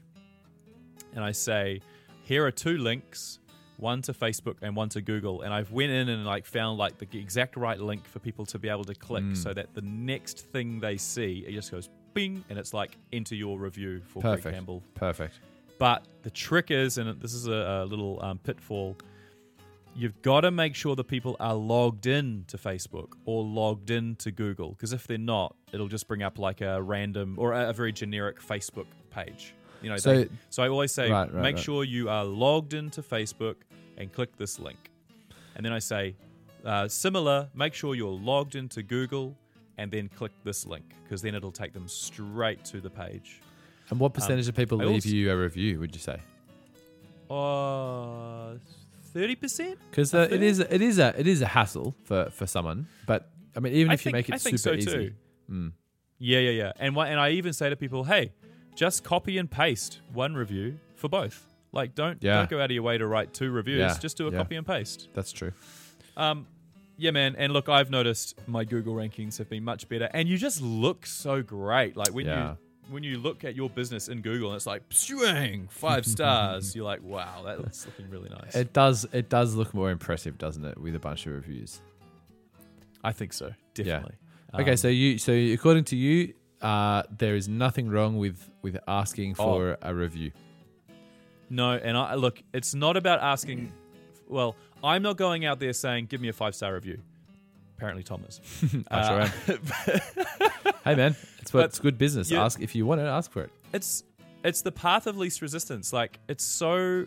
And 1.14 1.24
I 1.24 1.32
say, 1.32 1.82
"Here 2.24 2.45
are 2.45 2.51
two 2.51 2.78
links." 2.78 3.39
One 3.78 4.01
to 4.03 4.13
Facebook 4.13 4.55
and 4.61 4.76
one 4.76 4.89
to 4.89 5.01
Google, 5.01 5.41
and 5.41 5.53
I've 5.53 5.71
went 5.71 5.91
in 5.91 6.09
and 6.09 6.26
like 6.26 6.45
found 6.45 6.78
like 6.78 6.97
the 6.97 7.07
exact 7.19 7.57
right 7.57 7.80
link 7.80 8.05
for 8.07 8.19
people 8.19 8.45
to 8.47 8.59
be 8.59 8.69
able 8.69 8.86
to 8.86 8.95
click, 8.95 9.23
Mm. 9.23 9.38
so 9.38 9.53
that 9.53 9.73
the 9.73 9.82
next 9.82 10.39
thing 10.51 10.80
they 10.80 10.97
see, 10.97 11.43
it 11.47 11.51
just 11.53 11.71
goes 11.71 11.89
bing, 12.13 12.43
and 12.49 12.57
it's 12.57 12.73
like 12.73 12.97
enter 13.11 13.36
your 13.36 13.59
review 13.59 14.01
for 14.07 14.21
Greg 14.21 14.36
Perfect. 14.38 14.55
Campbell. 14.55 14.84
Perfect. 14.93 15.39
But 15.78 16.05
the 16.23 16.30
trick 16.30 16.71
is, 16.71 16.97
and 16.97 17.19
this 17.19 17.34
is 17.34 17.47
a, 17.47 17.84
a 17.84 17.86
little 17.86 18.23
um, 18.23 18.38
pitfall, 18.38 18.95
you've 19.93 20.21
got 20.21 20.41
to 20.41 20.51
make 20.51 20.73
sure 20.76 20.95
the 20.95 21.03
people 21.03 21.36
are 21.39 21.53
logged 21.53 22.05
in 22.05 22.45
to 22.47 22.57
Facebook 22.57 23.09
or 23.26 23.43
logged 23.43 23.89
in 23.91 24.15
to 24.17 24.32
Google. 24.32 24.69
Because 24.69 24.93
if 24.93 25.05
they're 25.07 25.17
not, 25.17 25.55
it'll 25.73 25.88
just 25.89 26.07
bring 26.07 26.23
up 26.23 26.39
like 26.39 26.61
a 26.61 26.82
random 26.82 27.36
or 27.38 27.51
a, 27.53 27.69
a 27.69 27.73
very 27.73 27.91
generic 27.91 28.39
Facebook 28.41 28.86
page. 29.09 29.53
You 29.86 29.92
know, 29.92 29.98
So 29.98 30.16
they- 30.18 30.30
so 30.50 30.64
I 30.64 30.68
always 30.70 30.92
say, 30.92 31.12
Right, 31.12 31.32
right, 31.32 31.44
make 31.44 31.56
right. 31.58 31.64
sure 31.64 31.84
you 31.84 32.10
are 32.10 32.26
logged 32.26 32.74
into 32.74 33.04
Facebook 33.04 33.58
and 33.98 34.12
click 34.12 34.36
this 34.36 34.58
link. 34.60 34.90
And 35.56 35.64
then 35.64 35.72
I 35.72 35.78
say, 35.80 36.16
uh, 36.66 36.88
similar, 36.88 37.50
make 37.54 37.76
sure 37.76 37.94
you're 37.94 38.20
logged 38.32 38.56
into 38.56 38.82
Google 38.82 39.38
and 39.78 39.92
then 39.92 40.10
click 40.10 40.32
this 40.44 40.66
link 40.66 40.86
because 41.04 41.22
then 41.22 41.36
it'll 41.36 41.52
take 41.64 41.72
them 41.74 41.88
straight 41.88 42.66
to 42.72 42.82
the 42.82 42.90
page. 42.90 43.42
And 43.92 44.00
what 44.00 44.16
percentage 44.16 44.48
of 44.48 44.56
people 44.56 44.78
Um, 44.82 44.88
I 44.88 44.92
leave 44.94 45.06
also- 45.06 45.10
you 45.10 45.32
a 45.32 45.38
review? 45.38 45.80
Would 45.82 45.94
you 45.94 46.02
say? 46.02 46.20
Uh, 47.30 48.56
thirty 49.14 49.36
percent. 49.36 49.78
Because 49.92 50.14
uh, 50.16 50.28
it 50.32 50.42
is 50.42 50.60
it 50.60 50.82
is 50.82 50.98
a 51.00 51.14
it 51.20 51.28
is 51.28 51.42
a 51.42 51.48
hassle 51.48 51.96
for 52.04 52.30
for 52.32 52.48
someone. 52.48 52.88
But 53.06 53.30
I 53.56 53.60
mean, 53.60 53.74
even 53.74 53.92
I 53.92 53.94
if 53.96 54.02
think, 54.02 54.14
you 54.14 54.18
make 54.18 54.30
it 54.30 54.34
I 54.36 54.38
think 54.40 54.58
super 54.60 54.82
so 54.82 54.92
easy, 54.92 55.10
too. 55.10 55.14
Mm. 55.52 55.72
Yeah, 56.18 56.40
yeah, 56.40 56.50
yeah. 56.52 56.72
And 56.80 56.96
wha- 56.96 57.04
and 57.06 57.20
I 57.20 57.32
even 57.32 57.54
say 57.54 57.70
to 57.70 57.76
people, 57.76 58.04
hey, 58.04 58.32
just 58.76 59.03
copy 59.03 59.38
and 59.38 59.49
paste 59.49 60.01
one 60.13 60.36
review 60.36 60.80
for 60.95 61.09
both. 61.09 61.47
Like, 61.71 61.95
don't 61.95 62.21
Yeah. 62.21 62.38
don't 62.38 62.49
go 62.49 62.59
out 62.59 62.65
of 62.65 62.71
your 62.71 62.84
way 62.84 62.97
to 62.97 63.05
write 63.07 63.34
two 63.34 63.51
reviews. 63.51 63.80
Yeah, 63.80 63.97
Just 63.99 64.17
do 64.17 64.28
a 64.28 64.32
yeah. 64.32 64.38
copy 64.38 64.55
and 64.55 64.65
paste. 64.65 65.09
that's 65.13 65.32
true. 65.32 65.51
Um, 66.17 66.47
yeah, 66.97 67.11
man. 67.11 67.36
And 67.38 67.51
look, 67.51 67.67
I've 67.67 67.89
noticed 67.89 68.39
my 68.47 68.63
Google 68.63 68.93
rankings 68.95 69.38
have 69.39 69.49
been 69.49 69.63
much 69.65 69.89
better, 69.89 70.09
and 70.13 70.30
you 70.30 70.38
just 70.38 70.61
look 70.61 71.05
so 71.05 71.41
great. 71.41 71.97
Like 71.97 72.13
when 72.13 72.26
Yeah. 72.26 72.51
you 72.51 72.57
when 72.88 73.01
you 73.01 73.17
look 73.17 73.43
at 73.43 73.55
your 73.55 73.67
business 73.67 74.09
in 74.09 74.21
Google, 74.21 74.49
and 74.51 74.55
it's 74.57 74.67
like 74.67 74.84
swing 74.91 75.67
five 75.71 76.05
stars. 76.05 76.76
You're 76.76 76.86
like, 76.86 77.01
wow, 77.01 77.41
that's 77.43 77.88
looking 77.88 78.09
really 78.11 78.30
nice. 78.30 78.55
It 78.55 78.73
does 78.73 79.05
it 79.11 79.28
does 79.28 79.55
look 79.55 79.73
more 79.73 79.89
impressive, 79.89 80.38
doesn't 80.38 80.63
it, 80.63 80.78
with 80.78 80.95
a 80.95 80.99
bunch 80.99 81.26
of 81.26 81.34
reviews? 81.34 81.82
I 83.03 83.11
think 83.11 83.34
so, 83.34 83.53
definitely. 83.73 84.15
okay, 84.53 84.71
Um, 84.71 84.78
so 84.78 84.88
you 84.88 85.17
so 85.17 85.32
according 85.34 85.86
to 85.86 85.95
you, 85.95 86.34
uh, 86.66 87.03
there 87.18 87.36
is 87.36 87.47
nothing 87.47 87.89
wrong 87.89 88.18
with 88.18 88.49
with 88.61 88.76
asking 88.88 89.36
Oh. 89.38 89.43
for 89.43 89.78
a 89.82 89.93
review. 89.93 90.32
No, 91.49 91.72
and 91.74 91.95
I 91.97 92.16
look, 92.16 92.41
it's 92.53 92.74
not 92.74 92.97
about 92.97 93.20
asking. 93.22 93.72
Well, 94.28 94.55
I'm 94.84 95.03
not 95.03 95.16
going 95.18 95.45
out 95.45 95.59
there 95.59 95.74
saying, 95.74 96.07
"Give 96.07 96.20
me 96.20 96.30
a 96.30 96.34
five 96.34 96.55
star 96.55 96.74
review." 96.74 96.97
Apparently, 97.78 98.03
Thomas. 98.03 98.39
I 98.89 99.07
sure 99.07 99.55
Uh, 99.55 100.72
Hey 100.86 100.95
man, 100.95 101.16
it's 101.39 101.53
what 101.53 101.61
But 101.61 101.66
it's 101.66 101.80
good 101.80 101.97
business. 101.97 102.32
you- 102.32 102.38
Ask 102.39 102.61
if 102.61 102.74
you 102.76 102.86
want 102.86 103.01
it, 103.01 103.05
ask 103.05 103.32
for 103.32 103.43
it. 103.43 103.51
it's 103.74 104.03
it's 104.43 104.61
the 104.61 104.72
path 104.72 105.07
of 105.07 105.18
least 105.18 105.41
resistance. 105.41 105.91
Like 105.93 106.20
it's 106.28 106.43
so, 106.43 107.05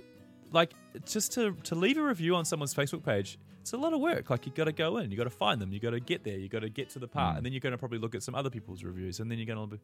like 0.52 0.72
just 1.06 1.32
to 1.34 1.52
to 1.64 1.74
leave 1.74 1.96
a 1.98 2.02
review 2.02 2.36
on 2.36 2.44
someone's 2.44 2.74
Facebook 2.74 3.04
page. 3.04 3.38
It's 3.68 3.72
a 3.74 3.76
lot 3.76 3.92
of 3.92 4.00
work. 4.00 4.30
Like 4.30 4.46
you 4.46 4.52
got 4.52 4.64
to 4.64 4.72
go 4.72 4.96
in, 4.96 5.10
you 5.10 5.16
got 5.16 5.24
to 5.24 5.30
find 5.30 5.60
them, 5.60 5.72
you 5.72 5.78
got 5.80 5.90
to 5.90 6.00
get 6.00 6.24
there, 6.24 6.38
you 6.38 6.48
got 6.48 6.60
to 6.60 6.68
get 6.70 6.90
to 6.90 6.98
the 6.98 7.06
part, 7.08 7.34
Mm. 7.34 7.36
and 7.38 7.46
then 7.46 7.52
you're 7.52 7.60
going 7.60 7.72
to 7.72 7.78
probably 7.78 7.98
look 7.98 8.14
at 8.14 8.22
some 8.22 8.34
other 8.34 8.50
people's 8.50 8.82
reviews, 8.82 9.20
and 9.20 9.30
then 9.30 9.38
you're 9.38 9.46
going 9.54 9.68
to, 9.70 9.78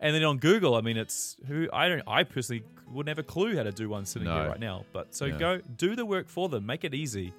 and 0.00 0.14
then 0.14 0.22
on 0.24 0.38
Google, 0.38 0.74
I 0.76 0.80
mean, 0.80 0.96
it's 0.96 1.36
who 1.46 1.68
I 1.72 1.88
don't, 1.88 2.02
I 2.06 2.24
personally 2.24 2.62
wouldn't 2.90 3.08
have 3.08 3.18
a 3.18 3.26
clue 3.28 3.56
how 3.56 3.64
to 3.64 3.72
do 3.72 3.88
one 3.88 4.06
sitting 4.06 4.28
No. 4.28 4.34
here 4.40 4.48
right 4.48 4.60
now. 4.60 4.84
But 4.92 5.14
so 5.14 5.26
Yeah. 5.26 5.38
go 5.38 5.58
do 5.76 5.94
the 5.96 6.06
work 6.06 6.28
for 6.28 6.48
them, 6.48 6.64
make 6.66 6.84
it 6.84 6.94
easy. 6.94 7.32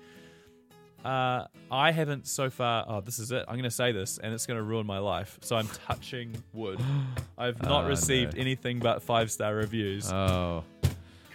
Uh, 1.03 1.45
I 1.71 1.91
haven't 1.91 2.27
so 2.27 2.49
far. 2.49 2.83
Oh, 2.87 2.99
this 2.99 3.19
is 3.19 3.31
it. 3.31 3.45
I'm 3.47 3.53
going 3.55 3.63
to 3.63 3.71
say 3.71 3.93
this, 3.93 4.17
and 4.17 4.33
it's 4.33 4.45
going 4.45 4.57
to 4.57 4.63
ruin 4.63 4.85
my 4.85 4.97
life. 4.99 5.39
So 5.41 5.55
I'm 5.55 5.67
touching 5.87 6.35
wood. 6.53 6.79
I've 7.37 7.61
not 7.61 7.85
Oh, 7.85 7.87
received 7.87 8.35
no. 8.35 8.41
anything 8.41 8.79
but 8.79 9.01
five 9.01 9.31
star 9.31 9.55
reviews. 9.55 10.11
Oh, 10.11 10.65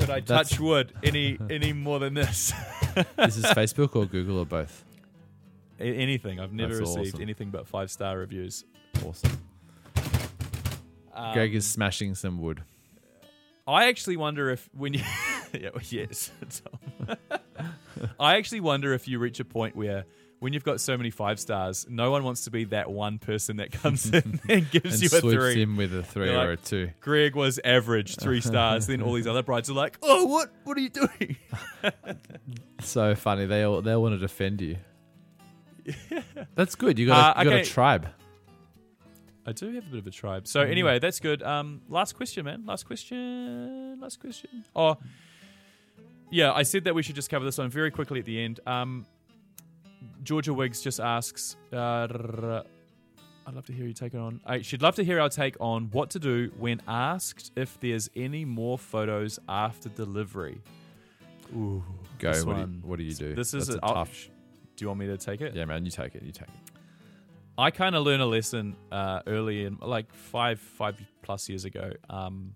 Could 0.04 0.10
I 0.12 0.20
that's- 0.20 0.50
touch 0.50 0.60
wood 0.60 0.92
any 1.02 1.38
any 1.48 1.72
more 1.72 1.98
than 1.98 2.12
this? 2.12 2.52
this 3.16 3.38
is 3.38 3.44
Facebook 3.46 3.96
or 3.96 4.04
Google 4.04 4.38
or 4.38 4.44
both. 4.44 4.84
A- 5.80 5.84
anything. 5.84 6.38
I've 6.40 6.52
never 6.52 6.76
That's 6.76 6.90
received 6.90 7.14
awesome. 7.14 7.22
anything 7.22 7.50
but 7.50 7.66
five 7.66 7.90
star 7.90 8.18
reviews. 8.18 8.64
Awesome. 9.04 9.38
Um, 11.14 11.32
Greg 11.32 11.54
is 11.54 11.66
smashing 11.66 12.14
some 12.16 12.38
wood. 12.38 12.62
I 13.66 13.86
actually 13.88 14.18
wonder 14.18 14.50
if 14.50 14.68
when 14.74 14.92
you 14.92 15.00
yeah, 15.54 15.70
well, 15.72 15.82
yes, 15.88 16.30
Thom. 16.50 17.16
I 18.20 18.36
actually 18.36 18.60
wonder 18.60 18.92
if 18.92 19.08
you 19.08 19.18
reach 19.18 19.40
a 19.40 19.44
point 19.44 19.74
where 19.74 20.04
when 20.44 20.52
you've 20.52 20.62
got 20.62 20.78
so 20.78 20.94
many 20.98 21.08
five 21.08 21.40
stars, 21.40 21.86
no 21.88 22.10
one 22.10 22.22
wants 22.22 22.44
to 22.44 22.50
be 22.50 22.64
that 22.64 22.90
one 22.90 23.18
person 23.18 23.56
that 23.56 23.72
comes 23.72 24.04
in 24.12 24.38
and 24.50 24.70
gives 24.70 25.00
And 25.00 25.10
you 25.10 25.16
a 25.16 25.20
three. 25.22 25.62
him 25.62 25.74
with 25.78 25.94
a 25.96 26.02
3 26.02 26.26
You're 26.30 26.38
or 26.38 26.50
a 26.52 26.56
two. 26.58 26.90
Greg 27.00 27.34
was 27.34 27.58
average, 27.64 28.16
three 28.16 28.40
stars. 28.42 28.86
then 28.86 29.00
all 29.00 29.14
these 29.14 29.26
other 29.26 29.42
brides 29.42 29.70
are 29.70 29.72
like, 29.72 29.96
"Oh, 30.02 30.26
what? 30.26 30.52
What 30.64 30.76
are 30.76 30.80
you 30.82 30.90
doing?" 30.90 31.36
So 32.82 33.14
funny. 33.14 33.46
They 33.46 33.62
all 33.62 33.80
they 33.80 33.96
want 33.96 34.12
to 34.16 34.18
defend 34.18 34.60
you. 34.60 34.76
That's 36.54 36.74
good. 36.74 36.98
You 36.98 37.06
got, 37.06 37.36
a, 37.36 37.38
Uh, 37.38 37.42
you 37.42 37.50
got 37.50 37.56
okay. 37.56 37.62
a 37.62 37.64
tribe. 37.64 38.08
I 39.46 39.52
do 39.52 39.72
have 39.72 39.84
a 39.86 39.90
bit 39.90 39.98
of 40.00 40.06
a 40.06 40.10
tribe. 40.10 40.46
So 40.46 40.60
anyway, 40.60 40.98
that's 40.98 41.20
good. 41.20 41.42
Um, 41.42 41.80
last 41.88 42.16
question, 42.16 42.44
man. 42.44 42.66
Last 42.66 42.84
question. 42.86 43.98
Last 43.98 44.20
question. 44.20 44.66
Oh, 44.76 44.98
yeah. 46.30 46.52
I 46.52 46.64
said 46.64 46.84
that 46.84 46.94
we 46.94 47.02
should 47.02 47.14
just 47.14 47.30
cover 47.30 47.46
this 47.46 47.56
one 47.56 47.70
very 47.70 47.90
quickly 47.90 48.20
at 48.20 48.26
the 48.26 48.42
end. 48.42 48.60
Um, 48.66 49.06
Georgia 50.24 50.52
Wiggs 50.54 50.80
just 50.80 51.00
asks. 51.00 51.56
Uh, 51.72 52.62
I'd 53.46 53.54
love 53.54 53.66
to 53.66 53.72
hear 53.72 53.86
you 53.86 53.92
take 53.92 54.14
it 54.14 54.18
on. 54.18 54.40
I, 54.46 54.62
she'd 54.62 54.80
love 54.82 54.94
to 54.96 55.04
hear 55.04 55.20
our 55.20 55.28
take 55.28 55.56
on 55.60 55.90
what 55.92 56.10
to 56.10 56.18
do 56.18 56.50
when 56.58 56.80
asked 56.88 57.52
if 57.56 57.78
there's 57.80 58.08
any 58.16 58.44
more 58.44 58.78
photos 58.78 59.38
after 59.48 59.90
delivery. 59.90 60.60
Ooh, 61.54 61.84
Go. 62.18 62.32
this 62.32 62.44
What 62.44 62.54
do, 62.54 62.60
you, 62.60 62.66
one. 62.66 62.82
what 62.84 62.98
do 62.98 63.04
you 63.04 63.14
do? 63.14 63.34
This 63.34 63.52
is 63.52 63.66
That's 63.66 63.78
a, 63.82 63.86
a 63.86 63.94
tough. 63.94 64.30
Do 64.76 64.82
you 64.84 64.88
want 64.88 65.00
me 65.00 65.06
to 65.06 65.18
take 65.18 65.40
it? 65.42 65.54
Yeah, 65.54 65.66
man. 65.66 65.84
You 65.84 65.90
take 65.90 66.14
it. 66.14 66.22
You 66.22 66.32
take 66.32 66.48
it. 66.48 66.72
I 67.56 67.70
kind 67.70 67.94
of 67.94 68.02
learned 68.02 68.22
a 68.22 68.26
lesson 68.26 68.74
uh, 68.90 69.20
early 69.26 69.64
in 69.64 69.78
like 69.80 70.12
five 70.12 70.58
five 70.58 71.00
plus 71.22 71.48
years 71.48 71.64
ago. 71.64 71.92
Um, 72.10 72.54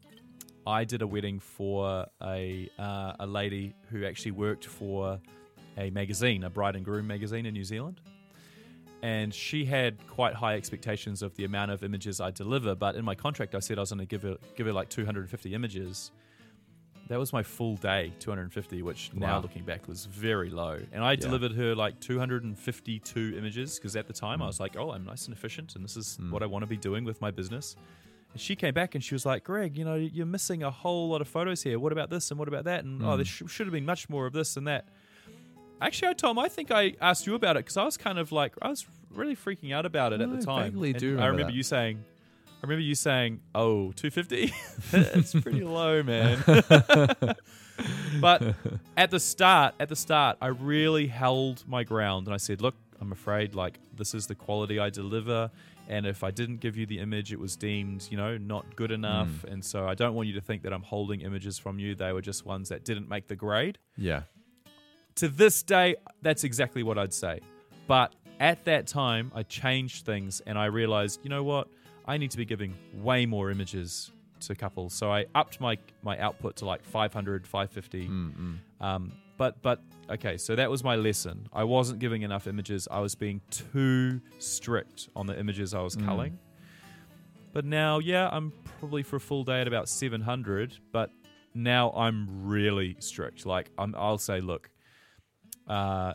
I 0.67 0.85
did 0.85 1.03
a 1.03 1.07
wedding 1.07 1.39
for 1.39 2.07
a 2.23 2.69
uh, 2.79 3.13
a 3.21 3.27
lady 3.27 3.75
who 3.91 4.05
actually 4.05 4.33
worked 4.33 4.65
for 4.65 5.21
a 5.79 5.91
magazine, 5.91 6.45
a 6.45 6.51
bride 6.51 6.77
and 6.77 6.85
groom 6.85 7.07
magazine 7.07 7.47
in 7.47 7.55
New 7.55 7.65
Zealand, 7.65 8.01
and 9.03 9.33
she 9.33 9.65
had 9.65 9.95
quite 10.09 10.35
high 10.35 10.55
expectations 10.57 11.23
of 11.23 11.35
the 11.37 11.45
amount 11.45 11.71
of 11.71 11.85
images 11.85 12.21
I 12.21 12.31
deliver. 12.33 12.75
But 12.75 12.97
in 12.97 13.05
my 13.05 13.15
contract, 13.15 13.55
I 13.55 13.61
said 13.61 13.79
I 13.79 13.83
was 13.83 13.91
going 13.93 14.01
to 14.01 14.07
give 14.07 14.23
her 14.23 14.37
give 14.57 14.67
her 14.67 14.73
like 14.73 14.89
250 14.89 15.55
images. 15.55 16.11
That 17.09 17.19
was 17.19 17.33
my 17.33 17.43
full 17.43 17.77
day, 17.77 18.13
250, 18.21 18.83
which 18.83 19.11
now 19.15 19.39
looking 19.41 19.63
back 19.65 19.89
was 19.89 20.05
very 20.05 20.51
low. 20.51 20.79
And 20.93 21.03
I 21.03 21.17
delivered 21.17 21.53
her 21.53 21.75
like 21.75 21.99
252 22.01 23.35
images 23.39 23.77
because 23.79 23.97
at 23.97 24.07
the 24.07 24.13
time 24.13 24.43
I 24.43 24.47
was 24.47 24.61
like, 24.61 24.77
oh, 24.77 24.91
I'm 24.91 25.05
nice 25.07 25.25
and 25.27 25.35
efficient 25.35 25.75
and 25.75 25.83
this 25.83 25.97
is 25.97 26.19
Mm. 26.21 26.31
what 26.33 26.43
I 26.43 26.47
want 26.47 26.65
to 26.65 26.67
be 26.67 26.77
doing 26.77 27.05
with 27.05 27.21
my 27.23 27.31
business. 27.31 27.77
And 28.35 28.41
she 28.43 28.55
came 28.55 28.75
back 28.75 28.95
and 28.95 29.03
she 29.03 29.15
was 29.15 29.25
like, 29.25 29.43
Greg, 29.45 29.79
you 29.79 29.87
know, 29.87 29.95
you're 29.95 30.27
missing 30.27 30.63
a 30.63 30.71
whole 30.71 31.09
lot 31.09 31.23
of 31.23 31.29
photos 31.29 31.63
here. 31.63 31.79
What 31.79 31.93
about 31.93 32.11
this 32.11 32.31
and 32.31 32.39
what 32.39 32.47
about 32.49 32.65
that? 32.65 32.85
And 32.85 33.03
oh, 33.03 33.07
Mm. 33.07 33.17
there 33.17 33.25
sh- 33.25 33.43
should 33.49 33.67
have 33.67 33.73
been 33.73 33.87
much 33.87 34.11
more 34.11 34.27
of 34.27 34.35
this 34.35 34.59
and 34.59 34.67
that. 34.67 34.89
Actually, 35.81 36.09
I 36.09 36.13
Thom, 36.15 36.39
I 36.39 36.49
think 36.49 36.71
I 36.71 36.95
asked 37.01 37.27
you 37.27 37.35
about 37.35 37.57
it 37.57 37.61
because 37.61 37.77
I 37.77 37.85
was 37.85 37.97
kind 37.97 38.19
of 38.19 38.33
like, 38.33 38.55
I 38.61 38.69
was 38.69 38.87
really 39.15 39.37
freaking 39.37 39.73
out 39.73 39.87
about 39.87 40.13
it 40.13 40.21
at 40.21 40.31
the 40.31 40.45
time. 40.45 40.73
vaguely 40.73 40.93
do 40.93 41.07
I 41.07 41.11
remember 41.11 41.31
remember 41.33 41.53
that. 41.53 41.57
you 41.57 41.63
saying, 41.63 42.05
I 42.61 42.67
remember 42.67 42.83
you 42.83 42.95
saying, 42.97 43.41
"Oh, 43.55 43.93
250? 43.93 44.53
That's 44.91 45.33
pretty 45.41 45.63
low, 45.63 46.03
man." 46.03 46.43
but 48.21 48.43
at 48.97 49.11
the 49.11 49.21
start, 49.21 49.75
at 49.79 49.89
the 49.89 49.97
start, 49.97 50.37
I 50.41 50.49
really 50.49 51.07
held 51.07 51.65
my 51.69 51.85
ground 51.85 52.27
and 52.27 52.35
I 52.35 52.39
said, 52.39 52.61
"Look, 52.61 52.75
I'm 53.01 53.13
afraid 53.13 53.55
like 53.55 53.79
this 53.95 54.15
is 54.15 54.27
the 54.27 54.35
quality 54.35 54.79
I 54.81 54.91
deliver, 54.91 55.51
and 55.89 56.05
if 56.07 56.25
I 56.25 56.31
didn't 56.33 56.57
give 56.59 56.77
you 56.77 56.85
the 56.87 56.99
image, 56.99 57.33
it 57.33 57.39
was 57.39 57.57
deemed, 57.57 58.09
you 58.11 58.17
know, 58.17 58.37
not 58.37 58.75
good 58.77 58.91
enough, 58.91 59.29
Mm. 59.29 59.53
and 59.53 59.65
so 59.65 59.87
I 59.87 59.95
don't 59.95 60.15
want 60.15 60.27
you 60.29 60.35
to 60.35 60.41
think 60.41 60.63
that 60.63 60.73
I'm 60.73 60.83
holding 60.83 61.21
images 61.21 61.59
from 61.59 61.79
you. 61.79 61.95
They 61.95 62.13
were 62.13 62.21
just 62.23 62.45
ones 62.45 62.69
that 62.71 62.85
didn't 62.85 63.09
make 63.09 63.29
the 63.29 63.37
grade." 63.37 63.79
Yeah. 63.97 64.23
To 65.19 65.29
this 65.29 65.63
day, 65.63 65.97
that's 66.23 66.45
exactly 66.45 66.83
what 66.83 66.99
I'd 66.99 67.13
say. 67.13 67.41
But 67.87 68.15
at 68.41 68.65
that 68.65 68.87
time, 68.87 69.31
I 69.35 69.43
changed 69.43 70.05
things 70.07 70.41
and 70.47 70.59
I 70.59 70.67
realized, 70.67 71.21
you 71.23 71.31
know 71.31 71.43
what? 71.43 71.69
I 72.07 72.17
need 72.19 72.31
to 72.31 72.37
be 72.37 72.45
giving 72.45 72.75
way 72.95 73.27
more 73.27 73.51
images 73.51 74.13
to 74.41 74.55
couples. 74.55 74.95
So 74.95 75.11
I 75.13 75.27
upped 75.35 75.61
my 75.61 75.77
my 76.03 76.17
output 76.19 76.57
to 76.57 76.65
like 76.65 76.83
500, 76.85 77.47
550. 77.47 78.09
Mm, 78.09 78.33
mm. 78.81 78.85
Um, 78.85 79.13
but 79.37 79.61
but 79.63 79.81
okay, 80.09 80.37
so 80.37 80.55
that 80.57 80.71
was 80.71 80.83
my 80.85 80.95
lesson. 80.97 81.49
I 81.53 81.65
wasn't 81.65 81.99
giving 81.99 82.23
enough 82.23 82.47
images. 82.47 82.87
I 82.91 83.01
was 83.01 83.15
being 83.15 83.41
too 83.51 84.21
strict 84.39 85.09
on 85.17 85.27
the 85.27 85.39
images 85.39 85.75
I 85.75 85.81
was 85.83 85.97
Mm. 85.97 86.05
culling. 86.07 86.39
But 87.53 87.65
now, 87.65 87.99
yeah, 87.99 88.29
I'm 88.31 88.53
probably 88.79 89.03
for 89.03 89.17
a 89.17 89.21
full 89.21 89.43
day 89.43 89.61
at 89.61 89.67
about 89.69 89.89
700. 89.89 90.79
But 90.93 91.11
now 91.55 91.91
I'm 91.93 92.47
really 92.47 92.97
strict. 93.01 93.45
Like 93.47 93.71
I'm, 93.79 93.95
I'll 93.97 94.19
say, 94.19 94.41
look, 94.41 94.71
uh, 95.69 96.15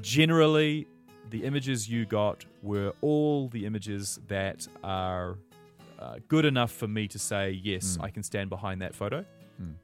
generally, 0.00 0.86
the 1.30 1.44
images 1.44 1.88
you 1.88 2.04
got 2.06 2.44
were 2.62 2.92
all 3.00 3.48
the 3.48 3.66
images 3.66 4.20
that 4.28 4.66
are 4.84 5.38
uh, 5.98 6.16
good 6.28 6.44
enough 6.44 6.70
for 6.70 6.86
me 6.86 7.08
to 7.08 7.18
say 7.18 7.50
yes, 7.62 7.96
Mm. 7.96 8.04
I 8.04 8.10
can 8.10 8.22
stand 8.22 8.50
behind 8.50 8.82
that 8.82 8.94
photo. 8.94 9.24
Mm. 9.60 9.74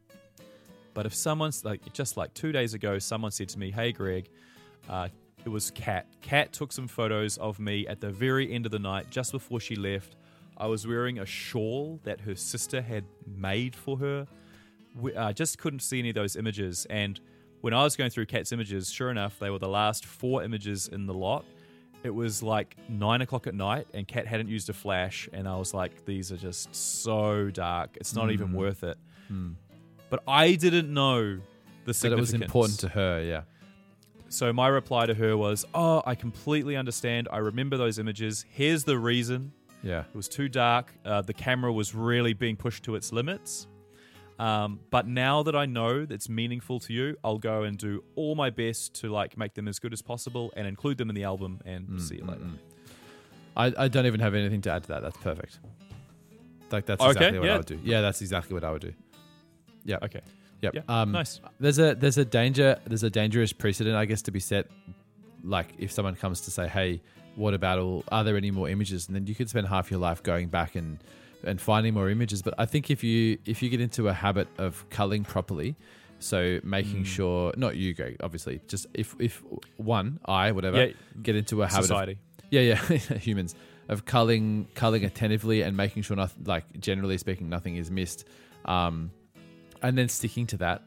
But 0.94 1.06
if 1.06 1.14
someone's 1.14 1.64
like, 1.64 1.92
just 1.92 2.16
like 2.16 2.34
two 2.34 2.52
days 2.52 2.74
ago, 2.74 2.98
someone 2.98 3.30
said 3.30 3.48
to 3.50 3.58
me, 3.58 3.70
"Hey, 3.70 3.92
Greg." 3.92 4.28
Uh, 4.88 5.08
it 5.44 5.48
was 5.48 5.70
Kat. 5.72 6.06
Kat 6.20 6.52
took 6.52 6.70
some 6.72 6.86
photos 6.86 7.38
of 7.38 7.58
me 7.58 7.86
at 7.86 8.00
the 8.00 8.10
very 8.10 8.52
end 8.52 8.66
of 8.66 8.72
the 8.72 8.78
night, 8.78 9.10
just 9.10 9.32
before 9.32 9.58
she 9.58 9.74
left. 9.74 10.16
I 10.56 10.66
was 10.66 10.86
wearing 10.86 11.18
a 11.18 11.26
shawl 11.26 11.98
that 12.04 12.20
her 12.20 12.36
sister 12.36 12.80
had 12.82 13.04
made 13.26 13.74
for 13.74 13.96
her. 13.98 14.26
We, 14.94 15.14
uh, 15.14 15.32
just 15.32 15.58
couldn't 15.58 15.80
see 15.80 15.98
any 15.98 16.10
of 16.10 16.14
those 16.14 16.36
images. 16.36 16.86
And 16.90 17.18
when 17.62 17.72
I 17.72 17.82
was 17.82 17.96
going 17.96 18.10
through 18.10 18.26
Kat's 18.26 18.52
images, 18.52 18.90
sure 18.92 19.10
enough, 19.10 19.38
they 19.38 19.48
were 19.50 19.58
the 19.58 19.68
last 19.68 20.04
four 20.04 20.44
images 20.44 20.88
in 20.88 21.06
the 21.06 21.14
lot. 21.14 21.44
It 22.04 22.10
was 22.10 22.42
like 22.42 22.76
nine 22.88 23.22
o'clock 23.22 23.46
at 23.46 23.54
night, 23.54 23.86
and 23.94 24.06
Kat 24.06 24.26
hadn't 24.26 24.48
used 24.48 24.68
a 24.68 24.72
flash. 24.72 25.28
And 25.32 25.48
I 25.48 25.56
was 25.56 25.72
like, 25.72 26.04
these 26.04 26.30
are 26.32 26.36
just 26.36 26.74
so 26.74 27.48
dark. 27.50 27.96
It's 27.96 28.14
not 28.14 28.30
even 28.32 28.48
Mm. 28.48 28.54
worth 28.54 28.82
it. 28.84 28.98
Mm. 29.32 29.54
But 30.10 30.22
I 30.28 30.54
didn't 30.56 30.92
know 30.92 31.38
the 31.84 31.94
significance. 31.94 32.02
That 32.02 32.12
it 32.12 32.20
was 32.20 32.32
important 32.34 32.80
to 32.80 32.88
her. 32.90 33.22
Yeah. 33.22 33.42
So 34.28 34.52
my 34.52 34.66
reply 34.68 35.06
to 35.06 35.14
her 35.14 35.36
was, 35.36 35.64
"Oh, 35.74 36.02
I 36.06 36.14
completely 36.14 36.74
understand. 36.76 37.28
I 37.30 37.38
remember 37.38 37.76
those 37.76 37.98
images. 37.98 38.44
Here's 38.50 38.82
the 38.84 38.98
reason. 38.98 39.52
Yeah. 39.82 40.00
It 40.00 40.14
was 40.16 40.28
too 40.28 40.48
dark. 40.48 40.92
Uh, 41.04 41.20
the 41.22 41.34
camera 41.34 41.72
was 41.72 41.94
really 41.94 42.32
being 42.32 42.56
pushed 42.56 42.82
to 42.84 42.94
its 42.94 43.12
limits. 43.12 43.66
Um, 44.38 44.80
but 44.90 45.06
now 45.06 45.42
that 45.44 45.54
I 45.54 45.66
know 45.66 46.04
that's 46.06 46.28
meaningful 46.28 46.80
to 46.80 46.92
you, 46.92 47.16
I'll 47.22 47.38
go 47.38 47.62
and 47.62 47.78
do 47.78 48.02
all 48.16 48.34
my 48.34 48.50
best 48.50 48.94
to 49.00 49.08
like 49.10 49.36
make 49.36 49.54
them 49.54 49.68
as 49.68 49.78
good 49.78 49.92
as 49.92 50.02
possible 50.02 50.52
and 50.56 50.66
include 50.66 50.98
them 50.98 51.08
in 51.10 51.14
the 51.14 51.24
album. 51.24 51.60
And 51.64 51.86
Mm, 51.88 52.00
see 52.00 52.16
you 52.16 52.22
mm, 52.22 52.28
later. 52.28 52.40
mm. 52.44 52.58
I, 53.56 53.84
I 53.84 53.88
don't 53.88 54.06
even 54.06 54.20
have 54.20 54.34
anything 54.34 54.62
to 54.62 54.72
add 54.72 54.82
to 54.84 54.88
that. 54.88 55.02
That's 55.02 55.16
perfect. 55.18 55.58
Like 56.70 56.86
that's 56.86 57.00
Okay, 57.02 57.10
exactly 57.10 57.38
what 57.38 57.46
yeah. 57.46 57.54
I 57.54 57.56
would 57.58 57.66
do. 57.66 57.78
Yeah, 57.84 58.00
that's 58.00 58.20
exactly 58.22 58.54
what 58.54 58.64
I 58.64 58.70
would 58.72 58.80
do. 58.82 58.92
Yeah. 59.84 59.98
Okay, 60.02 60.20
Yep. 60.62 60.74
Yeah, 60.74 60.82
Um, 60.88 61.12
nice. 61.12 61.40
There's 61.60 61.78
a 61.78 61.94
there's 61.94 62.18
a 62.18 62.24
danger 62.24 62.78
there's 62.86 63.02
a 63.02 63.10
dangerous 63.10 63.52
precedent 63.52 63.94
I 63.96 64.04
guess 64.06 64.22
to 64.22 64.30
be 64.30 64.40
set. 64.40 64.68
Like 65.44 65.68
if 65.78 65.90
someone 65.92 66.14
comes 66.16 66.40
to 66.42 66.50
say, 66.50 66.68
"Hey, 66.68 67.02
what 67.36 67.52
about 67.52 67.78
all? 67.80 68.04
Are 68.12 68.22
there 68.24 68.36
any 68.36 68.50
more 68.52 68.68
images?" 68.68 69.06
and 69.08 69.14
then 69.16 69.26
you 69.26 69.34
could 69.34 69.50
spend 69.50 69.66
half 69.68 69.90
your 69.90 70.00
life 70.00 70.22
going 70.22 70.48
back 70.48 70.74
and 70.76 70.98
and 71.44 71.60
finding 71.60 71.94
more 71.94 72.08
images. 72.10 72.42
But 72.42 72.54
I 72.58 72.66
think 72.66 72.90
if 72.90 73.02
you 73.04 73.38
if 73.44 73.62
you 73.62 73.68
get 73.68 73.80
into 73.80 74.08
a 74.08 74.12
habit 74.12 74.48
of 74.58 74.84
culling 74.90 75.24
properly, 75.24 75.76
so 76.18 76.60
making 76.62 77.02
Mm. 77.02 77.06
sure 77.06 77.52
not 77.56 77.76
you, 77.76 77.94
Greg, 77.94 78.16
obviously, 78.20 78.60
just 78.68 78.86
if 78.94 79.14
if 79.18 79.42
one 79.76 80.20
I 80.26 80.52
whatever 80.52 80.78
Yeah, 80.86 80.92
get 81.22 81.36
into 81.36 81.62
a 81.62 81.66
habit 81.66 81.78
of 81.78 81.84
society. 81.86 82.18
yeah, 82.50 82.60
yeah, 82.60 82.76
humans 83.18 83.54
of 83.88 84.04
culling, 84.04 84.68
culling 84.74 85.04
attentively 85.04 85.62
and 85.62 85.76
making 85.76 86.02
sure 86.04 86.16
nothing, 86.16 86.44
like 86.44 86.64
generally 86.80 87.18
speaking, 87.18 87.48
nothing 87.48 87.76
is 87.76 87.90
missed, 87.90 88.24
um, 88.64 89.10
and 89.82 89.98
then 89.98 90.08
sticking 90.08 90.46
to 90.46 90.56
that, 90.58 90.82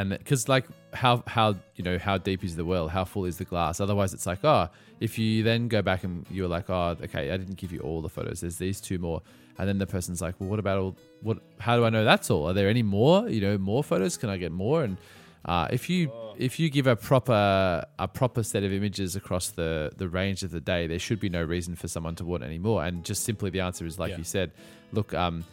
and 0.00 0.10
because 0.10 0.48
like 0.48 0.66
how 0.92 1.22
how 1.26 1.46
you 1.76 1.84
know 1.84 1.98
how 1.98 2.16
deep 2.18 2.42
is 2.44 2.54
the 2.56 2.64
well? 2.64 2.88
How 2.88 3.04
full 3.04 3.24
is 3.30 3.36
the 3.38 3.44
glass? 3.44 3.80
Otherwise, 3.80 4.14
it's 4.14 4.26
like 4.26 4.44
oh, 4.44 4.68
if 5.00 5.18
you 5.18 5.42
then 5.42 5.68
go 5.68 5.80
back 5.82 6.04
and 6.04 6.26
you're 6.30 6.48
like 6.56 6.68
oh, 6.70 6.96
okay, 7.06 7.30
I 7.32 7.36
didn't 7.36 7.56
give 7.62 7.72
you 7.72 7.80
all 7.80 8.00
the 8.02 8.08
photos. 8.08 8.40
There's 8.40 8.58
these 8.58 8.80
two 8.80 8.98
more, 8.98 9.20
and 9.58 9.68
then 9.68 9.78
the 9.78 9.86
person's 9.86 10.20
like, 10.22 10.34
well, 10.38 10.48
what 10.50 10.58
about 10.58 10.78
all? 10.78 10.96
What? 11.22 11.38
How 11.58 11.76
do 11.76 11.84
I 11.84 11.90
know 11.90 12.04
that's 12.04 12.30
all? 12.30 12.48
Are 12.48 12.52
there 12.52 12.68
any 12.68 12.82
more? 12.82 13.28
You 13.28 13.40
know, 13.40 13.58
more 13.58 13.82
photos? 13.84 14.16
Can 14.16 14.30
I 14.30 14.36
get 14.36 14.52
more? 14.52 14.82
And 14.84 14.96
uh, 15.44 15.68
if 15.70 15.88
you 15.90 16.10
if 16.38 16.58
you 16.60 16.70
give 16.70 16.86
a 16.86 16.96
proper 16.96 17.84
a 17.98 18.08
proper 18.08 18.42
set 18.42 18.62
of 18.64 18.72
images 18.72 19.16
across 19.16 19.50
the 19.50 19.92
the 19.96 20.08
range 20.08 20.42
of 20.42 20.50
the 20.50 20.60
day, 20.60 20.86
there 20.86 20.98
should 20.98 21.20
be 21.20 21.28
no 21.28 21.42
reason 21.42 21.74
for 21.76 21.88
someone 21.88 22.14
to 22.16 22.24
want 22.24 22.42
any 22.42 22.58
more. 22.58 22.84
And 22.84 23.04
just 23.04 23.24
simply 23.24 23.50
the 23.50 23.60
answer 23.60 23.84
is 23.86 23.98
like 23.98 24.10
Yeah. 24.12 24.18
you 24.18 24.24
said. 24.24 24.52
Look, 24.92 25.14
um, 25.14 25.44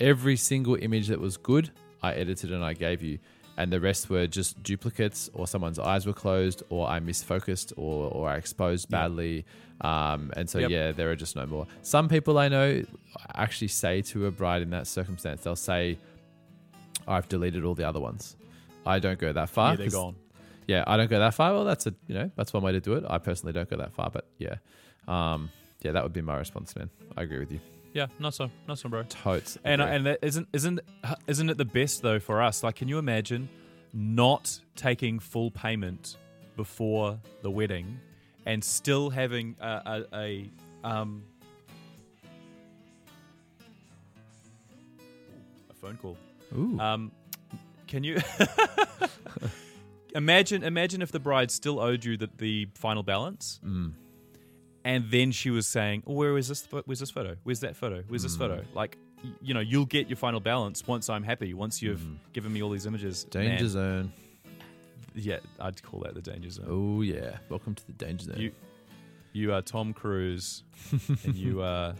every 0.00 0.36
single 0.36 0.76
image 0.76 1.08
that 1.08 1.20
was 1.20 1.36
good, 1.36 1.70
I 2.02 2.12
edited 2.14 2.52
and 2.52 2.64
I 2.64 2.72
gave 2.72 3.02
you, 3.02 3.18
and 3.58 3.70
the 3.70 3.80
rest 3.80 4.08
were 4.08 4.26
just 4.26 4.62
duplicates, 4.62 5.28
or 5.34 5.46
someone's 5.46 5.78
eyes 5.78 6.06
were 6.06 6.14
closed, 6.14 6.62
or 6.70 6.88
I 6.88 7.00
misfocused, 7.00 7.72
or 7.76 8.10
or 8.16 8.28
I 8.30 8.36
exposed 8.36 8.88
badly. 8.88 9.44
Um, 9.82 10.32
and 10.36 10.48
so 10.48 10.58
Yep. 10.60 10.70
yeah, 10.70 10.92
there 10.92 11.10
are 11.10 11.16
just 11.16 11.36
no 11.36 11.44
more. 11.46 11.66
Some 11.82 12.08
people 12.08 12.38
I 12.38 12.48
know 12.48 12.82
actually 13.34 13.68
say 13.68 14.00
to 14.02 14.26
a 14.26 14.30
bride 14.30 14.62
in 14.62 14.70
that 14.70 14.86
circumstance, 14.86 15.42
they'll 15.42 15.56
say, 15.72 15.98
"I've 17.06 17.28
deleted 17.28 17.64
all 17.64 17.74
the 17.74 17.86
other 17.88 18.00
ones." 18.00 18.36
I 18.86 18.98
don't 19.00 19.18
go 19.18 19.32
that 19.32 19.50
far. 19.50 19.70
yeah, 19.72 19.76
they're 19.76 19.90
gone. 19.90 20.16
yeah, 20.66 20.84
I 20.86 20.96
don't 20.96 21.10
go 21.10 21.18
that 21.18 21.34
far. 21.34 21.52
Well, 21.52 21.64
that's 21.64 21.86
a 21.86 21.94
you 22.06 22.14
know 22.14 22.30
that's 22.36 22.52
one 22.52 22.62
way 22.62 22.72
to 22.72 22.80
do 22.80 22.94
it. 22.94 23.04
I 23.08 23.18
personally 23.18 23.52
don't 23.52 23.68
go 23.68 23.76
that 23.76 23.92
far, 23.92 24.08
but 24.10 24.24
yeah, 24.38 24.56
um, 25.06 25.50
yeah, 25.82 25.92
that 25.92 26.02
would 26.04 26.12
be 26.12 26.22
my 26.22 26.36
response, 26.38 26.74
man. 26.76 26.90
I 27.16 27.22
agree 27.22 27.38
with 27.40 27.52
you. 27.52 27.60
Yeah, 27.98 28.06
not 28.20 28.32
so, 28.32 28.48
not 28.68 28.78
so, 28.78 28.88
bro. 28.88 29.02
Totes. 29.02 29.58
And 29.64 29.82
agree. 29.82 29.96
and 29.96 30.06
that 30.06 30.18
isn't 30.22 30.46
isn't 30.52 30.78
isn't 31.26 31.50
it 31.50 31.56
the 31.56 31.64
best 31.64 32.00
though 32.00 32.20
for 32.20 32.40
us? 32.40 32.62
Like, 32.62 32.76
can 32.76 32.86
you 32.86 32.98
imagine 32.98 33.48
not 33.92 34.60
taking 34.76 35.18
full 35.18 35.50
payment 35.50 36.16
before 36.54 37.18
the 37.42 37.50
wedding 37.50 37.98
and 38.46 38.62
still 38.62 39.10
having 39.10 39.56
a, 39.60 40.04
a, 40.12 40.16
a 40.16 40.50
um 40.84 41.24
a 45.68 45.74
phone 45.74 45.96
call? 45.96 46.16
Ooh. 46.56 46.78
Um, 46.78 47.10
can 47.88 48.04
you 48.04 48.20
imagine 50.14 50.62
imagine 50.62 51.02
if 51.02 51.10
the 51.10 51.18
bride 51.18 51.50
still 51.50 51.80
owed 51.80 52.04
you 52.04 52.16
the, 52.16 52.30
the 52.38 52.68
final 52.76 53.02
balance? 53.02 53.58
Mm. 53.66 53.94
And 54.88 55.10
then 55.10 55.32
she 55.32 55.50
was 55.50 55.66
saying, 55.66 56.02
oh, 56.06 56.14
"Where 56.14 56.38
is 56.38 56.48
this? 56.48 56.66
Where's 56.86 57.00
this 57.00 57.10
photo? 57.10 57.36
Where's 57.42 57.60
that 57.60 57.76
photo? 57.76 58.02
Where's 58.08 58.22
this 58.22 58.36
photo?" 58.36 58.62
Mm. 58.62 58.74
Like, 58.74 58.96
you 59.42 59.52
know, 59.52 59.60
you'll 59.60 59.84
get 59.84 60.08
your 60.08 60.16
final 60.16 60.40
balance 60.40 60.86
once 60.86 61.10
I'm 61.10 61.22
happy. 61.22 61.52
Once 61.52 61.82
you've 61.82 62.02
given 62.32 62.50
me 62.54 62.62
all 62.62 62.70
these 62.70 62.86
images. 62.86 63.26
Mm. 63.26 63.30
Danger 63.30 63.64
Man, 63.64 63.68
zone. 63.68 64.12
yeah, 65.14 65.40
I'd 65.60 65.82
call 65.82 66.00
that 66.00 66.14
the 66.14 66.22
danger 66.22 66.48
zone. 66.48 66.66
Oh 66.70 67.02
yeah. 67.02 67.36
Welcome 67.50 67.74
to 67.74 67.86
the 67.86 67.92
danger 67.92 68.24
zone. 68.24 68.38
You, 68.38 68.52
you 69.34 69.52
are 69.52 69.60
Tom 69.60 69.92
Cruise, 69.92 70.62
and 71.24 71.34
you 71.34 71.60
are 71.60 71.94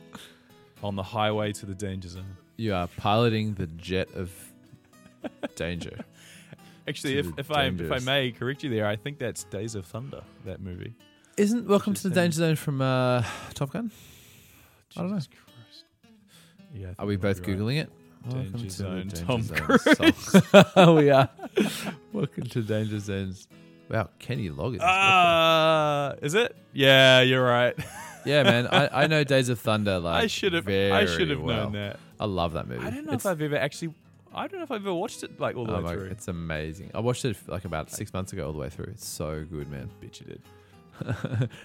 on 0.83 0.97
the 0.97 1.03
highway 1.03 1.53
to 1.53 1.67
the 1.67 1.75
danger 1.75 2.09
zone. 2.09 2.39
You 2.57 2.73
are 2.73 2.87
piloting 2.97 3.53
the 3.53 3.67
jet 3.67 4.09
of 4.15 4.33
danger. 5.57 5.99
Actually, 6.89 7.19
if, 7.19 7.27
if 7.37 7.51
I 7.51 7.67
if 7.67 7.93
I 7.93 7.99
may 7.99 8.31
correct 8.31 8.65
you 8.65 8.71
there, 8.71 8.87
I 8.87 8.97
think 8.97 9.19
that's 9.19 9.45
Days 9.45 9.75
of 9.75 9.85
Thunder. 9.85 10.23
That 10.47 10.63
movie. 10.63 10.95
Isn't 11.39 11.69
Welcome 11.69 11.95
to 11.95 12.09
the 12.09 12.15
Danger 12.15 12.39
Zone 12.39 12.57
from 12.57 12.81
uh, 12.81 13.23
Top 13.55 13.71
Gun? 13.71 13.93
I 14.97 15.01
don't 15.03 15.11
know. 15.11 15.17
Jesus 15.19 15.29
Christ. 15.29 15.85
Yeah. 16.75 16.81
I 16.81 16.87
think 16.89 16.97
Are 16.99 17.07
we 17.07 17.17
might 17.17 17.23
both 17.23 17.45
be 17.45 17.53
right. 17.55 17.61
googling 17.61 17.81
it? 17.81 17.91
Danger 18.29 18.69
Zone, 18.71 19.09
Danger 19.09 19.25
Tom 19.25 19.43
Zone 19.43 20.13
song. 20.15 20.97
we 20.97 21.11
are. 21.11 21.29
Welcome 22.13 22.43
to 22.45 22.63
Danger 22.63 22.99
Zones. 22.99 23.47
Wow, 23.89 24.11
Kenny 24.19 24.51
Loggins. 24.51 24.81
Ah, 24.83 26.15
is 26.21 26.35
it? 26.35 26.57
Yeah, 26.73 27.21
you're 27.21 27.45
right. 27.45 27.75
yeah, 28.27 28.43
man. 28.43 28.67
I, 28.67 29.05
I 29.05 29.07
know 29.07 29.23
Days 29.23 29.49
of 29.49 29.61
Thunder. 29.61 30.01
Like 30.01 30.25
I 30.25 30.27
should 30.27 30.53
have. 30.55 30.69
I 30.69 31.07
should 31.07 31.31
have 31.31 31.41
well. 31.41 31.65
known 31.71 31.73
that. 31.75 32.01
I 32.19 32.25
love 32.27 32.55
that 32.55 32.67
movie. 32.69 32.85
I 32.85 32.91
don't 32.91 33.07
know 33.07 33.13
It's- 33.13 33.21
if 33.23 33.27
I've 33.27 33.41
ever 33.41 33.57
actually. 33.57 33.95
I 34.35 34.47
don't 34.49 34.59
know 34.59 34.65
if 34.65 34.71
I've 34.73 34.83
ever 34.83 34.93
watched 34.93 35.23
it 35.23 35.41
like 35.41 35.57
all 35.57 35.65
the 35.65 35.73
oh 35.73 35.77
way 35.77 35.83
my- 35.83 35.93
through. 35.95 36.07
it's 36.07 36.27
amazing. 36.29 36.91
I 36.95 37.01
watched 37.01 37.25
it 37.25 37.37
like 37.47 37.65
about 37.65 37.91
six 37.91 38.13
months 38.13 38.33
ago, 38.33 38.47
all 38.47 38.53
the 38.53 38.59
way 38.59 38.69
through. 38.69 38.87
It's 38.93 39.07
so 39.07 39.47
good, 39.49 39.71
man. 39.71 39.89
Bitch, 40.03 40.21
you 40.21 40.27
did. 40.27 40.43
Robin's 41.01 41.17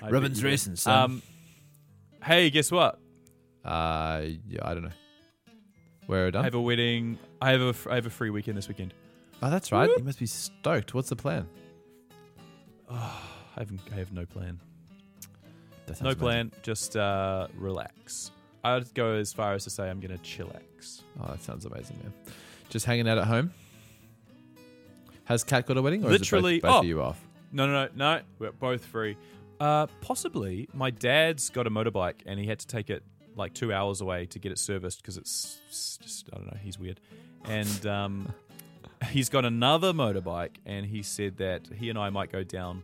bet 0.02 0.14
you 0.14 0.30
did. 0.36 0.44
racing, 0.44 0.76
son. 0.76 1.04
Um, 1.04 1.22
hey, 2.24 2.50
guess 2.50 2.72
what? 2.72 3.00
Uh, 3.64 4.24
yeah, 4.48 4.60
I 4.64 4.74
don't 4.74 4.84
know. 4.84 4.90
Where 6.08 6.26
are 6.26 6.28
I 6.28 6.32
done? 6.32 6.44
have 6.44 6.54
a 6.56 6.62
wedding. 6.62 7.18
I 7.42 7.52
have 7.52 7.62
a. 7.62 7.70
f- 7.70 7.88
I 7.88 7.96
have 7.96 8.06
a 8.06 8.10
free 8.10 8.30
weekend 8.30 8.58
this 8.58 8.68
weekend. 8.68 8.94
oh, 9.42 9.50
that's 9.50 9.72
right. 9.72 9.90
You 9.98 10.04
must 10.04 10.20
be 10.20 10.26
stoked. 10.26 10.94
What's 10.94 11.10
the 11.10 11.16
plan? 11.16 11.48
I 12.90 13.12
have. 13.58 13.72
I 13.92 13.96
have 13.96 14.12
no 14.12 14.26
plan. 14.26 14.60
That 15.86 16.02
No 16.02 16.10
sounds 16.10 16.16
plan. 16.20 16.52
Just 16.62 16.96
uh, 16.98 17.48
relax. 17.56 18.32
I'd 18.64 18.94
go 18.94 19.14
as 19.14 19.34
far 19.34 19.54
as 19.54 19.64
to 19.66 19.70
say 19.70 19.90
I'm 19.90 20.00
gonna 20.00 20.18
chillax. 20.20 20.60
amazing. 20.80 21.04
Oh, 21.22 21.28
that 21.32 21.42
sounds 21.44 21.66
amazing, 21.66 21.98
man. 22.04 22.14
Just 22.70 22.86
hanging 22.86 23.08
out 23.08 23.18
at 23.18 23.26
home. 23.28 23.54
Has 25.26 25.44
Kat 25.44 25.66
got 25.66 25.78
a 25.78 25.82
wedding, 25.82 26.04
or 26.04 26.10
Literally- 26.10 26.56
is 26.56 26.58
it 26.60 26.62
both, 26.64 26.70
both 26.72 26.78
oh. 26.78 26.80
of 26.80 26.86
you 26.86 27.02
off? 27.02 27.26
No, 27.54 27.68
no, 27.68 27.86
no, 27.86 27.89
no. 27.95 28.22
We're 28.39 28.51
both 28.51 28.84
free. 28.86 29.16
Uh, 29.60 29.88
possibly. 30.01 30.68
My 30.74 30.89
dad's 30.89 31.49
got 31.49 31.68
a 31.68 31.70
motorbike, 31.70 32.16
and 32.26 32.39
he 32.39 32.47
had 32.47 32.60
to 32.60 32.68
take 32.68 32.89
it 32.89 33.04
like 33.36 33.54
two 33.54 33.72
hours 33.72 34.01
away 34.01 34.26
to 34.28 34.39
get 34.39 34.51
it 34.51 34.60
serviced 34.60 35.01
because 35.01 35.18
it's 35.18 35.97
just 36.01 36.30
I 36.34 36.38
don't 36.38 36.47
know. 36.47 36.58
He's 36.62 36.78
weird, 36.78 36.99
and 37.45 37.86
um, 37.86 38.34
he's 39.10 39.30
got 39.30 39.45
another 39.45 39.93
motorbike, 39.93 40.56
and 40.66 40.86
he 40.86 41.01
said 41.04 41.38
that 41.38 41.68
he 41.74 41.89
and 41.89 41.97
I 41.97 42.10
might 42.10 42.32
go 42.32 42.43
down 42.43 42.84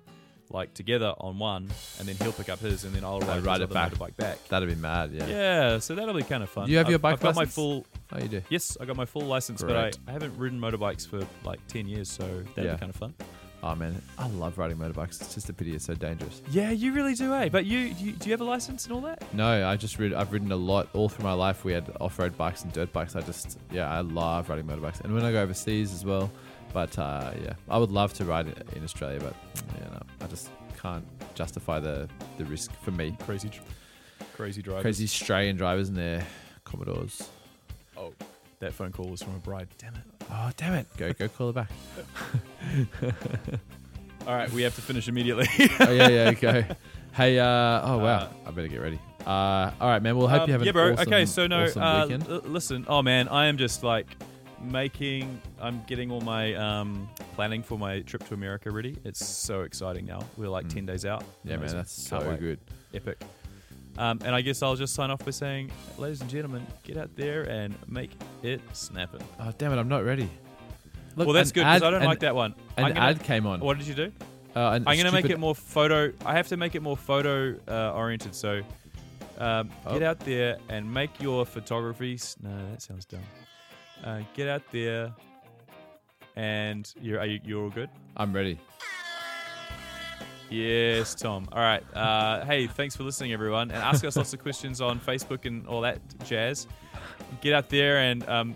like 0.52 0.74
together 0.74 1.14
on 1.20 1.38
one, 1.38 1.70
and 2.00 2.08
then 2.08 2.16
he'll 2.16 2.32
pick 2.32 2.50
up 2.50 2.60
his, 2.60 2.84
and 2.84 2.94
then 2.94 3.04
I'll 3.04 3.20
ride, 3.20 3.44
ride 3.46 3.62
his 3.62 3.70
it 3.70 3.74
back. 3.74 3.92
motorbike 3.94 4.16
back. 4.18 4.48
That'd 4.48 4.68
be 4.70 4.74
mad. 4.76 5.12
Yeah. 5.14 5.28
Yeah, 5.28 5.80
so 5.80 5.94
that'll 5.96 6.14
be 6.16 6.24
kind 6.24 6.42
of 6.42 6.50
fun. 6.50 6.66
Do 6.66 6.72
you 6.72 6.78
have 6.78 6.88
I've- 6.88 6.92
your 6.94 7.00
bike 7.00 7.14
I've 7.14 7.20
got 7.22 7.36
my 7.36 7.46
full. 7.46 7.86
Oh, 8.12 8.18
you 8.20 8.28
do. 8.28 8.42
Yes, 8.50 8.76
I 8.82 8.86
got 8.86 8.96
my 8.96 9.06
full 9.06 9.22
license, 9.24 9.62
but 9.62 9.76
I, 9.76 9.92
I 10.08 10.12
haven't 10.12 10.36
ridden 10.38 10.60
motorbikes 10.60 11.08
for 11.08 11.22
like 11.44 11.60
ten 11.68 11.88
years, 11.88 12.10
so 12.10 12.24
that'd 12.56 12.64
Yeah. 12.66 12.74
be 12.74 12.80
kind 12.80 12.90
of 12.90 12.96
fun. 12.96 13.14
Oh 13.62 13.76
man, 13.76 14.02
I 14.18 14.28
love 14.30 14.58
riding 14.58 14.78
motorbikes. 14.78 15.22
It's 15.22 15.34
just 15.34 15.50
a 15.50 15.54
pity 15.54 15.76
it's 15.76 15.86
so 15.86 15.94
dangerous. 15.94 16.42
Yeah, 16.50 16.72
you 16.72 16.94
really 16.94 17.14
do, 17.14 17.34
eh? 17.34 17.50
But 17.50 17.66
you, 17.66 17.80
you 17.80 18.14
do 18.14 18.30
you 18.30 18.32
have 18.32 18.40
a 18.42 18.46
license 18.46 18.86
and 18.86 18.94
all 18.94 19.02
that? 19.02 19.22
No, 19.34 19.68
I 19.68 19.76
just 19.76 20.00
rid- 20.00 20.14
I've 20.14 20.32
ridden 20.32 20.52
a 20.52 20.56
lot 20.56 20.88
all 20.94 21.10
through 21.10 21.26
my 21.26 21.34
life. 21.34 21.66
We 21.66 21.74
had 21.74 21.92
off-road 22.00 22.38
bikes 22.38 22.64
and 22.64 22.72
dirt 22.72 22.94
bikes. 22.94 23.16
I 23.16 23.22
just 23.22 23.60
yeah, 23.72 23.90
I 23.92 24.00
love 24.02 24.50
riding 24.50 24.66
motorbikes. 24.66 25.02
And 25.02 25.14
when 25.14 25.26
I 25.26 25.32
go 25.32 25.42
overseas 25.42 25.94
as 25.94 26.06
well. 26.06 26.32
But 26.72 26.98
uh, 27.00 27.32
yeah, 27.42 27.54
I 27.68 27.78
would 27.80 27.92
love 27.92 28.14
to 28.14 28.26
ride 28.26 28.48
it 28.48 28.68
in 28.76 28.84
Australia, 28.84 29.20
but 29.20 29.34
yeah, 29.80 29.90
no, 29.90 30.02
I 30.22 30.28
just 30.28 30.50
can't 30.80 31.04
justify 31.34 31.80
the 31.80 32.08
the 32.38 32.46
risk 32.46 32.72
for 32.82 32.92
me. 32.92 33.18
Crazy, 33.26 33.50
crazy 34.36 34.62
drivers. 34.62 34.84
Crazy 34.84 35.06
Australian 35.06 35.58
drivers 35.58 35.90
and 35.90 35.98
their 35.98 36.26
Commodores. 36.66 37.28
Oh, 37.98 38.14
that 38.60 38.74
phone 38.74 38.92
call 38.92 39.08
was 39.10 39.24
from 39.24 39.36
a 39.36 39.40
bride. 39.40 39.68
Damn 39.80 39.96
it. 39.96 40.19
Oh 40.32 40.52
damn 40.58 40.74
it! 40.76 40.88
Go 40.98 41.12
go 41.14 41.28
call 41.28 41.48
her 41.48 41.54
back. 41.54 41.72
All 44.28 44.36
right, 44.36 44.50
we 44.52 44.62
have 44.64 44.76
to 44.76 44.82
finish 44.82 45.08
immediately. 45.08 45.48
oh 45.80 45.92
yeah 45.92 46.08
yeah 46.10 46.32
go. 46.40 46.64
Hey 47.14 47.40
uh 47.40 47.46
oh 47.46 47.98
wow, 47.98 48.04
Uh, 48.06 48.30
I 48.48 48.52
better 48.52 48.68
get 48.68 48.82
ready. 48.82 49.00
Uh, 49.26 49.72
all 49.82 49.90
right 49.90 50.02
man, 50.02 50.16
we'll 50.18 50.28
hope 50.28 50.42
Um, 50.44 50.48
you 50.48 50.54
have 50.54 50.62
an 50.62 50.66
yeah, 50.68 50.72
bro. 50.72 50.94
awesome, 50.94 51.08
okay, 51.08 51.26
so 51.26 51.46
no. 51.48 51.64
awesome 51.66 51.82
Uh, 51.84 52.08
l- 52.30 52.42
listen, 52.46 52.86
oh 52.88 53.02
man, 53.02 53.28
I 53.28 53.48
am 53.48 53.58
just 53.58 53.84
like 53.84 54.08
making. 54.62 55.42
I'm 55.60 55.82
getting 55.88 56.12
all 56.12 56.22
my 56.22 56.54
um, 56.56 57.10
planning 57.36 57.64
for 57.64 57.78
my 57.78 58.02
trip 58.02 58.26
to 58.28 58.34
America 58.34 58.70
ready. 58.72 58.98
It's 59.04 59.26
so 59.26 59.62
exciting 59.62 60.06
now. 60.06 60.20
We're 60.38 60.48
like 60.50 60.66
Mm. 60.68 60.74
ten 60.74 60.86
days 60.86 61.06
out. 61.06 61.24
Yeah, 61.44 61.58
man, 61.58 61.68
that's 61.74 62.08
Can't 62.10 62.24
so 62.24 62.30
wait. 62.30 62.40
good. 62.40 62.60
epic. 62.94 63.22
Um, 64.00 64.18
and 64.24 64.34
I 64.34 64.40
guess 64.42 64.64
I'll 64.64 64.78
just 64.78 64.96
sign 64.96 65.12
off 65.12 65.24
by 65.26 65.32
saying, 65.32 65.72
ladies 65.98 66.22
and 66.22 66.30
gentlemen, 66.30 66.66
get 66.84 66.96
out 66.98 67.14
there 67.18 67.44
and 67.44 67.76
make 67.88 68.12
it 68.42 68.62
snapping. 68.74 69.22
Oh 69.40 69.52
damn 69.58 69.74
it, 69.74 69.78
I'm 69.78 69.90
not 69.90 70.06
ready. 70.06 70.30
Look, 71.18 71.28
well, 71.28 71.34
that's 71.34 71.52
good 71.52 71.62
because 71.66 71.82
I 71.84 71.92
don't 71.92 72.02
an- 72.02 72.08
like 72.08 72.22
that 72.22 72.34
one. 72.34 72.56
An 72.78 72.86
I'm 72.86 72.94
gonna- 72.94 73.06
ad 73.08 73.22
came 73.24 73.46
on. 73.46 73.60
What 73.60 73.78
did 73.78 73.88
you 73.88 73.94
do? 73.96 74.12
Uh, 74.56 74.80
I'm 74.86 74.98
gonna 74.98 75.12
make 75.12 75.30
it 75.30 75.38
more 75.38 75.54
photo. 75.54 76.14
I 76.26 76.34
have 76.34 76.48
to 76.48 76.58
make 76.58 76.76
it 76.76 76.82
more 76.82 76.96
photo 76.98 77.56
uh, 77.68 77.92
oriented. 77.94 78.34
So 78.34 78.62
um, 79.38 79.70
Oh. 79.86 79.94
get 79.94 80.04
out 80.04 80.20
there 80.22 80.58
and 80.70 80.92
make 80.92 81.22
your 81.22 81.46
photography. 81.46 82.18
No, 82.42 82.70
that 82.72 82.82
sounds 82.82 83.06
dumb. 83.06 83.20
Uh, 84.04 84.22
get 84.34 84.48
out 84.48 84.64
there, 84.72 85.14
and 86.38 86.92
you're 87.02 87.20
are 87.20 87.26
you, 87.26 87.40
you're 87.44 87.64
all 87.64 87.70
good. 87.70 87.90
I'm 88.16 88.32
ready. 88.34 88.58
Yes, 90.50 91.16
Thom. 91.16 91.48
All 91.52 91.60
right. 91.60 91.84
Uh, 91.94 92.46
hey, 92.46 92.68
thanks 92.68 92.96
for 92.96 93.04
listening, 93.04 93.34
everyone, 93.34 93.72
and 93.72 93.82
ask 93.82 94.04
us 94.04 94.16
lots 94.16 94.34
of 94.34 94.42
questions 94.42 94.82
on 94.82 95.00
Facebook 95.00 95.46
and 95.46 95.68
all 95.68 95.82
that 95.82 96.00
jazz. 96.26 96.68
Get 97.42 97.54
out 97.54 97.70
there 97.70 97.98
and 97.98 98.28
um, 98.28 98.56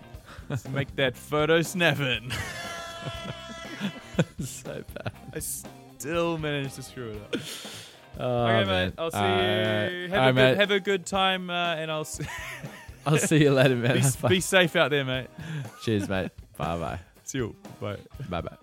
make 0.72 0.96
that 0.96 1.16
photo 1.16 1.62
snapping. 1.62 2.32
so 4.44 4.84
bad. 4.94 5.12
I 5.34 5.40
still 5.40 6.38
managed 6.38 6.76
to 6.76 6.84
screw 6.84 7.12
it 7.12 7.22
up. 7.22 7.36
Oh 8.20 8.46
okay, 8.46 8.70
man. 8.70 8.88
mate. 8.88 8.94
I'll 8.98 9.12
see 9.12 9.18
you. 9.18 10.10
Have, 10.10 10.12
a 10.12 10.28
good, 10.28 10.36
mate. 10.36 10.58
have 10.58 10.72
a 10.72 10.80
good 10.80 11.06
time, 11.06 11.50
uh, 11.50 11.76
and 11.76 11.92
I'll 11.92 12.02
s- 12.02 12.22
I'll 13.06 13.18
see 13.18 13.42
you 13.42 13.52
later, 13.52 13.76
man. 13.76 14.02
be, 14.22 14.28
be 14.30 14.40
safe 14.40 14.76
out 14.76 14.92
there, 14.92 15.04
mate. 15.04 15.28
Cheers, 15.84 16.08
mate. 16.08 16.32
Bye 16.58 16.78
bye. 16.78 17.00
See 17.24 17.40
you. 17.40 17.56
Bye. 17.82 17.98
Bye 18.30 18.42
bye. 18.42 18.58